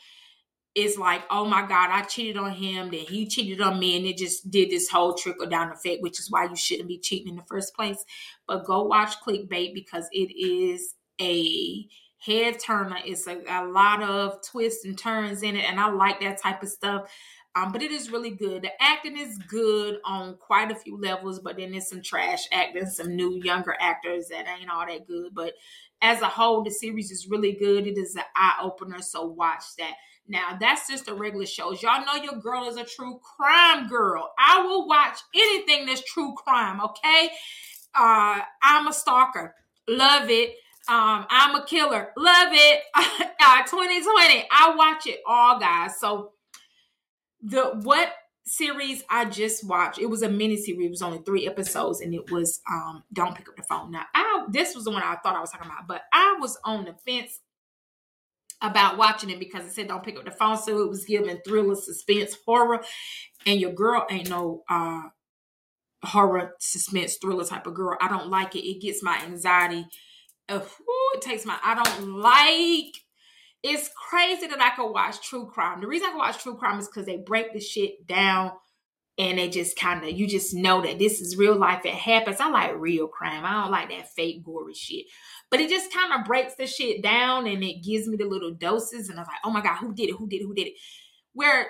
is 0.75 0.99
like, 0.99 1.23
oh 1.31 1.47
my 1.47 1.63
God, 1.63 1.91
I 1.91 2.03
cheated 2.03 2.37
on 2.37 2.53
him, 2.53 2.91
then 2.91 3.01
he 3.01 3.27
cheated 3.27 3.61
on 3.61 3.79
me, 3.79 3.97
and 3.97 4.07
it 4.07 4.17
just 4.19 4.51
did 4.51 4.71
this 4.71 4.89
whole 4.89 5.15
trickle 5.15 5.47
down 5.47 5.73
effect, 5.73 6.03
which 6.03 6.21
is 6.21 6.31
why 6.31 6.45
you 6.45 6.57
shouldn't 6.57 6.89
be 6.89 6.99
cheating 6.99 7.29
in 7.29 7.37
the 7.37 7.45
first 7.49 7.75
place. 7.75 8.05
But 8.47 8.65
go 8.65 8.85
watch 8.85 9.15
clickbait 9.27 9.75
because 9.75 10.07
it 10.13 10.33
is 10.37 10.95
a 11.21 11.87
head 12.19 12.59
turner. 12.61 12.99
It's 13.05 13.27
a, 13.27 13.41
a 13.49 13.65
lot 13.67 14.03
of 14.03 14.39
twists 14.47 14.85
and 14.85 14.99
turns 14.99 15.43
in 15.43 15.57
it, 15.57 15.65
and 15.69 15.81
I 15.81 15.91
like 15.91 16.21
that 16.21 16.43
type 16.43 16.63
of 16.63 16.69
stuff. 16.69 17.11
Um, 17.57 17.73
but 17.73 17.83
it 17.83 17.91
is 17.91 18.13
really 18.13 18.31
good. 18.31 18.63
The 18.63 18.71
acting 18.81 19.19
is 19.19 19.37
good 19.39 19.99
on 20.05 20.37
quite 20.37 20.71
a 20.71 20.77
few 20.77 21.01
levels, 21.01 21.41
but 21.41 21.57
then 21.57 21.73
there's 21.73 21.89
some 21.89 22.03
trash 22.03 22.47
acting, 22.53 22.87
some 22.87 23.17
new 23.17 23.41
younger 23.43 23.77
actors 23.81 24.29
that 24.29 24.47
ain't 24.47 24.71
all 24.71 24.87
that 24.87 25.09
good. 25.09 25.35
But 25.35 25.55
as 26.01 26.21
a 26.23 26.29
whole, 26.29 26.63
the 26.63 26.71
series 26.71 27.11
is 27.11 27.29
really 27.29 27.53
good. 27.53 27.87
It 27.87 27.99
is 27.99 28.15
an 28.15 28.23
eye 28.37 28.61
opener, 28.63 29.03
so 29.03 29.27
watch 29.27 29.65
that. 29.79 29.95
Now 30.29 30.57
that's 30.61 30.89
just 30.89 31.07
the 31.07 31.15
regular 31.15 31.47
shows. 31.47 31.83
Y'all 31.83 32.05
know 32.07 32.23
your 32.23 32.41
girl 32.41 32.69
is 32.69 32.77
a 32.77 32.85
true 32.85 33.19
crime 33.19 33.89
girl. 33.89 34.31
I 34.39 34.63
will 34.63 34.87
watch 34.87 35.19
anything 35.35 35.87
that's 35.87 36.05
true 36.05 36.35
crime. 36.37 36.81
Okay, 36.81 37.31
uh, 37.97 38.41
I'm 38.63 38.87
a 38.87 38.93
stalker. 38.93 39.57
Love 39.89 40.31
it. 40.31 40.51
Um, 40.89 41.27
I'm 41.29 41.57
a 41.57 41.67
killer. 41.67 42.13
Love 42.17 42.49
it. 42.53 42.83
uh, 42.95 43.63
2020. 43.65 44.45
I 44.51 44.75
watch 44.77 45.07
it 45.07 45.21
all, 45.27 45.59
guys. 45.59 45.99
So 45.99 46.33
the 47.43 47.81
what 47.83 48.13
series 48.47 49.03
I 49.09 49.27
just 49.27 49.67
watched, 49.67 49.99
it 49.99 50.07
was 50.07 50.23
a 50.23 50.29
mini 50.29 50.57
series. 50.57 50.87
It 50.87 50.91
was 50.91 51.03
only 51.03 51.19
three 51.19 51.47
episodes, 51.47 52.01
and 52.01 52.15
it 52.15 52.31
was 52.31 52.61
um 52.71 53.05
Don't 53.13 53.37
Pick 53.37 53.49
Up 53.49 53.57
the 53.57 53.63
Phone. 53.63 53.91
Now, 53.91 54.05
I 54.15 54.47
this 54.51 54.75
was 54.75 54.85
the 54.85 54.91
one 54.91 55.03
I 55.03 55.17
thought 55.23 55.37
I 55.37 55.41
was 55.41 55.51
talking 55.51 55.71
about, 55.71 55.87
but 55.87 56.03
I 56.13 56.37
was 56.41 56.59
on 56.65 56.85
the 56.85 56.95
fence 57.07 57.41
about 58.63 58.99
watching 58.99 59.31
it 59.31 59.39
because 59.39 59.65
it 59.65 59.73
said 59.73 59.89
don't 59.89 60.03
pick 60.03 60.19
up 60.19 60.25
the 60.25 60.31
phone. 60.31 60.59
So 60.59 60.83
it 60.83 60.89
was 60.89 61.05
giving 61.05 61.39
thriller, 61.47 61.75
suspense, 61.75 62.37
horror. 62.45 62.83
And 63.47 63.61
your 63.61 63.73
girl 63.73 64.07
ain't 64.11 64.29
no 64.29 64.65
uh 64.69 65.03
horror, 66.03 66.55
suspense, 66.61 67.17
thriller 67.17 67.45
type 67.45 67.67
of 67.67 67.75
girl. 67.75 67.97
I 68.01 68.09
don't 68.09 68.29
like 68.29 68.55
it. 68.55 68.67
It 68.67 68.81
gets 68.81 69.03
my 69.03 69.19
anxiety. 69.25 69.87
Uh, 70.49 70.59
whew, 70.59 71.11
it 71.15 71.23
takes 71.23 71.47
my 71.47 71.59
I 71.63 71.75
don't 71.83 72.21
like 72.21 72.95
it's 73.63 73.91
crazy 74.09 74.47
that 74.47 74.61
I 74.61 74.71
could 74.71 74.91
watch 74.91 75.21
true 75.21 75.47
crime. 75.47 75.81
The 75.81 75.87
reason 75.87 76.09
I 76.09 76.11
can 76.11 76.19
watch 76.19 76.43
true 76.43 76.57
crime 76.57 76.79
is 76.79 76.87
because 76.87 77.07
they 77.07 77.19
break 77.19 77.53
the 77.53 77.61
shit 77.61 78.07
down 78.07 78.53
and 79.19 79.39
they 79.39 79.49
just 79.51 79.79
kind 79.79 80.03
of 80.03 80.11
you 80.11 80.27
just 80.27 80.55
know 80.55 80.81
that 80.81 80.99
this 80.99 81.21
is 81.21 81.37
real 81.37 81.57
life. 81.57 81.85
It 81.85 81.95
happens. 81.95 82.41
I 82.41 82.49
like 82.49 82.73
real 82.77 83.07
crime. 83.07 83.45
I 83.45 83.63
don't 83.63 83.71
like 83.71 83.91
that 83.91 84.11
fake 84.15 84.43
gory 84.45 84.75
shit. 84.75 85.07
But 85.51 85.61
it 85.61 85.69
just 85.69 85.93
kind 85.93 86.13
of 86.13 86.27
breaks 86.27 86.55
the 86.55 86.67
shit 86.67 87.03
down 87.03 87.47
and 87.47 87.63
it 87.63 87.83
gives 87.83 88.07
me 88.07 88.17
the 88.17 88.25
little 88.25 88.55
doses. 88.55 89.09
And 89.09 89.19
I 89.19 89.23
was 89.23 89.29
like, 89.29 89.41
oh 89.45 89.51
my 89.51 89.61
God, 89.61 89.77
who 89.77 89.95
did 89.95 90.09
it? 90.09 90.17
Who 90.17 90.29
did 90.29 90.41
it? 90.41 90.47
Who 90.47 90.55
did 90.55 90.69
it? 90.69 90.75
Where 91.33 91.67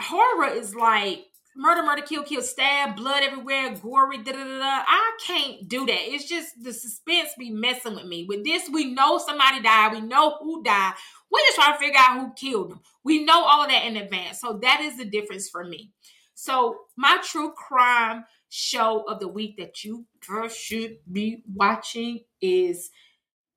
horror 0.00 0.48
is 0.54 0.74
like 0.74 1.26
murder, 1.58 1.82
murder, 1.82 2.02
kill, 2.02 2.22
kill, 2.22 2.40
stab, 2.40 2.96
blood 2.96 3.22
everywhere, 3.22 3.74
gory, 3.74 4.18
da 4.18 4.32
da 4.32 4.44
da. 4.44 4.84
I 4.86 5.18
can't 5.26 5.68
do 5.68 5.84
that. 5.86 5.98
It's 5.98 6.28
just 6.28 6.62
the 6.62 6.72
suspense 6.72 7.30
be 7.36 7.50
messing 7.50 7.96
with 7.96 8.06
me. 8.06 8.24
With 8.28 8.44
this, 8.44 8.70
we 8.72 8.94
know 8.94 9.18
somebody 9.18 9.60
died. 9.60 9.92
We 9.92 10.00
know 10.00 10.38
who 10.40 10.62
died. 10.62 10.94
We 11.30 11.40
just 11.48 11.56
try 11.56 11.72
to 11.72 11.78
figure 11.78 11.98
out 11.98 12.20
who 12.20 12.32
killed 12.34 12.70
them. 12.70 12.80
We 13.04 13.24
know 13.24 13.44
all 13.44 13.66
that 13.66 13.84
in 13.84 13.96
advance. 13.96 14.40
So 14.40 14.58
that 14.62 14.80
is 14.80 14.96
the 14.96 15.04
difference 15.04 15.50
for 15.50 15.64
me. 15.64 15.90
So 16.34 16.76
my 16.96 17.18
true 17.22 17.52
crime 17.52 18.24
show 18.48 19.02
of 19.08 19.18
the 19.18 19.28
week 19.28 19.56
that 19.58 19.84
you 19.84 20.06
should 20.48 20.98
be 21.10 21.42
watching 21.52 22.20
is 22.40 22.90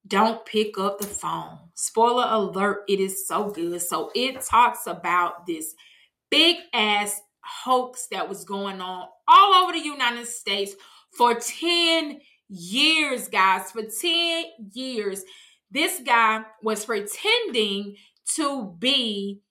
don't 0.07 0.43
pick 0.45 0.79
up 0.79 0.97
the 0.99 1.07
phone. 1.07 1.59
Spoiler 1.75 2.25
alert, 2.27 2.79
it 2.89 2.99
is 2.99 3.27
so 3.27 3.51
good. 3.51 3.79
So 3.81 4.11
it 4.15 4.41
talks 4.41 4.87
about 4.87 5.45
this 5.45 5.75
big 6.31 6.57
ass 6.73 7.21
hoax 7.43 8.07
that 8.11 8.29
was 8.29 8.43
going 8.43 8.81
on 8.81 9.07
all 9.27 9.53
over 9.63 9.73
the 9.73 9.83
United 9.83 10.27
States 10.27 10.73
for 11.11 11.35
10 11.35 12.19
years, 12.49 13.27
guys. 13.27 13.71
For 13.71 13.83
10 13.83 14.45
years, 14.73 15.23
this 15.69 16.01
guy 16.05 16.43
was 16.61 16.85
pretending 16.85 17.95
to 18.35 18.75
be 18.79 19.41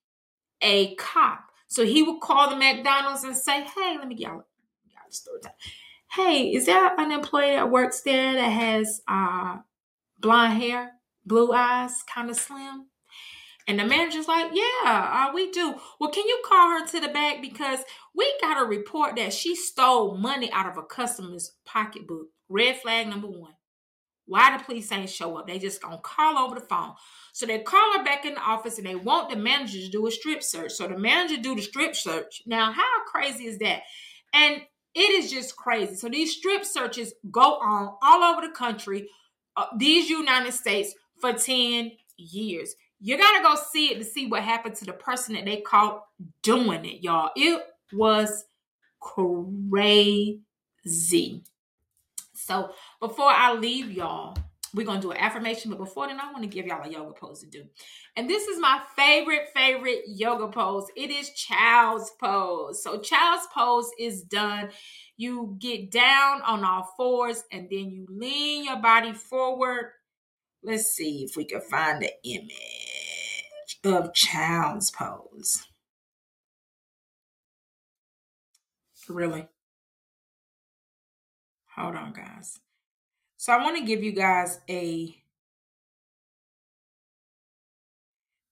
a 0.61 0.95
cop. 0.97 1.45
So 1.69 1.85
he 1.85 2.03
would 2.03 2.21
call 2.21 2.51
the 2.51 2.57
McDonald's 2.57 3.25
and 3.25 3.37
say, 3.37 3.63
Hey, 3.63 3.97
let 3.99 4.09
me 4.09 4.15
get 4.15 4.29
y'all, 4.29 4.45
y'all 4.87 5.11
story 5.11 5.41
time. 5.41 5.53
Hey, 6.11 6.53
is 6.53 6.67
there 6.67 6.93
an 6.99 7.13
employee 7.13 7.55
that 7.55 7.71
works 7.71 8.03
there 8.03 8.35
that 8.35 8.49
has 8.49 9.01
uh 9.07 9.59
blonde 10.19 10.61
hair, 10.61 10.93
blue 11.25 11.53
eyes, 11.53 12.03
kind 12.13 12.29
of 12.29 12.37
slim? 12.37 12.90
And 13.71 13.79
the 13.79 13.85
manager's 13.85 14.27
like, 14.27 14.51
Yeah, 14.53 15.29
uh, 15.29 15.33
we 15.33 15.49
do. 15.53 15.77
Well, 16.01 16.11
can 16.11 16.27
you 16.27 16.43
call 16.45 16.71
her 16.71 16.87
to 16.89 17.01
the 17.01 17.07
back? 17.07 17.41
Because 17.41 17.79
we 18.17 18.29
got 18.41 18.61
a 18.61 18.67
report 18.67 19.15
that 19.15 19.33
she 19.33 19.55
stole 19.55 20.17
money 20.17 20.51
out 20.51 20.69
of 20.69 20.77
a 20.77 20.83
customer's 20.83 21.53
pocketbook. 21.65 22.27
Red 22.49 22.81
flag 22.81 23.07
number 23.07 23.29
one. 23.29 23.53
Why 24.27 24.57
the 24.57 24.65
police 24.65 24.91
ain't 24.91 25.09
show 25.09 25.37
up? 25.37 25.47
They 25.47 25.61
just 25.61 25.81
gonna 25.81 26.01
call 26.03 26.37
over 26.37 26.57
the 26.57 26.67
phone. 26.67 26.95
So 27.33 27.47
they 27.47 27.61
call 27.61 27.97
her 27.97 28.03
back 28.03 28.25
in 28.25 28.35
the 28.35 28.41
office 28.41 28.79
and 28.79 28.87
they 28.89 28.97
want 28.97 29.31
the 29.31 29.37
manager 29.37 29.79
to 29.79 29.89
do 29.89 30.05
a 30.09 30.11
strip 30.11 30.43
search. 30.43 30.73
So 30.73 30.89
the 30.89 30.99
manager 30.99 31.41
do 31.41 31.55
the 31.55 31.63
strip 31.63 31.95
search. 31.95 32.43
Now, 32.47 32.73
how 32.73 33.05
crazy 33.07 33.47
is 33.47 33.59
that? 33.59 33.83
And 34.35 34.63
it 34.97 35.11
is 35.13 35.31
just 35.31 35.55
crazy. 35.55 35.95
So 35.95 36.09
these 36.09 36.35
strip 36.35 36.65
searches 36.65 37.15
go 37.31 37.61
on 37.61 37.95
all 38.03 38.25
over 38.25 38.45
the 38.45 38.53
country, 38.53 39.09
uh, 39.57 39.67
these 39.79 40.11
United 40.11 40.55
States 40.55 40.93
for 41.21 41.33
10 41.33 41.93
years. 42.17 42.75
You 43.01 43.17
got 43.17 43.37
to 43.39 43.43
go 43.43 43.57
see 43.73 43.93
it 43.93 43.99
to 43.99 44.05
see 44.05 44.27
what 44.27 44.43
happened 44.43 44.77
to 44.77 44.85
the 44.85 44.93
person 44.93 45.35
that 45.35 45.47
they 45.47 45.63
caught 45.63 46.05
doing 46.43 46.85
it, 46.85 47.03
y'all. 47.03 47.31
It 47.35 47.63
was 47.93 48.45
crazy. 49.01 50.43
So 52.35 52.71
before 53.01 53.31
I 53.31 53.55
leave 53.55 53.91
y'all, 53.91 54.37
we're 54.75 54.87
to 54.87 55.01
do 55.01 55.11
an 55.11 55.17
affirmation. 55.19 55.71
But 55.71 55.79
before 55.79 56.07
then, 56.07 56.21
I 56.21 56.31
want 56.33 56.43
to 56.43 56.49
give 56.49 56.67
y'all 56.67 56.87
a 56.87 56.91
yoga 56.91 57.13
pose 57.13 57.41
to 57.41 57.47
do. 57.47 57.65
And 58.17 58.29
this 58.29 58.47
is 58.47 58.61
my 58.61 58.81
favorite, 58.97 59.49
favorite 59.55 60.03
yoga 60.07 60.49
pose. 60.49 60.87
It 60.97 61.11
is 61.11 61.31
child's 61.31 62.11
pose. 62.21 62.83
So, 62.83 63.01
child's 63.01 63.47
pose 63.53 63.91
is 63.99 64.23
done. 64.23 64.71
You 65.17 65.57
get 65.59 65.91
down 65.91 66.43
on 66.43 66.65
all 66.65 66.89
fours 66.97 67.43
and 67.53 67.69
then 67.71 67.91
you 67.91 68.07
lean 68.09 68.65
your 68.65 68.77
body 68.81 69.13
forward. 69.13 69.93
Let's 70.63 70.93
see 70.93 71.25
if 71.25 71.37
we 71.37 71.45
can 71.45 71.61
find 71.61 72.03
the 72.03 72.13
image 72.23 73.81
of 73.85 74.13
child's 74.15 74.91
pose. 74.91 75.67
Really? 79.09 79.49
Hold 81.77 81.97
on, 81.97 82.13
guys. 82.13 82.61
So 83.37 83.53
I 83.53 83.63
want 83.63 83.79
to 83.79 83.85
give 83.85 84.05
you 84.05 84.13
guys 84.13 84.61
a 84.69 85.17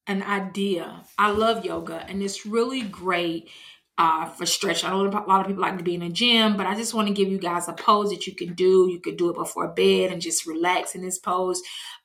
an 0.07 0.23
idea. 0.23 1.05
I 1.19 1.31
love 1.31 1.65
yoga 1.65 2.05
and 2.09 2.23
it's 2.23 2.47
really 2.47 2.81
great 2.81 3.51
uh, 3.99 4.27
for 4.27 4.47
stretch. 4.47 4.85
I 4.85 4.91
know 4.91 5.07
a 5.07 5.11
lot 5.11 5.41
of 5.41 5.47
people 5.47 5.61
like 5.61 5.77
to 5.77 5.85
be 5.85 5.95
in 5.95 6.03
a 6.03 6.09
gym, 6.09 6.57
but 6.57 6.67
I 6.67 6.75
just 6.75 6.95
want 6.95 7.09
to 7.09 7.15
give 7.15 7.29
you 7.29 7.39
guys 7.39 7.69
a 7.69 7.73
pose 7.73 8.11
that 8.11 8.27
you 8.27 8.35
can 8.35 8.55
do. 8.55 8.89
You 8.91 9.01
could 9.01 9.17
do 9.19 9.29
it 9.29 9.37
before 9.37 9.69
bed 9.69 10.11
and 10.11 10.23
just 10.23 10.47
relax 10.47 10.95
in 10.95 11.03
this 11.03 11.19
pose. 11.19 11.61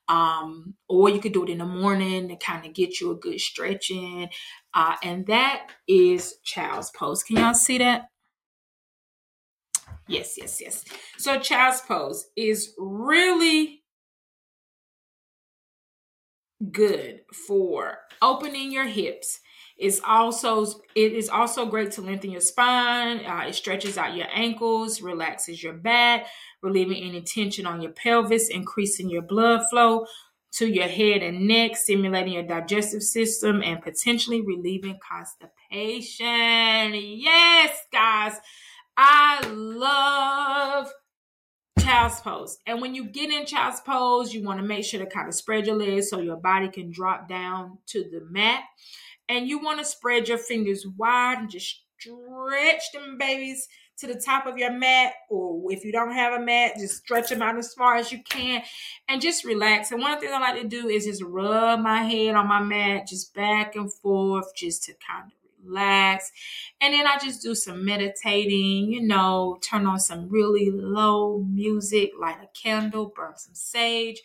Um, 0.08 0.74
or 0.88 1.08
you 1.08 1.18
could 1.18 1.32
do 1.32 1.44
it 1.44 1.50
in 1.50 1.58
the 1.58 1.64
morning 1.64 2.28
to 2.28 2.36
kind 2.36 2.66
of 2.66 2.74
get 2.74 3.00
you 3.00 3.10
a 3.10 3.16
good 3.16 3.40
stretch 3.40 3.90
in. 3.90 4.28
Uh, 4.74 4.96
and 5.02 5.26
that 5.26 5.68
is 5.88 6.36
child's 6.44 6.90
pose. 6.90 7.22
Can 7.22 7.36
y'all 7.36 7.54
see 7.54 7.78
that? 7.78 8.08
Yes, 10.06 10.34
yes, 10.36 10.60
yes. 10.60 10.84
So 11.16 11.38
child's 11.38 11.80
pose 11.80 12.26
is 12.36 12.74
really 12.78 13.82
good 16.70 17.20
for 17.46 17.98
opening 18.20 18.70
your 18.72 18.84
hips. 18.84 19.40
It's 19.84 20.00
also 20.02 20.64
it 20.94 21.12
is 21.12 21.28
also 21.28 21.66
great 21.66 21.90
to 21.92 22.00
lengthen 22.00 22.30
your 22.30 22.40
spine. 22.40 23.24
Uh, 23.26 23.44
it 23.48 23.54
stretches 23.54 23.98
out 23.98 24.16
your 24.16 24.28
ankles, 24.32 25.02
relaxes 25.02 25.62
your 25.62 25.74
back, 25.74 26.26
relieving 26.62 27.02
any 27.02 27.20
tension 27.20 27.66
on 27.66 27.82
your 27.82 27.92
pelvis, 27.92 28.48
increasing 28.48 29.10
your 29.10 29.20
blood 29.20 29.68
flow 29.68 30.06
to 30.52 30.66
your 30.66 30.88
head 30.88 31.22
and 31.22 31.46
neck, 31.46 31.76
stimulating 31.76 32.32
your 32.32 32.44
digestive 32.44 33.02
system, 33.02 33.62
and 33.62 33.82
potentially 33.82 34.40
relieving 34.40 34.98
constipation. 35.06 36.94
Yes, 36.94 37.76
guys. 37.92 38.40
I 38.96 39.46
love 39.52 40.90
child's 41.78 42.20
pose. 42.20 42.56
And 42.66 42.80
when 42.80 42.94
you 42.94 43.04
get 43.04 43.30
in 43.30 43.44
child's 43.44 43.80
pose, 43.80 44.32
you 44.32 44.42
want 44.42 44.60
to 44.60 44.66
make 44.66 44.84
sure 44.84 45.00
to 45.00 45.06
kind 45.06 45.28
of 45.28 45.34
spread 45.34 45.66
your 45.66 45.76
legs 45.76 46.08
so 46.08 46.20
your 46.20 46.36
body 46.36 46.68
can 46.68 46.90
drop 46.90 47.28
down 47.28 47.78
to 47.88 48.04
the 48.04 48.22
mat. 48.30 48.62
And 49.28 49.48
you 49.48 49.58
want 49.58 49.78
to 49.78 49.84
spread 49.84 50.28
your 50.28 50.38
fingers 50.38 50.86
wide 50.86 51.38
and 51.38 51.50
just 51.50 51.82
stretch 51.98 52.92
them 52.92 53.16
babies 53.18 53.68
to 53.96 54.06
the 54.06 54.20
top 54.20 54.46
of 54.46 54.58
your 54.58 54.72
mat. 54.72 55.14
Or 55.30 55.72
if 55.72 55.84
you 55.84 55.92
don't 55.92 56.12
have 56.12 56.32
a 56.34 56.44
mat, 56.44 56.72
just 56.78 56.96
stretch 56.96 57.30
them 57.30 57.42
out 57.42 57.56
as 57.56 57.72
far 57.74 57.96
as 57.96 58.12
you 58.12 58.22
can 58.22 58.62
and 59.08 59.22
just 59.22 59.44
relax. 59.44 59.90
And 59.90 60.00
one 60.00 60.18
thing 60.20 60.30
I 60.32 60.38
like 60.38 60.60
to 60.60 60.68
do 60.68 60.88
is 60.88 61.06
just 61.06 61.22
rub 61.22 61.80
my 61.80 62.02
head 62.02 62.34
on 62.34 62.48
my 62.48 62.60
mat, 62.60 63.06
just 63.06 63.34
back 63.34 63.76
and 63.76 63.92
forth, 63.92 64.54
just 64.56 64.84
to 64.84 64.94
kind 65.06 65.26
of 65.26 65.32
relax. 65.64 66.30
And 66.80 66.92
then 66.92 67.06
I 67.06 67.16
just 67.18 67.42
do 67.42 67.54
some 67.54 67.84
meditating, 67.84 68.92
you 68.92 69.02
know, 69.02 69.58
turn 69.62 69.86
on 69.86 70.00
some 70.00 70.28
really 70.28 70.70
low 70.70 71.38
music, 71.38 72.12
light 72.20 72.38
a 72.42 72.48
candle, 72.60 73.12
burn 73.14 73.36
some 73.36 73.54
sage. 73.54 74.22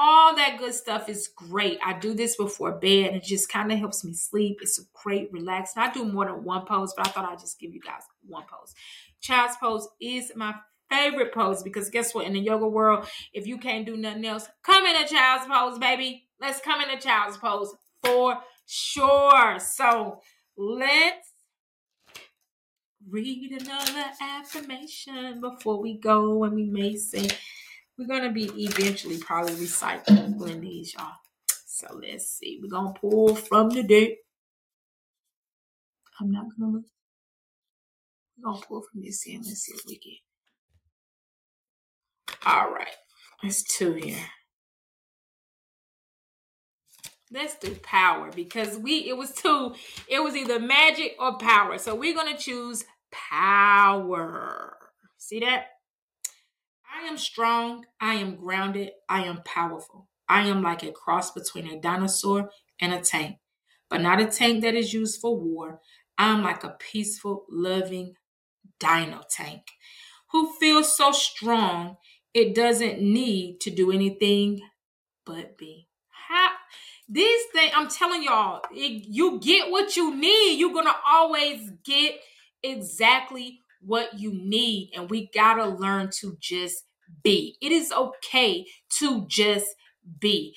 All 0.00 0.36
that 0.36 0.58
good 0.58 0.74
stuff 0.74 1.08
is 1.08 1.28
great. 1.34 1.80
I 1.84 1.98
do 1.98 2.14
this 2.14 2.36
before 2.36 2.72
bed 2.72 3.08
and 3.08 3.16
it 3.16 3.24
just 3.24 3.48
kind 3.48 3.72
of 3.72 3.78
helps 3.78 4.04
me 4.04 4.14
sleep. 4.14 4.60
It's 4.62 4.78
a 4.78 4.82
great 5.02 5.32
relax. 5.32 5.74
And 5.74 5.84
I 5.84 5.92
do 5.92 6.04
more 6.04 6.26
than 6.26 6.44
one 6.44 6.66
pose, 6.66 6.94
but 6.96 7.08
I 7.08 7.10
thought 7.10 7.24
I'd 7.24 7.40
just 7.40 7.58
give 7.58 7.74
you 7.74 7.80
guys 7.80 8.02
one 8.24 8.44
pose. 8.48 8.74
Child's 9.20 9.56
pose 9.60 9.88
is 10.00 10.30
my 10.36 10.54
favorite 10.88 11.34
pose 11.34 11.64
because 11.64 11.90
guess 11.90 12.14
what? 12.14 12.26
In 12.26 12.34
the 12.34 12.40
yoga 12.40 12.68
world, 12.68 13.08
if 13.32 13.46
you 13.46 13.58
can't 13.58 13.84
do 13.84 13.96
nothing 13.96 14.24
else, 14.24 14.48
come 14.62 14.86
in 14.86 14.96
a 14.96 15.06
child's 15.06 15.46
pose, 15.46 15.78
baby. 15.80 16.28
Let's 16.40 16.60
come 16.60 16.80
in 16.80 16.90
a 16.90 17.00
child's 17.00 17.36
pose 17.36 17.74
for 18.04 18.38
sure. 18.66 19.58
So 19.58 20.20
let's 20.56 21.32
read 23.10 23.60
another 23.60 24.04
affirmation 24.20 25.40
before 25.40 25.80
we 25.80 25.98
go 25.98 26.44
and 26.44 26.54
we 26.54 26.64
may 26.64 26.94
say 26.96 27.28
we're 27.98 28.06
gonna 28.06 28.32
be 28.32 28.44
eventually 28.64 29.18
probably 29.18 29.54
recycling 29.54 30.60
these 30.60 30.94
y'all. 30.94 31.12
So 31.66 31.98
let's 32.00 32.28
see. 32.28 32.60
We're 32.62 32.70
gonna 32.70 32.94
pull 32.94 33.34
from 33.34 33.70
the 33.70 33.82
deck 33.82 34.10
i'm 36.20 36.30
not 36.30 36.46
gonna 36.58 36.72
look. 36.72 36.84
We're 38.36 38.52
gonna 38.52 38.66
pull 38.66 38.82
from 38.82 39.02
this 39.02 39.24
end. 39.28 39.44
Let's 39.46 39.60
see 39.60 39.72
if 39.74 39.82
we 39.86 39.98
get 39.98 40.18
all 42.46 42.70
right. 42.70 42.94
There's 43.42 43.62
two 43.62 43.94
here. 43.94 44.16
Let's 47.30 47.58
do 47.58 47.74
power 47.82 48.30
because 48.34 48.78
we 48.78 49.08
it 49.08 49.16
was 49.16 49.32
two. 49.32 49.74
It 50.08 50.22
was 50.22 50.34
either 50.34 50.58
magic 50.58 51.14
or 51.20 51.36
power. 51.38 51.78
So 51.78 51.94
we're 51.94 52.14
to 52.36 52.42
choose 52.42 52.84
power. 53.12 54.76
See 55.18 55.40
that 55.40 55.66
i 56.98 57.06
am 57.06 57.16
strong 57.16 57.84
i 58.00 58.14
am 58.14 58.36
grounded 58.36 58.90
i 59.08 59.22
am 59.24 59.42
powerful 59.44 60.08
i 60.28 60.46
am 60.46 60.62
like 60.62 60.82
a 60.82 60.92
cross 60.92 61.30
between 61.30 61.68
a 61.68 61.80
dinosaur 61.80 62.50
and 62.80 62.92
a 62.92 63.00
tank 63.00 63.36
but 63.88 64.00
not 64.00 64.20
a 64.20 64.26
tank 64.26 64.62
that 64.62 64.74
is 64.74 64.92
used 64.92 65.20
for 65.20 65.36
war 65.36 65.80
i'm 66.16 66.42
like 66.42 66.64
a 66.64 66.76
peaceful 66.78 67.44
loving 67.50 68.14
dino 68.80 69.22
tank 69.30 69.62
who 70.32 70.52
feels 70.58 70.96
so 70.96 71.12
strong 71.12 71.96
it 72.34 72.54
doesn't 72.54 73.00
need 73.00 73.60
to 73.60 73.70
do 73.70 73.90
anything 73.90 74.60
but 75.24 75.56
be 75.56 75.88
how 76.10 76.50
these 77.08 77.42
things, 77.54 77.72
I'm 77.74 77.88
telling 77.88 78.22
y'all, 78.22 78.60
it, 78.70 79.06
you 79.08 79.40
get 79.40 79.70
what 79.70 79.96
you 79.96 80.14
need. 80.14 80.58
You're 80.58 80.74
going 80.74 80.84
to 80.84 80.96
always 81.06 81.70
get 81.84 82.16
exactly 82.62 83.62
what 83.80 84.18
you 84.18 84.32
need. 84.34 84.90
And 84.94 85.08
we 85.08 85.30
got 85.32 85.54
to 85.54 85.66
learn 85.68 86.10
to 86.20 86.36
just 86.38 86.84
be. 87.22 87.56
It 87.60 87.72
is 87.72 87.92
okay 87.92 88.66
to 88.98 89.26
just 89.26 89.66
be. 90.20 90.54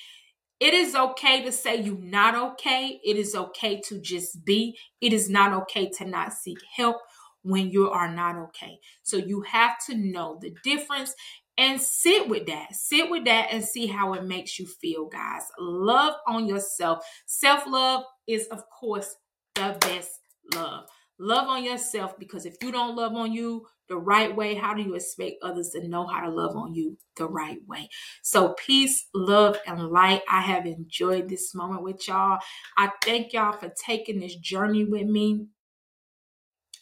It 0.60 0.74
is 0.74 0.94
okay 0.94 1.44
to 1.44 1.52
say 1.52 1.82
you're 1.82 1.98
not 1.98 2.36
okay. 2.54 3.00
It 3.04 3.18
is 3.18 3.34
okay 3.34 3.82
to 3.82 4.00
just 4.00 4.46
be. 4.46 4.78
It 5.02 5.12
is 5.12 5.30
not 5.30 5.54
okay 5.64 5.90
to 5.98 6.06
not 6.06 6.34
seek 6.34 6.60
help 6.76 6.98
when 7.44 7.72
you 7.72 7.90
are 7.90 8.14
not 8.14 8.36
okay. 8.36 8.78
So 9.02 9.18
you 9.18 9.42
have 9.42 9.84
to 9.88 9.96
know 9.96 10.38
the 10.40 10.54
difference 10.64 11.16
and 11.58 11.82
sit 11.82 12.30
with 12.30 12.46
that. 12.48 12.76
Sit 12.76 13.10
with 13.10 13.26
that 13.26 13.48
and 13.52 13.64
see 13.64 13.88
how 13.88 14.14
it 14.14 14.24
makes 14.24 14.60
you 14.60 14.68
feel, 14.68 15.08
guys. 15.08 15.44
Love 15.60 16.14
on 16.28 16.48
yourself. 16.48 17.04
Self 17.26 17.66
love 17.68 18.04
is, 18.28 18.48
of 18.48 18.64
course, 18.70 19.16
the 19.56 19.76
best 19.82 20.12
love. 20.54 20.86
Love 21.20 21.48
on 21.48 21.64
yourself 21.64 22.18
because 22.18 22.46
if 22.46 22.56
you 22.64 22.72
don't 22.72 22.96
love 22.96 23.14
on 23.14 23.32
you 23.32 23.66
the 23.92 23.98
right 23.98 24.34
way, 24.34 24.56
how 24.56 24.74
do 24.74 24.82
you 24.82 24.96
expect 24.96 25.44
others 25.44 25.72
to 25.72 25.86
know 25.86 26.08
how 26.08 26.22
to 26.22 26.30
love 26.30 26.56
on 26.56 26.74
you 26.74 26.98
the 27.18 27.28
right 27.28 27.60
way? 27.68 27.90
So, 28.24 28.56
peace, 28.58 29.08
love, 29.14 29.58
and 29.68 29.90
light. 29.90 30.22
I 30.30 30.40
have 30.40 30.66
enjoyed 30.66 31.28
this 31.28 31.54
moment 31.54 31.84
with 31.84 32.08
y'all. 32.08 32.40
I 32.78 32.90
thank 33.04 33.34
y'all 33.34 33.52
for 33.52 33.70
taking 33.86 34.22
this 34.22 34.36
journey 34.38 34.86
with 34.86 35.08
me. 35.08 35.48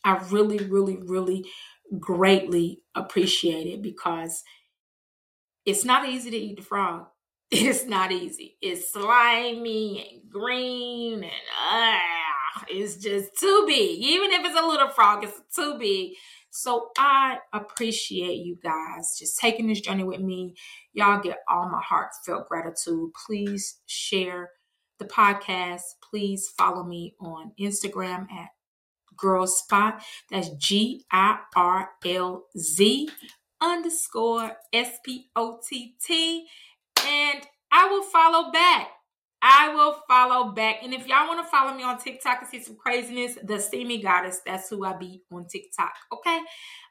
I 0.03 0.18
really, 0.30 0.60
really, 0.60 0.99
really 1.01 1.45
greatly 1.99 2.84
appreciate 2.93 3.66
it 3.66 3.82
because 3.82 4.43
it's 5.66 5.84
not 5.84 6.07
easy 6.07 6.30
to 6.30 6.38
eat 6.38 6.57
the 6.57 6.64
frog. 6.64 7.07
It's 7.51 7.86
not 7.86 8.12
easy. 8.12 8.57
It's 8.62 8.93
slimy 8.93 10.07
and 10.12 10.32
green 10.32 11.24
and 11.24 11.32
uh, 11.74 11.97
is 12.72 12.97
just 12.97 13.36
too 13.39 13.64
big. 13.68 13.99
Even 13.99 14.32
if 14.32 14.45
it's 14.45 14.60
a 14.60 14.68
little 14.68 14.89
frog, 14.89 15.24
it's 15.24 15.41
too 15.55 15.76
big. 15.80 16.12
So 16.62 16.89
I 16.97 17.38
appreciate 17.53 18.39
you 18.39 18.57
guys 18.62 19.16
just 19.18 19.39
taking 19.39 19.68
this 19.68 19.80
journey 19.80 20.03
with 20.03 20.20
me. 20.20 20.55
Y'all 20.91 21.22
get 21.22 21.38
all 21.47 21.70
my 21.70 21.82
heartfelt 21.82 22.49
gratitude. 22.49 23.12
Please 23.26 23.80
share 23.86 24.49
the 24.97 25.05
podcast. 25.05 25.84
Please 26.10 26.49
follow 26.57 26.84
me 26.84 27.16
on 27.22 27.53
Instagram 27.57 28.30
at 28.30 28.49
Girl 29.16 29.47
Spot. 29.47 30.03
That's 30.30 30.49
G 30.57 31.05
I 31.10 31.39
R 31.55 31.91
L 32.05 32.43
Z 32.57 33.10
underscore 33.62 34.51
S 34.74 34.97
P 35.05 35.30
O 35.38 35.62
T 35.66 35.95
T. 36.05 36.45
And 37.05 37.41
I 37.72 37.88
will 37.88 38.03
follow 38.03 38.51
back. 38.51 38.89
I 39.42 39.74
will 39.74 39.96
follow 40.08 40.52
back. 40.52 40.78
And 40.84 40.94
if 40.94 41.08
y'all 41.08 41.28
want 41.28 41.46
to 41.46 41.50
follow 41.50 41.74
me 41.74 41.84
on 41.84 41.98
TikTok 41.98 42.40
and 42.42 42.50
see 42.50 42.62
some 42.62 42.76
craziness, 42.76 43.38
the 43.44 43.60
Steamy 43.60 44.02
Goddess, 44.02 44.42
that's 44.46 44.70
who 44.70 44.84
I 44.84 44.94
be 44.98 45.24
on 45.32 45.48
TikTok. 45.48 45.94
Okay. 46.14 46.40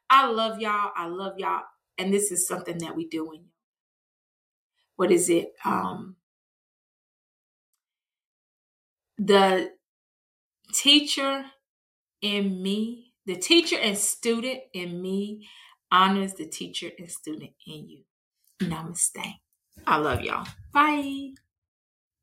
I 0.09 0.27
love 0.31 0.61
y'all. 0.61 0.91
I 0.97 1.07
love 1.07 1.35
y'all. 1.39 1.63
And 1.99 2.13
this 2.13 2.33
is 2.33 2.47
something 2.47 2.79
that 2.79 2.97
we 2.97 3.07
doing. 3.07 3.45
What 4.97 5.11
is 5.11 5.29
it? 5.29 5.53
Um 5.65 6.17
the 9.19 9.73
teacher 10.73 11.45
in 12.23 12.63
me, 12.63 13.13
the 13.27 13.37
teacher 13.37 13.77
and 13.77 13.99
student 13.99 14.61
in 14.73 15.03
me 15.03 15.47
honors 15.91 16.35
the 16.35 16.47
teacher 16.47 16.91
and 16.99 17.11
student 17.11 17.51
in 17.67 17.89
you. 17.89 18.03
Namaste. 18.61 19.35
I 19.87 19.97
love 19.97 20.23
y'all. 20.23 20.47
Bye. 20.73 21.33